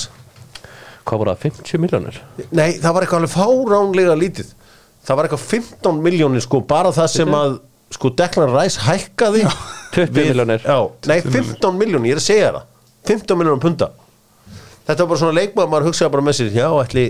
Hvað 1.08 1.22
voru 1.22 1.32
það, 1.34 1.44
50 1.46 1.82
miljónir? 1.84 2.18
Nei, 2.50 2.78
það 2.82 2.96
var 2.96 3.06
eitthvað 3.06 3.22
alveg 3.22 3.34
fáránlega 3.34 4.16
lítið. 4.18 4.50
Það 5.08 5.20
var 5.20 5.28
eitthvað 5.28 5.46
15 5.54 6.02
miljónir 6.04 6.44
sko 6.44 6.60
bara 6.68 6.92
það 6.92 7.08
sem 7.14 7.38
að 7.38 7.54
sko 7.94 8.10
Declan 8.18 8.52
Rice 8.52 8.82
hækkaði 8.84 9.46
20 9.94 10.18
milljónir. 10.18 10.66
Já, 10.66 10.78
nei 11.08 11.22
15 11.24 11.78
miljónir, 11.78 12.10
ég 12.10 12.18
er 12.18 12.20
að 12.20 12.26
segja 12.26 12.50
það. 12.58 12.68
15 13.14 13.40
miljónir 13.40 13.62
punta. 13.62 13.92
Þetta 14.88 14.98
var 15.04 15.08
bara 15.14 15.22
svona 15.22 15.38
leikmaður, 15.38 15.72
maður 15.72 15.88
hugsaði 15.88 16.12
bara 16.16 16.26
með 16.26 16.36
sér 16.40 16.52
Já, 16.58 16.68
ætli 16.82 17.06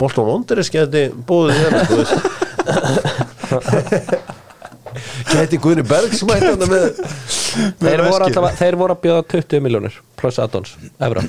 Bolton 0.00 0.28
Wanderers 0.28 0.70
geti 0.72 1.06
búið 1.28 1.56
hérna, 1.60 2.20
Geti 5.32 5.56
Guðni 5.62 5.84
Berg 5.88 6.12
sem 6.16 6.28
ætti 6.34 6.50
hann 6.50 6.64
með, 6.68 6.98
Þeir 7.80 8.02
voru, 8.04 8.26
alltaf, 8.26 8.48
þeir 8.58 8.76
voru 8.80 8.96
að 8.96 9.04
bjóða 9.06 9.22
20 9.32 9.62
miljónir 9.64 9.94
Plus 10.20 10.40
addons, 10.42 10.74
evra, 11.00 11.22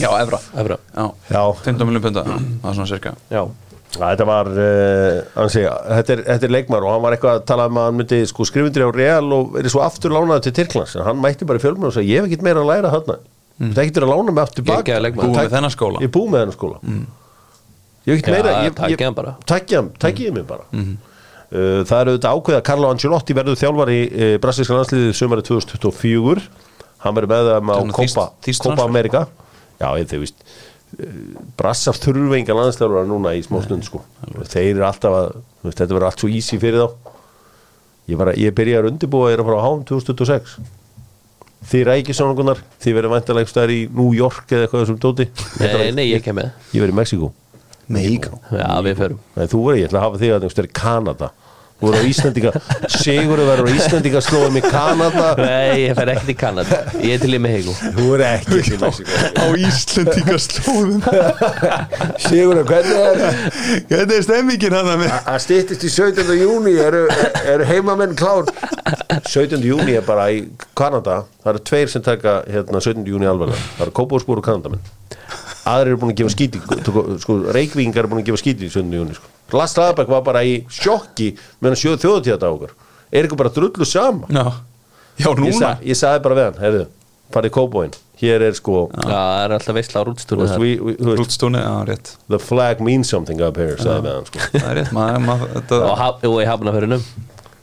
Já, 0.00 0.08
Evra 0.16 0.38
evra. 0.62 0.78
Já, 0.94 1.04
Já. 1.28 1.42
15 1.66 1.90
miljón 1.90 2.06
punda 2.06 2.24
Já, 2.24 2.38
Það 2.38 2.70
er 2.70 2.78
svona 2.78 2.88
cirka 2.88 3.12
Já, 3.28 3.42
Já, 3.90 4.04
þetta 4.04 4.26
var 4.28 4.48
uh, 4.54 5.40
ansi, 5.42 5.64
þetta, 5.66 6.14
er, 6.14 6.20
þetta 6.28 6.46
er 6.46 6.52
leikmar 6.54 6.84
og 6.86 6.92
hann 6.94 7.02
var 7.04 7.16
eitthvað 7.16 7.40
að 7.40 7.46
tala 7.50 7.64
um 7.68 7.80
að 7.82 7.88
hann 7.88 7.96
myndi 7.98 8.20
sko, 8.30 8.46
skrifundir 8.46 8.84
á 8.86 8.90
Real 8.94 9.32
og 9.34 9.48
verið 9.56 9.74
svo 9.74 9.82
aftur 9.82 10.14
lánaði 10.14 10.46
til 10.46 10.52
Tyrklands 10.60 10.94
en 10.94 11.06
hann 11.08 11.18
mætti 11.20 11.48
bara 11.48 11.58
í 11.58 11.64
fjölmenn 11.64 11.88
og 11.90 11.96
sagði 11.96 12.12
ég 12.14 12.22
hef 12.22 12.28
ekkert 12.30 12.44
meira 12.46 12.62
að 12.62 12.70
læra 12.70 12.92
þarna 12.94 13.16
mm. 13.18 13.72
þetta 13.72 13.82
ekkert 13.88 14.06
að 14.06 14.12
lána 14.14 14.34
mig 14.36 14.44
aftur 14.46 14.66
bak 14.68 14.84
Geggjaður 14.86 15.04
leikmaður. 15.08 15.26
Búið 15.26 15.40
með 15.42 15.50
þennan 15.56 15.74
skóla. 15.74 16.02
ég 16.06 16.12
búið 16.14 16.30
með 16.36 16.44
þennan 16.44 16.56
skóla 16.60 16.78
mm. 16.86 17.02
ég 18.06 18.12
hef 18.14 18.22
ekkert 18.22 18.30
Já, 18.30 18.36
meira 18.38 18.54
ég, 18.68 18.76
takið 18.78 19.04
hann 19.08 19.18
bara. 19.18 19.34
takja, 19.50 19.82
takja 20.06 20.28
ég 20.30 20.38
mig 20.38 20.46
bara 20.46 20.68
uh, 20.70 20.86
það 21.50 22.00
eru 22.00 22.14
auðvitað 22.14 22.34
ákveða 22.36 22.64
Carlo 22.66 22.90
Ancelotti 22.94 23.34
verður 23.34 23.58
þjálfari 23.58 24.00
uh, 24.06 24.34
brasilíska 24.42 24.76
landsliðið 24.76 25.14
sömari 25.18 25.46
2024 25.48 26.44
hann 27.04 27.16
verður 27.16 27.32
með 27.32 27.48
þeim 27.50 27.72
á 27.72 27.78
Copa. 27.96 28.26
America. 28.84 29.24
Já, 29.80 29.88
ég 29.98 30.10
þau 30.10 30.20
víst 30.22 30.44
Brassar 31.58 31.94
þurfa 31.94 32.36
enga 32.40 32.54
landsliðar 32.58 33.06
núna 33.08 33.36
í 33.38 33.44
smá 33.46 33.60
stund 33.62 33.86
sko. 33.86 34.02
þeir 34.42 34.72
eru 34.74 34.86
alltaf 34.88 35.14
að 35.14 35.28
þetta 35.68 35.86
verður 35.92 36.06
allt 36.08 36.22
svo 36.24 36.30
easy 36.30 36.58
fyrir 36.60 36.82
þá. 36.82 37.16
Ég, 38.10 38.18
bara, 38.18 38.34
ég 38.34 38.54
byrja 38.56 38.80
að 38.80 38.90
undirbúa 38.90 39.30
þeir 39.30 39.42
að 39.44 39.50
fara 39.50 39.60
á 39.62 39.66
HM 39.68 39.84
2026 39.90 40.56
þið 41.70 41.84
rækir 41.86 42.16
svona 42.16 42.56
þið 42.80 42.96
verður 42.96 43.14
væntalega 43.14 43.50
stær 43.50 43.70
í 43.70 43.84
New 43.92 44.10
York 44.16 44.50
eða 44.50 44.66
eitthvað 44.66 44.82
þessum 44.82 44.98
dóti. 45.02 45.28
Nei, 45.60 45.90
nei, 45.94 46.06
ég 46.08 46.24
kem 46.24 46.38
með. 46.40 46.50
Ég 46.72 46.82
verður 46.82 46.94
í 46.94 46.98
Mexiko 46.98 47.30
Mexico 47.90 48.38
Já, 48.54 48.68
við 48.86 49.00
förum. 49.00 49.22
Nei, 49.36 49.46
þú 49.50 49.62
verður, 49.66 49.80
ég 49.80 49.88
ætla 49.90 50.00
að 50.00 50.06
hafa 50.06 50.20
þig 50.22 50.34
að 50.34 50.48
stær 50.54 50.68
í 50.68 50.74
Kanada 50.80 51.30
þú 51.80 51.90
verður 51.90 52.04
á 52.04 52.10
Íslandinga 52.10 52.52
Sigur 52.92 53.42
verður 53.48 53.70
á 53.70 53.72
Íslandinga 53.72 54.22
slóðum 54.24 54.58
í 54.60 54.62
Kanada 54.64 55.30
Nei, 55.40 55.86
ég 55.86 55.96
fer 55.98 56.12
ekkert 56.14 56.32
í 56.32 56.36
Kanada 56.40 56.80
Ég 57.00 57.16
er 57.16 57.22
til 57.24 57.32
í 57.36 57.40
Mexico 57.42 57.74
þú 57.80 58.06
verður 58.12 58.26
ekki 58.28 58.60
í 58.60 58.80
Mexiko 58.84 59.10
Á 59.40 59.46
Íslandíkaslóðum 59.70 61.00
Sigur, 62.26 62.62
hvernig 62.68 63.00
er 63.06 63.22
Þetta 63.90 64.18
er 64.18 64.26
stemmingin 64.28 64.76
hann 64.76 64.92
með 65.00 65.16
að 65.20 65.40
stýttist 65.46 65.86
í 65.88 65.92
17. 65.96 66.36
júni 66.40 66.76
eru, 66.80 67.06
eru 67.48 67.68
heimamenn 67.68 68.16
klár 68.18 68.48
17. 69.26 69.60
júni 69.64 69.96
er 69.98 70.06
bara 70.06 70.30
í 70.32 70.44
Kanada 70.78 71.24
það 71.42 71.52
eru 71.54 71.64
tveir 71.70 71.92
sem 71.92 72.04
taka 72.04 72.40
hérna, 72.50 72.80
17. 72.82 73.04
júni 73.08 73.28
alvarlega 73.30 73.60
það 73.76 73.86
eru 73.86 73.96
Kópavórsbúr 74.00 74.42
og 74.42 74.46
Kanadamenn 74.46 74.84
aðrir 75.68 75.94
eru 75.94 76.00
búin 76.00 76.14
að 76.14 76.22
gefa 76.22 76.34
skíti 76.34 76.60
sko, 76.62 77.36
reykvingar 77.54 78.04
eru 78.04 78.12
búin 78.14 78.22
að 78.22 78.30
gefa 78.30 78.42
skíti 78.42 78.66
í 78.66 78.72
17. 78.72 78.96
júni 78.96 79.16
sko. 79.16 79.30
Lars 79.56 79.74
Laðbæk 79.78 80.08
var 80.12 80.22
bara 80.26 80.42
í 80.46 80.54
sjokki 80.70 81.32
meðan 81.60 81.78
sjóðu 81.80 82.00
þjóðutíðata 82.04 82.50
okkar 82.54 82.74
er 83.10 83.26
ykkur 83.28 83.40
bara 83.40 83.52
drullu 83.54 83.86
sama? 83.88 84.28
Já, 84.30 84.44
já 85.18 85.26
ég, 85.30 85.40
núna? 85.40 85.56
sa, 85.58 85.72
ég 85.82 85.98
sagði 85.98 86.22
bara 86.26 86.38
við 86.38 86.48
hann, 86.50 86.60
heyrðu 86.64 86.84
farið 87.30 87.52
í 87.52 87.54
Kópavóin, 87.54 87.92
hér 88.20 88.42
er 88.48 88.54
sko 88.58 88.84
Já, 88.90 89.02
það 89.06 89.42
er 89.44 89.54
alltaf 89.56 89.76
veistla 89.78 90.00
á 90.00 90.02
þú 90.02 90.08
rútstúru 90.10 90.44
veist, 90.44 90.58
we, 90.62 90.70
we, 90.82 90.94
þú 90.98 91.10
veist, 91.12 91.20
Rútstóni, 91.22 91.60
já, 91.62 91.74
rétt. 91.86 92.12
the 92.32 92.38
flag 92.42 92.80
means 92.82 93.10
something 93.12 93.42
up 93.46 93.56
here 93.60 93.76
sagði 93.78 94.06
við 94.08 94.16
hann 94.16 94.30
sko. 94.30 94.46
Það 94.54 94.70
er 94.70 94.78
rétt, 94.80 94.94
maður, 94.96 95.26
maður 95.28 95.52
þetta, 95.58 95.78
Og 95.86 95.98
haf- 96.00 96.24
og 96.26 96.38
ég 96.42 96.50
hafna 96.50 96.74
fyrir 96.74 96.90
num 96.94 97.04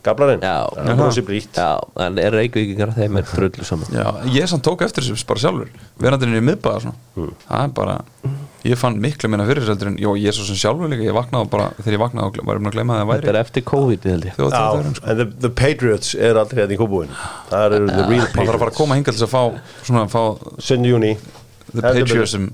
Gablarinn, 0.08 0.40
Já. 0.46 0.70
það 0.72 1.00
brosi 1.02 1.24
brítt 1.28 1.58
Já, 1.60 1.72
en 2.06 2.20
er 2.24 2.32
reykvíkingar 2.38 2.94
þeim 2.96 3.18
er 3.20 3.26
drullu 3.28 3.66
saman 3.68 3.92
Já, 3.92 4.06
ég 4.32 4.48
samt 4.48 4.64
tók 4.64 4.86
eftir 4.86 5.04
þessu 5.04 5.28
bara 5.28 5.42
sjálfur. 5.44 5.72
Verandinn 6.00 6.38
í 6.38 6.44
miðbæða 6.48 6.84
svona. 6.86 6.96
Hmm. 7.18 7.34
það 7.50 7.66
er 7.66 7.74
bara, 7.82 7.98
ég 8.66 8.80
fann 8.80 8.98
miklu 9.02 9.30
minna 9.30 9.46
fyrir 9.48 9.62
þessu 9.64 9.74
heldur 9.76 9.92
en, 9.92 9.98
ég 10.02 10.28
er 10.32 10.36
svo 10.36 10.46
sem 10.48 10.58
sjálfur 10.60 10.90
líka, 10.92 11.06
ég 11.06 11.16
vaknaði 11.18 11.50
bara 11.54 11.70
þegar 11.78 11.98
ég 11.98 12.04
vaknaði 12.04 12.28
og 12.42 12.50
var 12.50 12.62
um 12.62 12.70
að 12.70 12.78
gleyma 12.78 12.98
að 12.98 13.02
það 13.02 13.12
Þetta 13.14 13.28
væri 13.28 13.34
er 13.34 13.42
eftir 13.44 13.66
COVID, 13.70 14.08
held 14.12 14.28
ég. 14.28 14.38
Já, 14.38 14.66
en 14.82 15.20
the, 15.22 15.28
the 15.46 15.52
Patriots 15.62 16.14
er 16.18 16.40
aldrei 16.42 16.64
hérna 16.64 16.78
í 16.78 16.80
kópúin 16.82 17.12
Það 17.52 17.68
eru 17.68 17.82
the 17.92 18.06
real 18.08 18.24
maður 18.24 18.38
þarf 18.38 18.40
að 18.40 18.48
fara 18.48 18.56
að 18.56 18.62
Patriots 18.62 18.80
koma 18.82 18.98
hingað 18.98 19.18
til 19.18 19.22
þess 19.22 19.28
að 19.28 19.36
fá 19.36 19.44
svona 19.90 20.06
að 20.08 20.16
fá 20.18 20.24
7. 20.72 20.88
júni 20.92 21.14
the 21.74 21.82
patriotism 21.84 22.48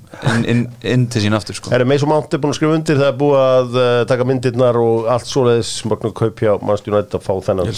inn, 0.50 1.06
til 1.14 1.22
sín 1.22 1.36
aftur 1.38 1.58
sko. 1.58 1.72
Er 1.76 1.84
Mason 1.88 2.10
Mount 2.10 2.34
er 2.34 2.42
búin 2.42 2.54
að 2.54 2.58
skrifa 2.58 2.78
undir 2.80 2.98
það 3.00 3.10
er 3.12 3.18
búið 3.20 3.42
að 3.44 3.76
uh, 3.78 3.98
taka 4.10 4.26
myndirnar 4.28 4.80
og 4.82 5.10
allt 5.14 5.30
svoleiðis 5.30 5.74
magna 5.90 6.10
kaup 6.18 6.42
hjá 6.42 6.54
Manchester 6.62 6.96
United 6.96 7.18
að 7.20 7.28
fá 7.28 7.34
þennan 7.46 7.70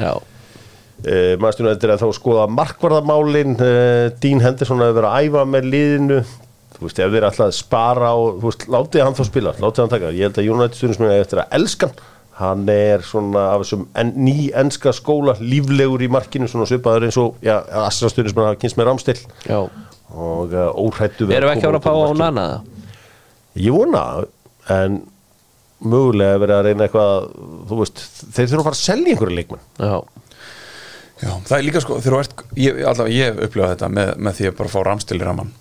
Já, 0.00 0.12
uh, 0.16 1.34
Manchester 1.36 1.66
United 1.68 1.84
er 1.84 1.94
að 1.96 2.04
þá 2.04 2.06
að 2.08 2.16
skoða 2.16 2.46
markvarðamálin 2.56 3.58
uh, 3.58 4.06
Dean 4.24 4.40
Henderson 4.44 4.80
hefur 4.80 4.98
verið 5.02 5.10
að 5.10 5.28
æfa 5.28 5.44
með 5.52 5.68
liðinu 5.74 6.22
þú 6.82 6.88
veist, 6.90 7.00
ef 7.04 7.12
þeir 7.14 7.26
ætla 7.30 7.46
að 7.48 7.54
spara 7.56 8.10
og 8.18 8.40
þú 8.42 8.48
veist, 8.50 8.66
látið 8.74 9.04
hann 9.06 9.16
þá 9.18 9.22
spila, 9.28 9.52
látið 9.62 9.84
hann 9.84 9.92
taka. 9.94 10.10
Ég 10.16 10.26
held 10.28 10.40
að 10.42 10.50
United 10.56 10.78
stundismenn 10.80 11.14
er 11.14 11.22
eftir 11.24 11.40
að 11.44 11.54
elska 11.60 11.88
hann. 11.92 12.08
Hann 12.42 12.62
er 12.72 13.02
svona 13.06 13.42
af 13.52 13.60
þessum 13.62 13.82
en, 14.00 14.10
ný 14.24 14.48
enska 14.56 14.90
skóla, 14.96 15.34
líflegur 15.38 16.02
í 16.02 16.08
markinu 16.10 16.48
svona 16.50 16.64
svipaður 16.66 17.04
eins 17.06 17.18
og, 17.20 17.34
já, 17.44 17.58
Astra 17.84 18.08
stundismenn 18.10 18.48
hafa 18.48 18.58
kynst 18.62 18.78
með 18.80 18.88
Ramstill 18.88 19.18
já. 19.46 19.58
Og 20.12 20.52
uh, 20.56 20.70
óhrættu 20.80 21.28
við 21.28 21.36
Erum 21.38 21.52
við 21.52 21.58
ekki 21.58 21.68
að 21.68 21.74
vera 21.74 21.80
að 21.80 21.84
fá 21.84 21.92
á 21.92 22.00
markinu. 22.00 22.22
nana? 22.24 22.46
Ég 23.60 23.76
vona 23.76 24.04
en 24.72 24.96
mögulega 25.82 26.40
verið 26.40 26.56
að 26.56 26.66
reyna 26.70 26.86
eitthvað 26.88 27.28
þú 27.68 27.78
veist, 27.82 28.02
þeir 28.32 28.48
þurfa 28.48 28.60
að 28.62 28.66
fara 28.70 28.78
að 28.78 28.82
selja 28.82 29.12
einhverju 29.14 29.38
leikmenn. 29.38 29.64
Já, 29.76 29.94
Já, 31.22 31.30
það 31.46 31.56
er 31.60 31.64
líka 31.68 31.80
sko, 31.84 31.96
þegar 32.02 32.16
þú 32.16 32.20
ert 32.24 32.40
ég, 32.58 32.78
allavega 32.82 33.14
ég 33.14 33.28
hef 33.28 33.44
upplifað 33.46 33.74
þetta 33.76 33.88
með, 33.94 34.08
með 34.26 34.38
því 34.40 34.48
að 34.48 34.56
bara 34.58 34.72
fá 34.72 34.78
ramstil 34.88 35.20
í 35.20 35.22
raman 35.22 35.52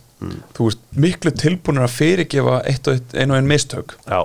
þú 0.56 0.68
veist, 0.70 0.84
miklu 1.08 1.34
tilbúinir 1.34 1.88
að 1.88 1.98
fyrirgefa 1.98 2.62
eitt 2.70 2.88
og 2.92 3.02
og 3.18 3.36
einn 3.38 3.50
mistök. 3.50 3.98
Já, 4.06 4.22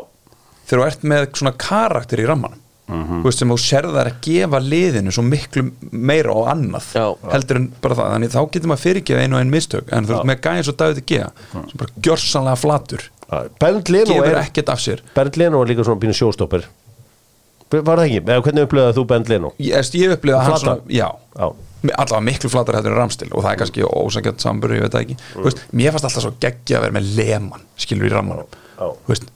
þegar 0.67 0.83
þú 0.83 0.87
ert 0.91 1.11
með 1.15 1.27
svona 1.33 1.57
karakter 1.67 2.23
í 2.23 2.29
ramman 2.29 2.63
þú 2.87 3.25
veist, 3.25 3.41
sem 3.41 3.51
þú 3.51 3.57
serðar 3.59 4.11
að 4.13 4.19
gefa 4.23 4.61
liðinu 4.63 5.13
svo 5.15 5.25
miklu 5.27 5.65
meira 5.91 6.35
og 6.37 6.47
annað 6.53 6.93
Já. 6.95 7.07
heldur 7.33 7.59
en 7.59 7.67
bara 7.83 7.99
það, 7.99 8.11
þannig 8.15 8.35
þá 8.35 8.41
getur 8.55 8.71
maður 8.71 8.83
fyrirgefa 8.85 9.25
ein 9.25 9.35
og 9.35 9.43
einn 9.43 9.53
mistök, 9.53 9.89
en 9.91 10.07
þú 10.07 10.15
veist 10.15 10.29
með 10.31 10.41
gæðin 10.47 10.67
svo 10.69 10.75
David 10.83 11.03
Gea, 11.11 11.29
sem 11.53 11.83
bara 11.83 12.05
gjörsanlega 12.07 12.61
flatur. 12.63 13.07
Bernd 13.59 13.91
Leno 13.91 14.15
gefur 14.15 14.31
er 14.31 14.43
ekkert 14.45 14.71
af 14.71 14.83
sér. 14.85 15.03
Bernd 15.17 15.39
Leno 15.41 15.63
er 15.65 15.73
líka 15.73 15.87
svona 15.87 16.03
pínu 16.05 16.15
sjóstopper 16.15 16.69
Var 17.75 17.83
það 17.83 18.05
ekki? 18.05 18.19
Eða 18.23 18.43
hvernig 18.47 18.67
upplöðað 18.69 18.93
þú 18.95 19.05
Bernd 19.11 19.31
Leno? 19.33 19.49
ég, 19.59 19.89
ég 19.99 20.13
upplifa 20.15 20.43
hann 20.47 20.61
svona, 20.63 20.77
já. 20.87 21.09
Já, 21.35 21.49
allavega 21.95 22.27
miklu 22.27 22.53
flatar 22.53 22.81
hættur 22.81 22.95
en 22.95 23.01
ramstil 23.01 23.31
og 23.33 23.45
það 23.45 23.51
er 23.53 23.63
kannski 23.63 23.87
ósækjart 23.87 24.45
sambur, 24.45 24.75
ég 24.77 24.87
veit 24.87 24.95
það 24.95 25.07
ekki. 25.07 25.19
Mm. 25.23 25.47
veist, 25.47 25.65
mér 25.73 25.95
fannst 25.95 26.11
alltaf 26.11 26.27
svo 26.27 26.37
geggja 26.43 26.81
að 26.81 26.87
vera 26.87 26.99
með 26.99 27.11
leman 27.19 27.67
skilur 27.81 28.09
í 28.09 28.15
rammanum. 28.15 28.63
Já. 28.77 28.91
veist, 29.09 29.31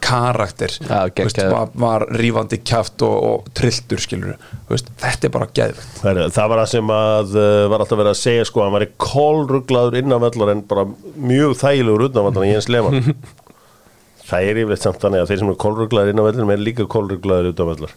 karakter 0.00 0.72
Já, 0.80 1.06
veist, 1.14 1.38
var, 1.52 1.70
var 1.74 2.04
rífandi 2.16 2.58
kjaft 2.64 3.02
og, 3.06 3.16
og 3.28 3.50
trilltur 3.56 4.00
skilur 4.02 4.36
veist, 4.70 4.88
þetta 5.02 5.28
er 5.28 5.34
bara 5.34 5.48
geðvegt 5.54 5.98
það, 6.02 6.40
var 6.52 6.62
það 6.62 6.70
sem 6.72 6.92
að 6.96 7.34
uh, 7.36 7.64
var 7.70 7.84
alltaf 7.84 8.00
verið 8.00 8.12
að 8.14 8.20
segja 8.22 8.46
sko 8.48 8.64
hann 8.64 8.74
var 8.74 8.86
kólruglaður 9.02 9.98
innanvallar 10.00 10.54
en 10.54 10.62
bara 10.70 10.86
mjög 11.14 11.58
þægilegur 11.60 12.06
utanvallar 12.08 12.46
en 12.46 12.54
Jens 12.54 12.70
Lehmann 12.72 13.02
Það 14.26 14.42
er 14.42 14.58
yfirleitt 14.58 14.82
samt 14.82 14.98
þannig 14.98 15.20
að 15.22 15.28
þeir 15.30 15.38
sem 15.38 15.50
eru 15.52 15.58
kólruglaður 15.62 16.08
innanvallar 16.10 16.56
er 16.56 16.62
líka 16.64 16.88
kólruglaður 16.90 17.52
utanvallar 17.52 17.92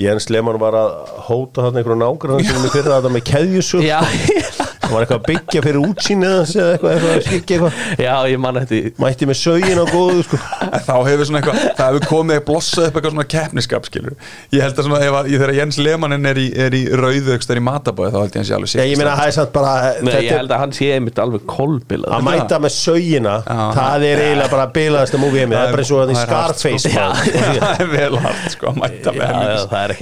Jens 0.00 0.30
Lehmann 0.32 0.60
var 0.62 0.76
að 0.78 0.90
hóta 1.28 1.66
þarna 1.66 1.82
einhverju 1.82 2.00
nágrann 2.00 2.44
sem 2.46 2.62
við 2.64 2.76
fyrir 2.78 2.92
þetta 2.94 3.14
með 3.16 3.26
keðjusug 3.30 3.88
já, 4.90 4.96
hann 4.96 4.96
var 4.96 5.04
eitthvað 5.06 5.20
að 5.20 5.26
byggja 5.30 5.62
fyrir 5.64 5.80
útsýnið 5.86 6.32
hans 6.34 6.54
eða 6.56 6.72
eitthvað, 6.74 6.92
eitthvað, 6.94 7.14
eitthvað, 7.20 7.66
eitthvað. 7.70 8.04
já 8.04 8.14
ég 8.32 8.40
man 8.42 8.58
eftir 8.60 8.88
mætti 9.00 9.28
með 9.30 9.38
sögin 9.40 9.80
á 9.80 9.86
góðu 9.90 10.24
sko. 10.26 10.40
En 10.70 10.82
þá 10.86 10.94
hefur 11.06 11.28
svona 11.28 11.40
eitthvað, 11.40 11.60
það 11.78 11.86
hefur 11.90 12.08
komið 12.10 12.40
að 12.40 12.44
blossa 12.50 12.80
upp 12.88 12.98
eitthvað 12.98 13.14
svona 13.14 13.26
keppniskap 13.34 13.88
skilur 13.88 14.14
ég 14.54 14.64
held 14.64 14.74
að 14.80 14.88
svona 14.88 15.00
ef 15.06 15.18
að, 15.20 15.30
ég 15.30 15.38
þegar 15.44 15.54
Jens 15.60 15.78
Lehmann 15.80 16.26
er 16.30 16.40
í, 16.40 16.46
er 16.66 16.76
í 16.76 16.82
rauðu 17.00 17.34
ekstar 17.36 17.60
í 17.60 17.64
matabóði 17.64 18.10
þá 18.14 18.18
held 18.20 18.34
ég 18.34 18.40
hans 18.40 18.50
ég 18.50 18.56
alveg 18.58 18.74
ég, 18.80 18.90
ég 18.90 19.00
meina 19.00 19.14
það 19.20 19.30
er 19.30 19.36
samt 19.38 19.52
bara 19.54 19.74
Nei, 19.80 20.10
þetta 20.10 20.24
ég 20.24 20.30
er- 20.30 20.40
held 20.40 20.54
að 20.56 20.62
hann 20.64 20.74
sé 20.76 20.90
einmitt 20.96 21.20
alveg 21.22 21.46
kolbilað 21.50 22.16
að 22.16 22.26
mæta 22.26 22.60
með 22.64 22.74
sögina 22.76 23.34
Já. 23.46 23.60
það 23.78 24.06
er 24.10 24.22
eiginlega 24.26 24.50
bara 24.56 24.66
bilaðasta 24.74 25.20
múfi 25.22 25.42
heimi 25.44 25.54
það 25.56 25.66
er 25.66 25.74
bara 25.76 25.84
það 25.90 26.10
Það 26.10 26.22
er 26.22 26.34
hart, 26.34 26.58
sko. 26.60 26.70
Það 26.90 27.86
er 28.00 28.16
hart 28.20 28.48
sko 28.54 28.66
að 28.70 28.76
Já, 29.10 29.26
já, 29.30 29.62
það 29.70 29.82
er 29.84 29.94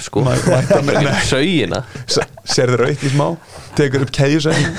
sko. 0.00 0.22
Í 3.06 3.12
smá 3.14 3.28
Tekur 3.78 4.04
upp 4.06 4.12
keðjusæðin 4.14 4.74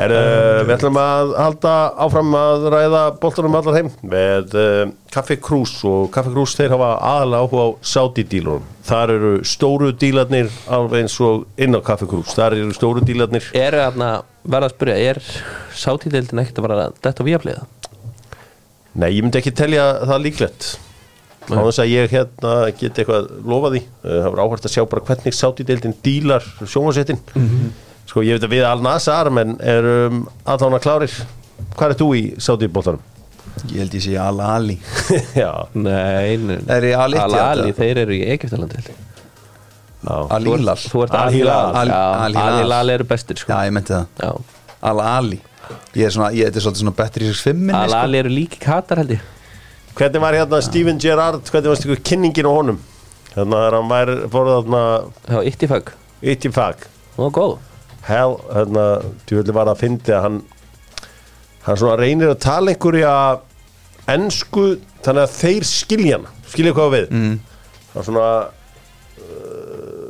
Er, 0.00 0.12
uh, 0.14 0.60
við 0.64 0.72
ætlum 0.76 0.96
að 1.00 1.32
halda 1.36 1.72
áfram 2.00 2.34
að 2.38 2.66
ræða 2.72 3.00
boltanum 3.20 3.56
allar 3.58 3.76
heim 3.76 3.88
með 4.06 4.54
uh, 4.56 4.92
Kaffi 5.12 5.36
Krús 5.42 5.74
og 5.88 6.08
Kaffi 6.14 6.32
Krús 6.32 6.54
þeir 6.56 6.72
hafa 6.76 6.90
aðalega 7.10 7.42
áhuga 7.44 7.64
á 7.66 7.68
Saudi 7.92 8.24
dílunum. 8.30 8.64
Þar 8.86 9.14
eru 9.16 9.32
stóru 9.46 9.90
dílarnir 9.92 10.48
alveg 10.72 11.04
eins 11.04 11.18
og 11.26 11.44
inn 11.60 11.76
á 11.76 11.80
Kaffi 11.84 12.08
Krús. 12.08 12.32
Þar 12.38 12.56
eru 12.60 12.76
stóru 12.76 13.04
dílarnir. 13.04 13.50
Er 13.56 13.76
þarna, 13.76 14.12
verða 14.46 14.70
að 14.70 14.76
spyrja, 14.76 15.00
er 15.10 15.22
sátíðdeildin 15.82 16.44
ekkert 16.44 16.62
að 16.62 16.68
vera 16.68 16.86
detta 16.94 17.20
á 17.20 17.28
víafliða? 17.28 17.66
Nei, 18.94 19.10
ég 19.18 19.24
myndi 19.26 19.42
ekki 19.42 19.52
telja 19.58 19.90
það 20.06 20.24
líklegt 20.24 20.70
á 21.56 21.62
þess 21.66 21.82
að 21.82 21.92
ég 21.92 22.14
hérna 22.14 22.54
geti 22.78 23.02
eitthvað 23.02 23.28
lofa 23.50 23.70
því. 23.74 23.82
Uh, 24.04 24.16
það 24.16 24.30
var 24.30 24.42
áhægt 24.44 24.66
að 24.68 24.74
sjá 24.74 24.82
bara 24.94 25.06
hvernig 25.10 25.36
Saudi-deildin 25.36 25.96
dílar 26.04 26.46
sjónvasettin 26.62 27.22
sko 28.10 28.24
ég 28.26 28.38
veit 28.38 28.46
að 28.48 28.54
við 28.56 28.66
Al-Nazar 28.66 29.30
menn 29.34 29.54
erum 29.62 30.24
aðtána 30.44 30.80
klárir. 30.82 31.14
Hvað 31.76 31.92
er 31.92 31.98
þú 32.00 32.08
í 32.18 32.22
Saudi-bóltanum? 32.42 33.06
Ég 33.70 33.82
held 33.82 33.94
ég 33.94 34.04
sé 34.04 34.16
Al-Ali. 34.20 34.76
Já, 35.42 35.50
Nei, 35.76 36.38
Er 36.70 36.86
Al-Ali, 36.96 37.74
þeir 37.76 38.02
eru 38.06 38.16
í 38.16 38.22
já. 40.00 40.16
Al-Hilal. 40.32 40.78
Þú 40.80 41.04
ert 41.04 41.16
Al-Hilal. 41.18 41.90
Já, 41.90 42.00
eru 42.96 43.06
bestir 43.10 43.36
Já, 43.36 43.42
sko 43.44 43.60
ég 43.68 43.74
menti 43.76 43.92
það. 43.92 44.06
Já. 44.22 44.30
Al-Ali. 44.90 45.40
Ég 45.98 46.08
er 46.08 46.14
svona, 46.14 46.30
ég 46.34 46.48
þetta 46.48 46.62
er 46.62 46.80
svona 46.80 46.96
betri 46.96 47.26
í 47.26 47.34
6-5 47.34 47.60
minni 47.60 47.74
sko. 47.76 47.84
Al-Ali 47.84 48.22
eru 48.22 48.32
líki 48.32 48.62
katar 48.62 49.02
held 49.02 49.18
ég 49.18 49.28
Hvernig 49.98 50.20
var 50.22 50.36
hérna 50.38 50.60
Steven 50.62 50.98
Gerrard? 51.02 51.42
Hvernig 51.50 51.68
var 51.72 51.78
stíku 51.80 51.96
kynningin 52.06 52.46
á 52.48 52.52
honum? 52.54 52.78
Hérna 53.34 53.58
þegar 53.60 53.76
hann 53.78 53.90
væri 53.90 54.14
fóruð 54.32 54.56
þarna 54.60 54.82
Já, 55.30 55.38
Ittifag 55.50 55.92
Ittifag 56.22 56.86
Það 57.16 57.24
var 57.26 57.34
góð 57.36 57.58
hell, 58.08 58.36
hérna, 58.54 58.84
djúvöldi 59.28 59.52
var 59.54 59.68
að 59.70 59.80
fyndi 59.82 60.14
að 60.16 60.22
hann 60.24 60.38
hann 61.66 61.76
svona 61.76 61.98
reynir 62.00 62.30
að 62.32 62.38
tala 62.42 62.72
einhverja 62.72 63.10
ensku 64.10 64.64
þannig 65.04 65.26
að 65.26 65.34
þeir 65.36 65.66
skilja 65.68 66.16
hana. 66.16 66.30
Skilja 66.48 66.72
hvað 66.74 66.94
við. 66.94 67.10
Mm. 67.12 67.34
það 67.92 68.00
er 68.00 68.06
svona 68.08 68.30
uh, 69.20 70.08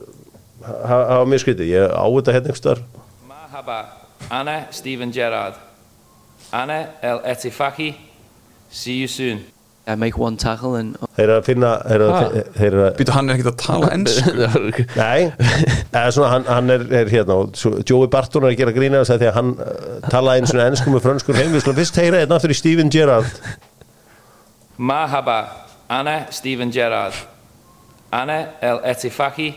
ha- 0.69 1.07
hafa 1.11 1.27
mér 1.29 1.43
skrítið, 1.43 1.73
ég 1.75 1.91
á 1.91 2.05
þetta 2.07 2.37
hérna 2.37 2.53
einhvers 2.53 2.65
þar 2.69 2.83
Marhaba, 3.29 3.79
Anna 4.31 4.57
Stephen 4.71 5.13
Gerrard. 5.13 5.59
Anna 6.55 6.79
El 7.03 7.21
Etifaki. 7.35 7.91
See 8.71 9.01
you 9.03 9.09
soon. 9.11 9.43
I 9.91 9.95
make 9.99 10.19
one 10.21 10.37
tackle 10.39 10.77
and 10.79 10.95
þeir 11.17 11.25
eru 11.25 11.35
að 11.41 11.47
finna 11.49 11.71
þeir 11.87 11.95
eru 11.97 12.09
Ah. 12.15 12.21
að, 12.23 12.37
þeir 12.59 12.67
eru 12.71 12.83
að 12.87 12.93
Býtu, 13.01 13.15
hann 13.17 13.31
er 13.33 13.39
ekkert 13.39 13.51
að 13.51 13.57
tala 13.65 13.91
ennsku 13.97 14.85
Nei, 14.97 15.21
eða 15.91 16.13
svona, 16.17 16.29
hann, 16.35 16.45
hann 16.51 16.71
er, 16.77 16.85
er 17.01 17.11
hérna 17.15 17.39
og 17.43 17.57
svo- 17.59 17.81
Joey 17.89 18.11
Barton 18.13 18.45
er 18.47 18.53
að 18.55 18.61
gera 18.63 18.75
grína 18.77 19.01
þess 19.03 19.15
að 19.17 19.25
því 19.25 19.31
að 19.33 19.39
hann 19.41 19.51
uh, 19.57 19.99
talaði 20.13 20.43
einu 20.45 20.53
svona 20.53 20.69
ennsku 20.71 20.95
með 20.95 21.05
frönskur 21.09 21.41
heim 21.41 21.57
við 21.57 21.65
slum 21.67 21.79
fyrst 21.81 22.01
heyra 22.03 22.23
hérna 22.23 22.39
aftur 22.39 22.55
í 22.55 22.59
Steven 22.61 22.93
Gerrard 22.93 23.43
Marhaba, 24.81 25.39
Anna 25.91 26.27
Stephen 26.31 26.71
Gerrard. 26.73 27.13
Anna 28.13 28.49
El 28.63 28.79
Etifaki. 28.81 29.55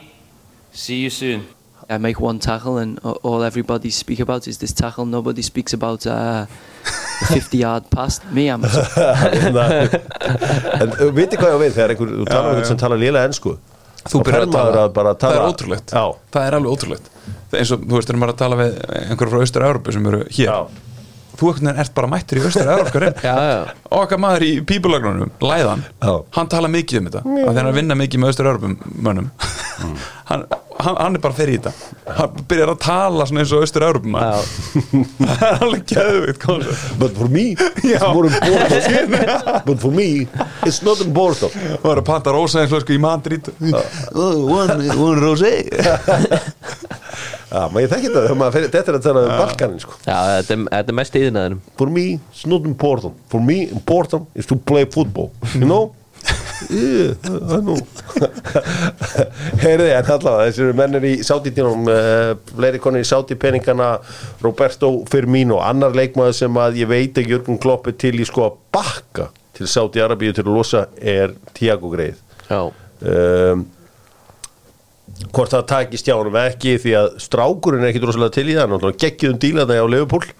See 0.73 0.97
you 1.01 1.09
soon. 1.09 1.45
I 1.89 1.97
make 1.97 2.19
one 2.19 2.39
tackle 2.39 2.77
and 2.77 2.99
all 3.23 3.43
everybody 3.43 3.89
speak 3.89 4.19
about 4.19 4.47
is 4.47 4.57
this 4.57 4.73
tackle. 4.73 5.05
Nobody 5.05 5.41
speaks 5.41 5.73
about 5.73 6.05
uh, 6.07 6.45
50 7.29 7.59
yard 7.61 7.85
pass. 7.93 8.19
Me, 8.31 8.45
Hérna, 8.51 9.67
en 10.81 10.95
uh, 10.97 11.09
viti 11.15 11.37
hvað 11.39 11.53
ég 11.53 11.55
á 11.55 11.59
við 11.63 11.75
þegar 11.77 11.93
einhver, 11.95 12.13
þú 12.19 12.27
talar 12.29 12.47
um 12.47 12.53
einhvern 12.53 12.69
sem 12.71 12.79
talar 12.83 13.01
lélega 13.01 13.29
ennsku 13.29 13.55
Þú 14.03 14.19
byrjar 14.27 14.45
að 14.47 14.55
tala, 14.57 14.79
að 14.83 14.93
bara 14.97 15.11
það 15.13 15.19
tala- 15.23 15.35
er 15.43 15.51
ótrúlegt 15.53 15.93
Já. 15.95 16.05
Það 16.35 16.47
er 16.49 16.57
alveg 16.57 16.73
ótrúlegt 16.77 17.11
Það 17.13 17.53
er 17.53 17.61
eins 17.63 17.71
og, 17.75 17.83
þú 17.87 17.99
veist, 17.99 18.09
þegar 18.09 18.19
maður 18.23 18.33
er 18.33 18.35
að 18.35 18.41
tala 18.41 18.57
við 18.59 18.73
einhverjum 19.03 19.31
frá 19.35 19.45
Austur-Európu 19.45 19.95
sem 19.95 20.09
eru 20.11 20.19
hér 20.27 20.49
Já. 20.49 20.57
Þú 21.33 21.49
ert 21.49 21.93
bara 21.97 22.09
mættur 22.11 22.37
í 22.37 22.43
já. 23.23 23.45
Okkar 23.97 24.19
maður 24.21 24.43
í 24.45 24.51
pípulagnunum, 24.69 25.31
Læðan 25.41 25.81
Já. 26.03 26.11
Hann 26.35 26.51
tala 26.51 26.69
mikið 26.69 26.99
um 26.99 27.07
þetta 27.09 27.23
að 27.23 27.39
þegar 27.47 27.63
hann 27.69 27.77
vinna 27.79 27.97
mikið 28.03 28.21
með 28.25 28.33
Austur-Európum 28.33 28.75
mönnum 29.07 29.31
Mm. 29.83 29.95
hann, 30.29 30.43
hann, 30.83 30.97
hann 30.99 31.17
er 31.17 31.21
bara 31.23 31.35
fyrir 31.37 31.57
í 31.57 31.59
þetta. 31.61 31.71
Hann 32.19 32.43
byrjar 32.49 32.71
að 32.73 32.79
tala 32.83 33.27
svona 33.29 33.43
eins 33.43 33.53
og 33.55 33.63
Austur-Európum 33.65 34.17
Já. 34.19 34.33
Það 35.39 35.45
er 35.47 35.63
alveg 35.67 36.39
koncept. 36.43 36.83
But 36.99 37.15
for 37.17 37.29
me, 37.31 37.45
it's 37.53 38.03
more 38.03 38.27
important. 38.27 39.65
But 39.69 39.79
for 39.81 39.91
me, 39.91 40.09
it's 40.67 40.81
not 40.85 41.01
important. 41.05 41.55
Það 41.55 41.87
var 41.87 42.03
að 42.03 42.07
panta 42.09 42.35
rósaðinslösku 42.35 42.95
í 42.95 43.01
Madrid. 43.01 43.49
One, 44.13 44.77
one 44.97 45.23
rosé. 45.23 45.53
Já, 47.53 47.67
maður 47.73 47.83
ég 47.85 47.91
þekki 47.91 48.07
þetta 48.09 48.21
þegar 48.27 48.39
maður 48.39 48.69
þetta 48.73 48.83
er 48.83 48.97
að 48.99 49.03
tala 49.07 49.25
um 49.25 49.33
Balkanin 49.41 49.81
sko. 49.83 49.97
Já, 50.05 50.15
þetta 50.39 50.55
er, 50.55 50.63
þetta 50.71 50.93
er 50.93 50.97
mest 50.99 51.19
íðinaðinum 51.19 51.59
For 51.79 51.93
me, 51.97 52.05
it's 52.31 52.45
not 52.49 52.69
important. 52.69 53.19
For 53.33 53.43
me, 53.43 53.59
important 53.69 54.31
is 54.35 54.49
to 54.49 54.57
play 54.57 54.85
football 54.89 55.31
You 55.53 55.67
know? 55.67 55.83
Heyrði, 59.63 59.89
en 59.91 60.07
allavega 60.15 60.47
Þessi 60.47 60.63
eru 60.63 60.75
mennir 60.77 61.05
í 61.09 61.13
Sáti-tínum 61.25 61.89
uh, 61.91 62.31
Fleiri 62.53 62.79
konir 62.83 63.03
í 63.03 63.07
Sáti-peningana 63.09 63.89
Roberto 64.43 64.93
Firmino, 65.11 65.59
annar 65.63 65.95
leikmaður 65.97 66.37
sem 66.39 66.59
að 66.63 66.81
ég 66.83 66.91
veit 66.91 67.19
að 67.19 67.33
Jörgun 67.33 67.59
Klopp 67.61 67.91
er 67.91 67.97
til 67.99 68.15
í 68.19 68.27
sko 68.27 68.47
að 68.47 68.59
bakka 68.75 69.29
til 69.57 69.69
Sáti-Arabíu 69.69 70.33
til 70.33 70.45
að 70.47 70.53
losa 70.55 70.87
er 70.97 71.35
Tiago 71.53 71.91
Greið. 71.93 72.17
Já, 72.47 72.61
um, 72.69 73.67
hvort 75.33 75.53
það 75.53 75.67
takist 75.69 76.07
hjá 76.07 76.15
honum 76.17 76.37
ekki 76.41 76.77
því 76.81 76.95
að 76.99 77.09
strákurinn 77.23 77.85
er 77.85 77.91
ekki 77.91 78.03
rosalega 78.03 78.37
til 78.37 78.49
í 78.49 78.57
það 78.57 78.75
hann 78.75 78.99
geggjum 79.03 79.39
dílaði 79.41 79.79
á 79.79 79.85
Leopold 79.89 80.31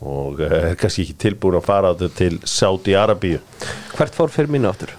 og 0.00 0.40
eh, 0.40 0.56
er 0.70 0.78
kannski 0.80 1.04
ekki 1.04 1.18
tilbúin 1.26 1.58
að 1.58 1.66
fara 1.68 1.92
til 2.16 2.40
Saudi 2.48 2.96
Arabíu 2.96 3.40
hvert 3.96 4.16
fór 4.16 4.32
fyrir 4.32 4.52
mínu 4.52 4.70
áttur? 4.70 4.94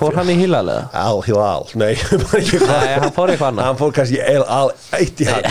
Fór 0.00 0.16
hann 0.16 0.30
í 0.32 0.36
Hilal 0.40 0.64
eða? 0.64 0.84
Al. 0.96 1.20
Hilal, 1.26 1.66
nei 1.76 1.92
bara 2.24 2.40
ekki 2.40 2.60
hvað. 2.62 2.70
Nei, 2.86 2.94
hann 3.04 3.12
fór 3.16 3.32
eitthvað 3.34 3.50
annað. 3.52 3.66
Hann 3.68 3.80
fór 3.80 3.94
kannski 3.98 4.20
El 4.24 4.44
Al 4.48 4.70
eitt 4.96 5.20
í 5.20 5.28
hann 5.28 5.44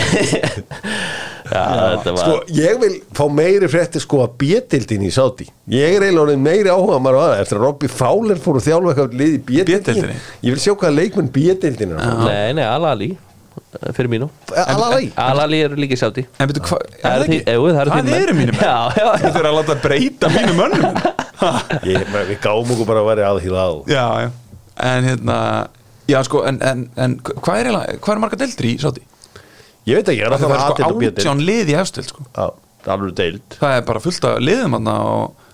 Já, 1.50 1.62
þetta 1.96 2.12
var 2.14 2.20
sko, 2.28 2.34
ég 2.54 2.76
vil 2.78 2.92
fá 3.16 3.24
meiri 3.34 3.66
frétti 3.70 3.98
sko 4.02 4.20
að 4.22 4.34
B-dildin 4.38 5.02
í 5.08 5.10
Saudi 5.14 5.48
ég 5.72 5.96
er 5.96 6.04
eiginlega 6.06 6.36
meiri 6.38 6.70
áhuga 6.70 7.00
maður 7.02 7.18
á 7.18 7.22
það. 7.24 7.32
Eftir 7.42 7.58
að 7.58 7.64
Robby 7.64 7.88
Fowler 7.90 8.42
fór 8.44 8.58
að 8.60 8.66
þjálfa 8.68 8.92
eitthvað 8.92 9.16
lið 9.18 9.32
í 9.32 9.40
B-deildinni? 9.48 10.18
ég 10.46 10.54
vil 10.54 10.62
sjá 10.62 10.74
hvaða 10.76 10.92
leikmenn 10.98 11.32
B-dildin 11.34 11.96
er 11.96 12.14
Nei, 12.22 12.52
nei, 12.58 12.64
Al-Ali 12.68 13.10
fyrir 13.96 14.10
mínu. 14.10 14.28
Al-Ali 14.54 15.10
Al-Ali 15.18 15.60
eru 15.66 15.78
líka 15.78 15.98
sátti 15.98 16.24
En 16.38 16.50
betur 16.50 16.64
hvað, 16.68 16.86
Það 17.02 17.16
eru 17.16 17.26
þínir 17.30 18.06
menn. 18.06 18.14
eru 18.20 18.36
mínir 18.38 18.54
menn? 18.54 18.62
Já, 18.66 18.76
já, 18.94 19.08
já. 19.24 19.26
Þú 19.30 19.40
eru 19.42 19.50
að 19.50 19.58
láta 19.58 19.76
breyta 19.82 20.30
mínu 20.36 20.54
mönnum. 20.58 21.02
Ég, 21.88 22.02
við 22.12 22.34
gáum 22.44 22.68
okkur 22.74 22.86
bara 22.88 23.02
að 23.02 23.10
vera 23.14 23.28
Al 23.32 23.38
Hilal. 23.42 23.76
Já, 23.88 24.04
já 24.26 24.30
En 24.80 25.04
hérna, 25.04 25.36
já 26.10 26.20
sko, 26.26 26.42
en, 26.48 26.60
en, 26.64 26.86
en 26.96 27.16
hvað 27.20 27.60
er 27.62 27.98
hvað 28.00 28.14
er 28.14 28.22
marga 28.22 28.40
deildri 28.40 28.74
í 28.76 28.80
sátti? 28.82 29.04
Ég 29.88 30.00
veit 30.00 30.10
ekki, 30.12 30.24
er 30.24 30.34
að 30.34 30.42
Það 30.42 30.50
það 30.50 30.54
er 30.54 30.62
að 30.62 30.74
sko 30.74 31.10
átján 31.10 31.44
lið 31.44 31.72
í 31.72 31.76
efstil 31.80 32.04
sko. 32.06 32.26
Það 32.34 32.50
er 32.86 32.92
alveg 32.94 33.14
deild. 33.20 33.56
Það 33.60 33.76
er 33.76 33.86
bara 33.88 34.02
fullt 34.04 34.26
af 34.28 34.42
liðum 34.44 34.76
hann 34.76 34.90
og 34.92 35.48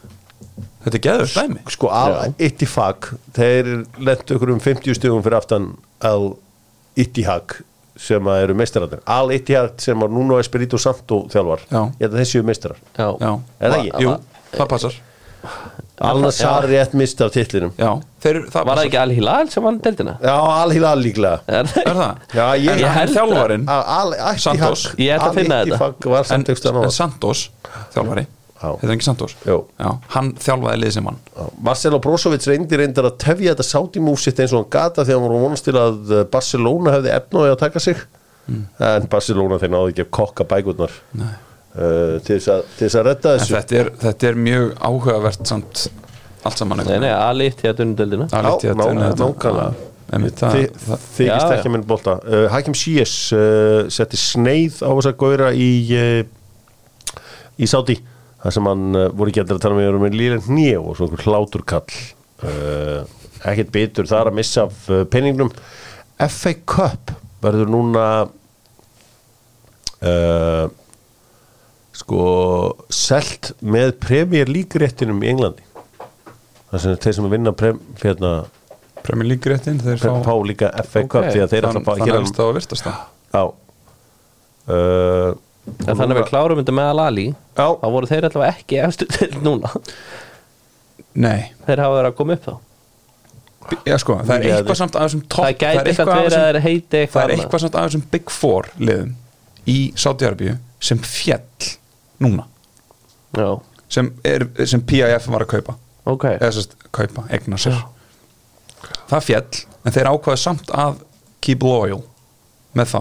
þetta 0.86 0.98
er 0.98 1.04
geður 1.06 1.32
dæmi. 1.36 1.62
Sko, 1.74 1.90
Al-Ittihag 2.00 3.08
þeir 3.38 3.70
lentu 4.08 4.36
okkur 4.36 4.52
um 4.54 4.60
50 4.62 4.98
stugum 4.98 5.24
fyrir 5.24 5.38
aftan 5.40 5.72
Al-Ittihag 6.06 7.58
sem 7.96 8.28
að 8.28 8.42
eru 8.44 8.56
meistarar 8.58 8.98
Al-Ittihag 9.08 9.80
sem 9.82 10.02
var 10.02 10.12
núna 10.12 10.38
Espirito 10.42 10.78
Santo 10.78 11.24
þjálfar. 11.32 11.64
Já. 11.70 11.80
Ég 11.96 12.06
held 12.06 12.12
að 12.12 12.22
þessi 12.22 12.40
eru 12.40 12.48
meistarar. 12.50 12.82
Er 12.98 13.72
það 13.72 13.78
ekki? 13.80 14.04
Jú, 14.04 14.16
það 14.52 14.72
passar 14.74 15.02
Al-Nassar 15.96 16.66
rétt 16.68 16.92
mist 16.98 17.20
af 17.24 17.32
titlinum 17.32 17.72
Já, 17.80 17.94
þeir, 18.20 18.42
það 18.52 18.68
Var 18.68 18.78
það 18.78 18.88
ekki 18.90 18.98
Al-Hilal 19.00 19.50
sem 19.52 19.64
vann 19.64 19.78
deildina? 19.84 20.16
Já, 20.20 20.34
Al-Hilal 20.36 21.00
líklega 21.00 21.38
Er 21.48 21.70
það? 21.72 21.82
Er 21.86 22.00
það? 22.00 22.22
Já, 22.36 22.46
ég, 22.60 22.86
held 22.98 23.20
Al-Ittihag 23.22 24.42
Santos. 24.44 24.86
Ég 25.00 25.14
ætla 25.16 25.30
að 25.30 25.38
finna 25.40 25.60
þetta. 25.64 26.24
En, 26.36 26.92
Santos, 26.92 27.46
þjálfari 27.94 28.26
Já. 28.56 28.70
Þetta 28.80 28.88
er 28.88 28.94
ekki 28.94 29.04
Santos. 29.04 29.34
Já, 29.44 29.88
hann 30.14 30.30
þjálfaði 30.40 30.80
lið 30.80 30.92
sem 30.94 31.08
hann 31.10 31.18
Marcelo 31.64 31.98
Brozovic 32.00 32.46
reyndi 32.48 32.78
reyndar 32.80 33.10
að 33.10 33.18
tefja 33.20 33.52
þetta 33.52 33.66
sátimúsitt 33.68 34.40
eins 34.40 34.54
og 34.56 34.62
hann 34.62 34.70
gata 34.72 35.04
þegar 35.04 35.20
hann 35.20 35.26
voru 35.26 35.40
vonast 35.42 35.66
til 35.68 35.76
að 35.76 35.98
uh, 36.12 36.22
Barcelona 36.32 36.94
hefði 36.96 37.12
efnaði 37.18 37.52
að 37.52 37.58
taka 37.66 37.82
sig 37.84 38.00
en 38.46 39.08
Barcelona 39.12 39.58
þeir 39.60 39.72
náðu 39.74 39.92
ekki 39.92 40.06
að 40.06 40.12
kokka 40.20 40.46
bækurnar 40.48 40.96
uh, 41.76 42.16
til 42.24 42.36
þess 42.38 42.48
að, 42.54 42.62
til 42.78 42.86
þess 42.88 42.98
að 43.00 43.06
redda 43.10 43.32
En 43.36 43.40
þessu. 43.42 43.54
þetta 43.56 43.78
er, 43.82 43.90
þetta 44.04 44.28
er 44.30 44.40
mjög 44.46 44.72
áhugavert 44.90 45.46
samt 45.52 45.86
allt 46.46 46.58
saman 46.62 46.80
Alveg 48.38 48.60
til 48.62 48.72
að. 48.76 48.80
Já, 49.66 50.12
einmitt, 50.16 50.36
það- 50.38 50.56
Þi- 50.56 50.82
það- 50.86 51.06
þykist 51.16 51.54
ekki 51.56 51.66
að 51.68 51.72
minn 51.76 51.86
bolta. 51.90 52.12
Uh, 52.22 52.44
Hakim 52.52 52.76
Sies 52.78 53.14
uh, 53.34 53.88
setti 53.90 54.20
sneið 54.20 54.76
á 54.86 54.90
þess 54.94 55.08
að 55.10 55.16
góðra 55.24 55.48
í 55.58 55.70
uh, 55.96 56.22
í 57.58 57.66
Sáti 57.66 57.96
þar 58.44 58.54
sem 58.54 58.68
hann 58.70 58.86
uh, 58.94 59.08
voru 59.16 59.32
ekki 59.32 59.42
allir 59.42 59.56
að 59.58 59.64
tala 59.64 59.78
með 59.80 59.98
með 60.04 60.14
lílen 60.20 60.44
nýja 60.54 60.78
og 60.84 60.94
svona 61.00 61.18
hláturkall 61.24 61.98
uh, 62.46 63.02
ekkert 63.46 63.72
bitur 63.74 64.06
þar 64.10 64.30
að 64.30 64.36
missa 64.38 64.66
af 64.68 64.86
uh, 64.92 65.02
penningnum 65.10 65.50
FA 66.30 66.52
Cup 66.68 67.10
verður 67.42 67.68
núna 67.74 68.04
uh, 70.02 70.66
sko 71.96 72.20
selt 72.92 73.52
með 73.64 73.94
Premier 74.04 74.50
League 74.50 74.80
réttinum 74.82 75.22
í 75.24 75.30
Englandi. 75.32 75.64
Þar 76.70 76.82
sem 76.82 76.96
þeir 77.06 77.16
sem 77.16 77.28
að 77.28 77.34
vinna 77.36 77.52
prem, 77.56 77.78
hérna, 78.02 78.32
Premier 79.06 79.28
League 79.30 79.48
réttin 79.52 79.78
þeir 79.80 80.00
fá, 80.02 80.10
fá 80.26 80.34
líka 80.44 80.70
FA 80.84 81.04
Cup 81.06 81.22
Ok. 81.22 81.30
því 81.32 81.42
að 81.44 81.52
þeir 81.54 81.68
ætla 81.70 81.80
að 81.80 81.86
fá 81.86 81.92
þannig 81.94 82.10
hér 82.10 82.18
að 82.20 82.34
það 82.36 82.52
virtast 82.58 82.88
það. 82.88 83.00
Já. 83.36 83.44
Uh, 84.66 85.32
þannig 85.86 86.12
að 86.12 86.18
við 86.20 86.28
klárum 86.30 86.58
þetta 86.60 86.74
með 86.74 86.88
Al-Ali 86.92 87.26
Já. 87.30 87.66
þá 87.78 87.86
voru 87.94 88.08
þeir 88.10 88.26
allavega 88.28 88.54
ekki 88.58 88.80
efstu 88.82 89.06
deild 89.14 89.36
núna. 89.46 89.70
Nei, 91.16 91.52
Þeir 91.64 91.80
hafa 91.84 91.94
verið 92.00 92.10
að 92.10 92.16
koma 92.18 92.36
upp 92.36 92.48
þá. 92.48 92.56
Já 93.86 93.96
sko, 93.98 94.16
það 94.26 94.34
er 94.36 94.56
eitthvað 94.60 94.78
samt 94.78 94.94
af 94.98 95.06
þessum 95.08 95.22
topp 95.26 95.42
Það 95.46 95.54
gæti 95.62 95.78
er 95.80 95.88
eitthvað 95.90 96.10
af 96.10 96.18
verið 96.18 96.26
að 96.26 96.34
þessum- 96.36 96.44
þeir 96.46 96.60
heiti 96.66 97.00
það 97.14 97.22
er 97.24 97.32
eitthvað 97.36 97.62
samt 97.64 97.78
af 97.80 97.86
þessum 97.88 98.04
Big 98.12 98.30
Four 98.30 98.68
liðum 98.78 99.14
í 99.66 99.78
Saudi-Arabíu 99.98 100.52
sem 100.86 101.00
fjall 101.02 101.70
núna 102.22 102.46
Já, 103.36 103.50
sem, 103.92 104.10
sem 104.64 104.82
PIF 104.86 105.28
var 105.32 105.44
að 105.44 105.52
kaupa 105.56 105.76
ok 106.06 106.28
eða 106.36 106.52
sérst 106.54 106.76
kaupa, 106.94 107.26
egna 107.34 107.58
sér 107.60 107.78
það 109.10 109.24
fjall, 109.26 109.62
en 109.84 109.94
þeir 109.94 110.10
ákvaðu 110.12 110.40
samt 110.40 110.72
að 110.74 111.00
keep 111.44 111.62
loyal 111.66 112.02
með 112.76 112.92
þá 112.92 113.00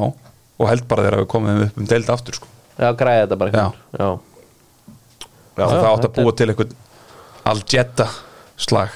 og 0.56 0.70
held 0.70 0.86
bara 0.90 1.06
þeir 1.06 1.18
að 1.18 1.24
við 1.24 1.32
komum 1.34 1.64
upp 1.66 1.80
um 1.82 1.90
deild 1.90 2.12
aftur 2.14 2.38
sko. 2.38 2.48
Já, 2.76 2.88
græði 2.98 3.26
þetta 3.26 3.38
bara 3.42 3.52
Já. 3.52 3.66
einhvern. 3.66 3.82
Já. 4.00 4.10
Það 5.56 5.88
átt 5.90 6.08
að 6.08 6.18
búa 6.20 6.36
til 6.36 6.48
eitthvað 6.52 6.74
Al-Jetta 7.52 8.08
slag 8.58 8.92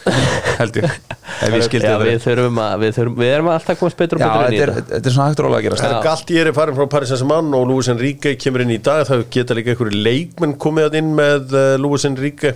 held 0.59 0.77
ég. 0.79 0.97
Ef 1.45 1.53
ég 1.55 1.63
skildi 1.67 1.87
það 1.87 2.03
við 2.07 2.17
þurfum 2.23 2.59
að 2.63 2.83
við, 2.83 2.93
þurfum, 2.97 3.17
við 3.19 3.31
erum 3.35 3.49
alltaf 3.53 3.79
komast 3.79 3.99
betur 3.99 4.19
og 4.19 4.23
betur 4.23 4.45
inn 4.47 4.55
í 4.55 4.59
þetta 4.59 4.75
þetta. 4.79 4.91
þetta 4.95 5.09
er 5.11 5.15
svona 5.15 5.27
hægt 5.29 5.41
rólega 5.43 5.59
að 5.59 5.65
gerast 5.67 5.83
Það 5.83 5.95
er 5.95 6.07
galt 6.07 6.33
ég 6.35 6.41
er 6.49 6.55
farin 6.57 6.77
frá 6.79 6.87
Paris 6.93 7.11
Saint-Germain 7.13 7.57
og 7.59 7.65
Luis 7.69 7.89
Enrique 7.91 8.33
kemur 8.39 8.63
inn 8.65 8.73
í 8.75 8.79
dag. 8.89 9.05
Það 9.09 9.23
geta 9.35 9.57
líka 9.57 9.73
einhverju 9.75 10.01
leikmenn 10.07 10.55
komið 10.63 10.89
að 10.89 10.97
inn 11.01 11.13
með 11.19 11.55
uh, 11.55 11.69
Luis 11.79 12.07
Enrique. 12.09 12.55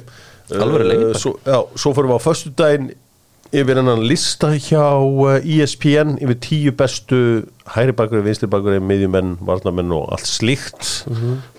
Alvöru 0.54 0.90
leikmaður. 0.90 1.16
uh, 1.16 1.22
svo, 1.24 1.36
Já, 1.48 1.60
svo 1.84 1.94
fyrir 1.96 2.12
við 2.12 2.20
á 2.20 2.28
föstudaginn 2.28 2.92
yfir 3.54 3.78
hennan 3.78 4.02
lista 4.10 4.50
hjá 4.58 4.84
ESPN 5.44 6.16
yfir 6.24 6.40
tíu 6.42 6.74
bestu 6.76 7.20
hæri 7.76 7.94
bakgrið, 7.96 8.26
vinstri 8.26 8.50
bakgrið, 8.50 8.82
miðjumenn, 8.90 9.36
varnamenn 9.46 9.94
og 9.94 10.08
allt 10.16 10.28
slíkt. 10.28 11.06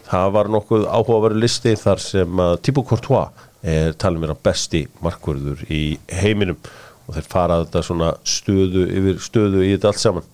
Það 0.08 0.32
var 0.34 0.50
nokkuð 0.52 0.88
áhugaveru 0.90 1.38
listi 1.40 1.76
þar 1.80 2.02
sem 2.02 2.42
að 2.42 2.56
Thibaut 2.66 2.88
Courtois 2.90 3.44
er 3.64 3.94
talin 3.96 4.22
vera 4.22 4.36
besti 4.36 4.84
markvörður 5.04 5.64
í 5.72 5.84
heiminum 6.12 6.58
og 7.04 7.16
þeir 7.16 7.28
fara 7.28 7.60
þetta 7.62 7.82
svona 7.84 8.10
stöðu 8.28 8.84
yfir 8.88 9.22
stöðu 9.24 9.64
í 9.64 9.72
þetta 9.74 9.90
allt 9.90 10.02
saman. 10.02 10.28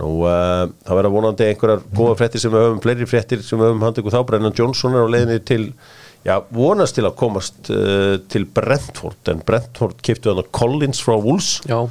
Nú, 0.00 0.10
uh, 0.24 0.68
það 0.86 1.00
verða 1.00 1.12
vonandi 1.12 1.48
einhverjar 1.48 1.82
góða 1.96 2.18
fréttir 2.20 2.42
sem 2.42 2.52
við 2.54 2.66
höfum, 2.66 2.82
fleiri 2.84 3.08
fréttir 3.08 3.42
sem 3.44 3.60
við 3.60 3.72
höfum 3.72 3.82
handið 3.84 4.12
þá. 4.14 4.20
Brennan 4.28 4.56
Johnson 4.56 4.96
er 4.96 5.04
á 5.04 5.12
leiðinni 5.12 5.40
til 5.48 5.64
já, 6.24 6.36
vonast 6.54 6.96
til 6.96 7.04
að 7.08 7.16
komast 7.20 7.72
uh, 7.74 8.14
til 8.32 8.46
Brentford, 8.56 9.20
en 9.32 9.42
Brentford 9.44 10.00
kiptu 10.06 10.32
hann 10.32 10.40
að 10.44 10.52
Collins 10.56 11.02
frá 11.04 11.16
Wolves 11.16 11.58
Já, 11.68 11.82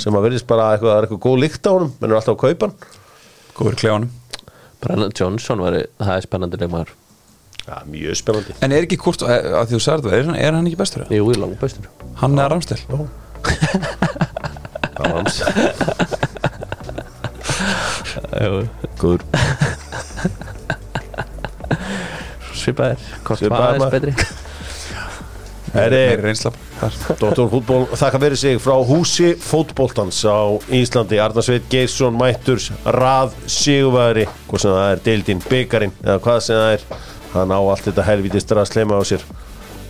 sem 0.00 0.16
að 0.16 0.26
verðist 0.30 0.48
bara 0.50 0.72
eitthvað, 0.72 0.94
það 0.94 0.98
er 0.98 1.08
eitthvað 1.08 1.22
góð 1.28 1.38
lykt 1.44 1.68
á 1.68 1.72
honum. 1.74 1.94
Menn 2.00 2.10
er 2.10 2.18
alltaf 2.18 2.38
að 2.38 2.42
kaupa 2.46 2.70
hann. 2.70 2.98
Góður 3.52 3.76
í 3.76 3.82
klefanum. 3.84 4.18
Brennan 4.82 5.14
Johnson 5.14 5.62
var 5.62 5.78
það 5.78 6.16
er 6.16 6.26
spennandi 6.26 6.58
leikmaður 6.58 6.96
Já, 7.62 7.76
mjög 7.86 8.16
spennandi. 8.18 8.54
En 8.66 8.72
er 8.74 8.82
ekki 8.86 8.98
hvort, 8.98 9.22
að 9.22 9.68
því 9.70 9.76
þú 9.76 9.82
sagði 9.84 10.02
það, 10.08 10.16
er, 10.18 10.24
hann- 10.28 10.40
er 10.42 10.52
hann 10.56 10.66
ekki 10.70 10.80
bestur? 10.80 11.04
Jú, 11.14 11.28
í 11.30 11.36
langt 11.38 11.60
bestur. 11.62 11.86
Hann 12.22 12.38
er 12.38 12.48
Það 14.92 15.08
hans 15.16 15.36
Jú, 18.42 18.66
Góður. 19.00 19.22
Svipaðir 22.52 23.00
Svipaðir, 23.40 23.50
maður 23.50 23.78
maður. 23.82 23.94
betri? 23.96 24.12
Heri, 25.72 25.96
Meiri 25.96 26.22
reynsla. 26.26 26.50
Þar. 26.82 26.96
Dóttor 27.22 27.46
fútból 27.48 27.84
þakka 27.96 28.18
fyrir 28.20 28.36
sig 28.36 28.58
frá 28.60 28.74
húsi 28.84 29.30
fótboltans 29.40 30.18
á 30.28 30.60
Íslandi. 30.74 31.16
Arnarsveit 31.22 31.64
Geirsson 31.72 32.18
Mætturs 32.18 32.66
Rað 32.84 33.32
Sigurværi 33.48 34.26
hvað 34.50 34.60
sem 34.66 34.74
það 34.76 34.90
er, 34.90 35.00
deildin, 35.06 35.40
byggarinn 35.48 35.94
eða 36.04 36.18
hvað 36.26 36.42
sem 36.44 36.60
það 36.60 36.74
er, 36.76 36.84
hann 37.32 37.52
á 37.54 37.58
allt 37.60 37.86
þetta 37.88 38.04
helvítist 38.06 38.52
að 38.52 38.66
slema 38.70 38.98
á 38.98 39.02
sér. 39.08 39.24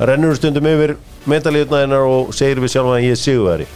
Rennur 0.03 0.35
stundum 0.39 0.67
yfir 0.67 0.97
metalíðnaðinnar 1.31 2.07
og 2.09 2.33
segir 2.35 2.61
við 2.63 2.73
sjálf 2.75 2.95
að 2.95 3.05
ég 3.07 3.17
er 3.17 3.21
Sigurværi 3.21 3.67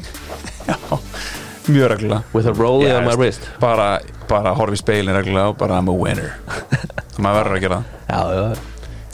Mjög 1.66 1.88
reglulega. 1.90 2.22
With 2.32 2.46
a 2.46 2.52
rollie 2.54 2.88
Já, 2.88 2.98
on 3.00 3.04
my 3.04 3.14
wrist. 3.18 3.42
Bara, 3.60 3.98
bara 4.30 4.52
horfi 4.54 4.78
speilin 4.78 5.14
reglulega 5.16 5.50
og 5.50 5.56
bara 5.58 5.80
I'm 5.80 5.88
a 5.90 5.94
winner. 5.94 6.36
Það 6.46 7.18
maður 7.26 7.38
verður 7.40 7.56
að 7.56 7.64
gera 7.64 7.78
það. 7.78 7.86
Já, 8.06 8.20
já. 8.36 8.44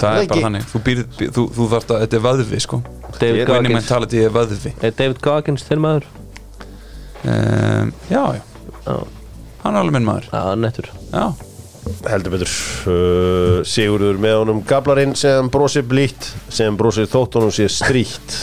Það 0.03 0.18
er 0.18 0.26
bara 0.32 0.42
þannig, 0.44 0.66
þú, 0.68 0.80
býr, 0.88 1.00
býr, 1.18 1.30
þú, 1.36 1.44
þú 1.57 1.68
þarft 1.70 1.94
að, 1.94 2.03
þetta 2.03 2.18
er 2.18 2.24
vöðvi 2.26 2.61
sko. 2.64 2.80
Winning 3.22 3.76
mentality 3.76 4.20
er 4.26 4.34
vöðvi. 4.34 4.72
Er 4.82 4.94
David 4.98 5.20
Goggins 5.24 5.64
þinn 5.68 5.82
maður? 5.84 6.09
um, 7.22 7.92
Já, 8.11 8.22
já, 8.36 8.42
Já, 8.82 8.96
hann 9.62 9.76
er 9.76 9.80
alveg 9.80 9.94
minn 9.96 10.09
maður. 10.09 10.28
Já, 10.32 10.42
nettur. 10.59 10.88
Já, 11.12 11.24
heldur 12.08 12.34
betur. 12.36 12.52
Uh, 12.86 13.60
Sigurður 13.66 14.18
með 14.22 14.36
honum 14.42 14.60
gablarinn 14.68 15.14
sem 15.18 15.48
brosir 15.52 15.86
blítt 15.88 16.28
sem 16.52 16.76
brosir 16.78 17.08
þótt 17.10 17.38
honum 17.40 17.54
sé 17.54 17.68
stríkt 17.72 18.36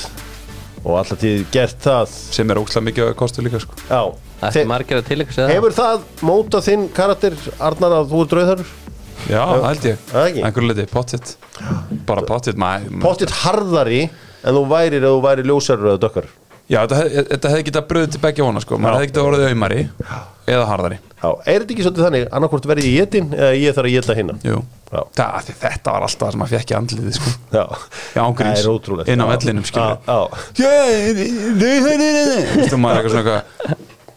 og 0.84 0.96
alltaf 1.02 1.20
tíð 1.22 1.46
gert 1.54 1.80
það. 1.84 2.14
Sem 2.36 2.52
er 2.52 2.60
ókslega 2.62 2.88
mikið 2.90 3.08
að 3.10 3.16
kostu 3.20 3.44
líka 3.46 3.60
sko. 3.64 3.76
Já, 3.90 4.02
Þe- 4.40 4.64
að 4.70 5.50
Hefur 5.52 5.74
það 5.76 6.04
mótað 6.24 6.68
þinn 6.70 6.86
karakter 6.96 7.34
Arnar 7.60 7.98
að 7.98 8.14
þú 8.14 8.22
er 8.24 8.30
drauðarur? 8.34 8.70
Já, 9.28 9.42
það 9.44 9.66
held 9.68 9.86
ég, 9.90 9.98
Það 10.10 10.28
ekki? 10.30 10.44
einhverju 10.48 10.68
liti, 10.70 10.86
pottitt 10.94 11.32
Bara 12.08 12.24
pottitt, 12.24 12.60
maður 12.62 13.02
Pottitt 13.04 13.34
harðari 13.42 14.06
en 14.08 14.56
þú 14.56 14.62
værir 14.72 15.04
ef 15.04 15.12
þú 15.12 15.24
væri 15.26 15.44
ljósarur 15.50 15.90
eða 15.92 16.02
dökkar 16.06 16.30
Já, 16.70 16.80
þetta, 16.86 17.00
hef, 17.02 17.28
þetta 17.34 17.52
hefði 17.52 17.66
getað 17.68 17.88
bröðið 17.90 18.12
til 18.14 18.22
begja 18.24 18.46
vona 18.46 18.62
sko. 18.62 18.78
Maður 18.78 19.00
hefði 19.00 19.10
getað 19.10 19.28
orðið 19.30 19.46
auðmari 19.50 19.80
eða 20.54 20.66
harðari. 20.70 20.98
Já, 21.20 21.30
er 21.52 21.64
þetta 21.64 21.74
ekki 21.76 21.84
svolítið 21.86 22.06
þannig 22.08 22.26
annarkvort 22.38 22.68
verði 22.70 22.90
ég 22.94 23.00
jetin 23.04 23.28
eða 23.36 23.50
ég 23.60 23.74
þarf 23.76 23.90
að 23.90 23.96
jeta 23.98 24.16
hinna 24.16 24.36
Jú, 24.46 24.58
Já. 24.90 25.02
það, 25.20 25.50
þetta 25.66 25.94
var 25.96 26.06
alltaf 26.08 26.22
það 26.24 26.32
sem 26.36 26.40
maður 26.44 26.54
fekk 26.56 26.70
í 26.72 26.78
andliði 26.80 27.14
sko. 27.18 27.34
Já, 27.52 27.66
Já, 28.16 28.24
Það 28.40 28.62
er 28.62 28.70
ótrúlegt. 28.72 29.12
Inn 29.12 29.20
á 29.20 29.28
Já. 29.28 29.32
vellinum 29.34 29.66
skilur 29.68 29.96
Já, 30.08 30.20
já. 30.60 30.70
Þú 32.70 32.78
maður 32.80 33.00
eitthvað 33.00 33.14
svona 33.16 33.36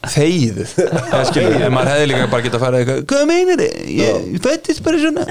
eitthvað 0.03 1.27
skilur, 1.31 1.61
en 1.63 1.75
maður 1.77 1.91
hefði 1.93 2.07
líka 2.11 2.25
bara 2.33 2.43
getað 2.47 2.59
að 2.59 2.65
fara 2.65 2.79
eitthvað 2.83 3.03
Hvað 3.13 3.27
meinar 3.31 3.61
þið? 3.63 3.75
Ég 3.99 4.41
fættist 4.43 4.83
bara 4.83 4.99
svona. 5.03 5.27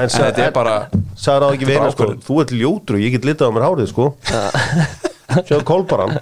En 0.00 0.12
þetta 0.16 0.44
er 0.44 0.52
bara 0.56 0.74
Sagði 1.20 1.44
það 1.46 1.54
ekki 1.56 1.70
hérna 1.70 1.92
sko. 1.94 2.08
Þú 2.26 2.36
ert 2.42 2.52
ljótur 2.56 2.98
og 2.98 3.04
ég 3.04 3.14
get 3.16 3.28
litað 3.28 3.48
á 3.48 3.54
mér 3.56 3.64
hárið 3.68 3.88
sko 3.92 4.10
Sjáðu 5.48 5.64
kolbaran 5.68 6.16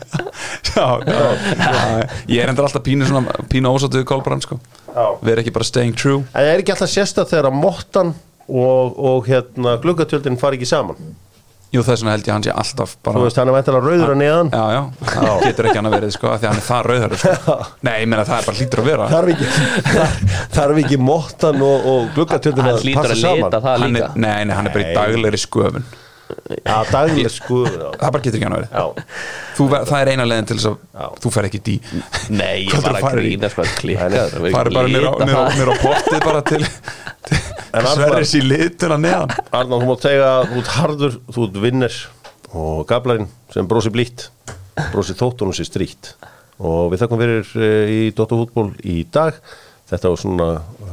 Já, 0.68 0.86
já, 1.06 1.20
já 1.58 2.08
Ég 2.28 2.42
er 2.42 2.52
endur 2.52 2.68
alltaf 2.68 2.84
pínu 2.86 3.08
Pínu 3.50 3.72
ósáttu 3.74 4.00
við 4.02 4.08
Kolbrand 4.10 4.44
sko. 4.44 4.58
Erum 4.94 5.42
ekki 5.42 5.52
bara 5.54 5.66
staying 5.66 5.96
true. 5.96 6.22
En 6.32 6.42
það 6.42 6.50
er 6.54 6.62
ekki 6.64 6.74
alltaf 6.74 6.92
sérstætt 6.92 7.32
þegar 7.32 7.48
að 7.50 7.56
mottan 7.62 8.12
og, 8.48 8.98
og 8.98 9.26
hérna 9.28 9.78
gluggatjöldin 9.82 10.38
fari 10.40 10.58
ekki 10.60 10.68
saman? 10.68 11.00
Jú, 11.68 11.82
þess 11.84 12.00
vegna 12.00 12.14
held 12.14 12.24
ég 12.24 12.30
að 12.32 12.36
hann 12.38 12.44
sé 12.46 12.52
alltaf 12.56 12.92
Þú 12.96 13.00
bara 13.04 13.22
veist, 13.26 13.38
hann 13.38 13.50
er 13.50 13.56
væntanlega 13.58 13.84
rauður 13.84 14.12
að 14.14 14.20
neðan. 14.22 14.50
Já, 14.56 14.62
já, 14.72 14.78
það 15.10 15.42
getur 15.44 15.66
ekki 15.68 15.78
hann 15.78 15.88
að 15.90 15.96
verið 15.98 16.12
sko 16.14 16.30
af 16.32 16.38
Því 16.40 16.46
að 16.46 16.52
hann 16.54 16.60
er 16.62 16.66
það 16.68 16.86
rauðar 16.88 17.14
sko. 17.20 17.56
Nei, 17.84 17.92
ég 18.00 18.08
meina 18.08 18.24
það 18.24 18.38
er 18.38 18.46
bara 18.48 18.58
hlýtur 18.62 18.80
að 18.82 18.88
vera. 18.88 19.08
Þarf 19.12 19.32
ekki, 19.34 19.48
þar, 19.90 20.14
þarf 20.56 20.80
ekki 20.84 20.98
mottan 21.10 21.64
og, 21.68 21.88
og 21.92 22.08
gluggatjöldin 22.16 22.64
Hann 22.64 22.72
að 22.72 22.86
hlýtur 22.86 23.02
passa 23.02 23.12
að 23.12 23.20
lita 23.20 23.36
saman? 23.36 23.58
það 23.58 23.68
hann 23.84 23.98
líka. 23.98 24.08
Er, 24.08 24.22
Nei, 24.24 24.38
nei, 24.48 24.56
hann 24.56 24.70
er 24.70 24.76
bara 24.78 24.86
í 24.86 24.96
daglegri 24.96 25.42
sköfun 25.44 25.84
Já, 26.58 26.76
daglega 26.92 27.30
sko. 27.32 27.58
Það 27.68 28.12
bara 28.14 28.22
getur 28.24 28.36
ekki 28.38 28.46
hann 28.48 28.56
að 28.56 28.62
verið. 28.62 28.72
Já. 28.74 29.04
Þú, 29.58 29.66
ver- 29.72 29.86
Það 29.88 30.02
er 30.04 30.10
eina 30.12 30.26
leiðin 30.28 30.48
til 30.50 30.56
þess 30.58 30.68
að 30.68 31.14
Þú 31.24 31.32
fer 31.34 31.48
ekki 31.48 31.60
dí 31.68 31.74
Nei, 32.34 32.56
ég 32.66 32.74
er 32.78 32.98
að 32.98 33.06
grína 33.14 33.50
sko 33.52 33.66
klikkað 33.78 34.36
Farið 34.52 34.78
bara 34.78 34.90
nýra 34.92 35.72
á 35.72 35.82
pottið 35.82 36.24
bara 36.26 36.42
til, 36.46 36.62
Sverris 37.92 38.32
í 38.38 38.42
lituna 38.44 38.96
neðan. 39.00 39.32
Arnar, 39.52 39.82
þú 39.82 39.88
mátt 39.90 40.04
segja 40.06 40.28
að 40.38 40.46
þú 40.52 40.60
ert 40.62 40.70
harður, 40.78 41.16
þú 41.34 41.46
ert 41.48 41.58
vinner 41.64 41.98
og 42.56 42.78
gablarinn 42.88 43.28
sem 43.52 43.66
brosi 43.68 43.90
blítt 43.92 44.28
brosi 44.92 45.16
þóttunum 45.18 45.52
sér 45.56 45.68
stríkt 45.68 46.14
og 46.58 46.88
við 46.92 47.02
þakkum 47.02 47.20
fyrir 47.22 47.50
eh, 47.60 47.90
í 47.92 47.98
Dóttar 48.16 48.40
fútból 48.40 48.70
í 48.82 49.02
dag. 49.14 49.36
Þetta 49.88 50.10
var 50.12 50.18
svona 50.20 50.46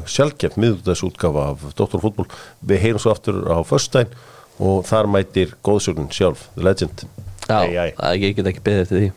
sjálfgeft 0.07 0.59
miðugdags 0.61 1.01
útgafa 1.07 1.47
af 1.53 1.63
Dóttar 1.79 2.03
fútból 2.03 2.27
við 2.63 2.83
heyrum 2.83 3.01
svo 3.01 3.13
aftur 3.15 3.39
á 3.49 3.59
föstudaginn 3.67 4.11
og 4.59 4.85
þar 4.87 5.09
mætir 5.11 5.53
góðsögnin 5.65 6.11
sjálf, 6.15 6.47
The 6.55 6.63
Legend. 6.65 7.05
Já, 7.45 7.59
ég 8.15 8.35
get 8.37 8.47
ekki 8.49 8.63
beðið 8.65 8.85
eftir 8.85 9.01
því 9.01 9.09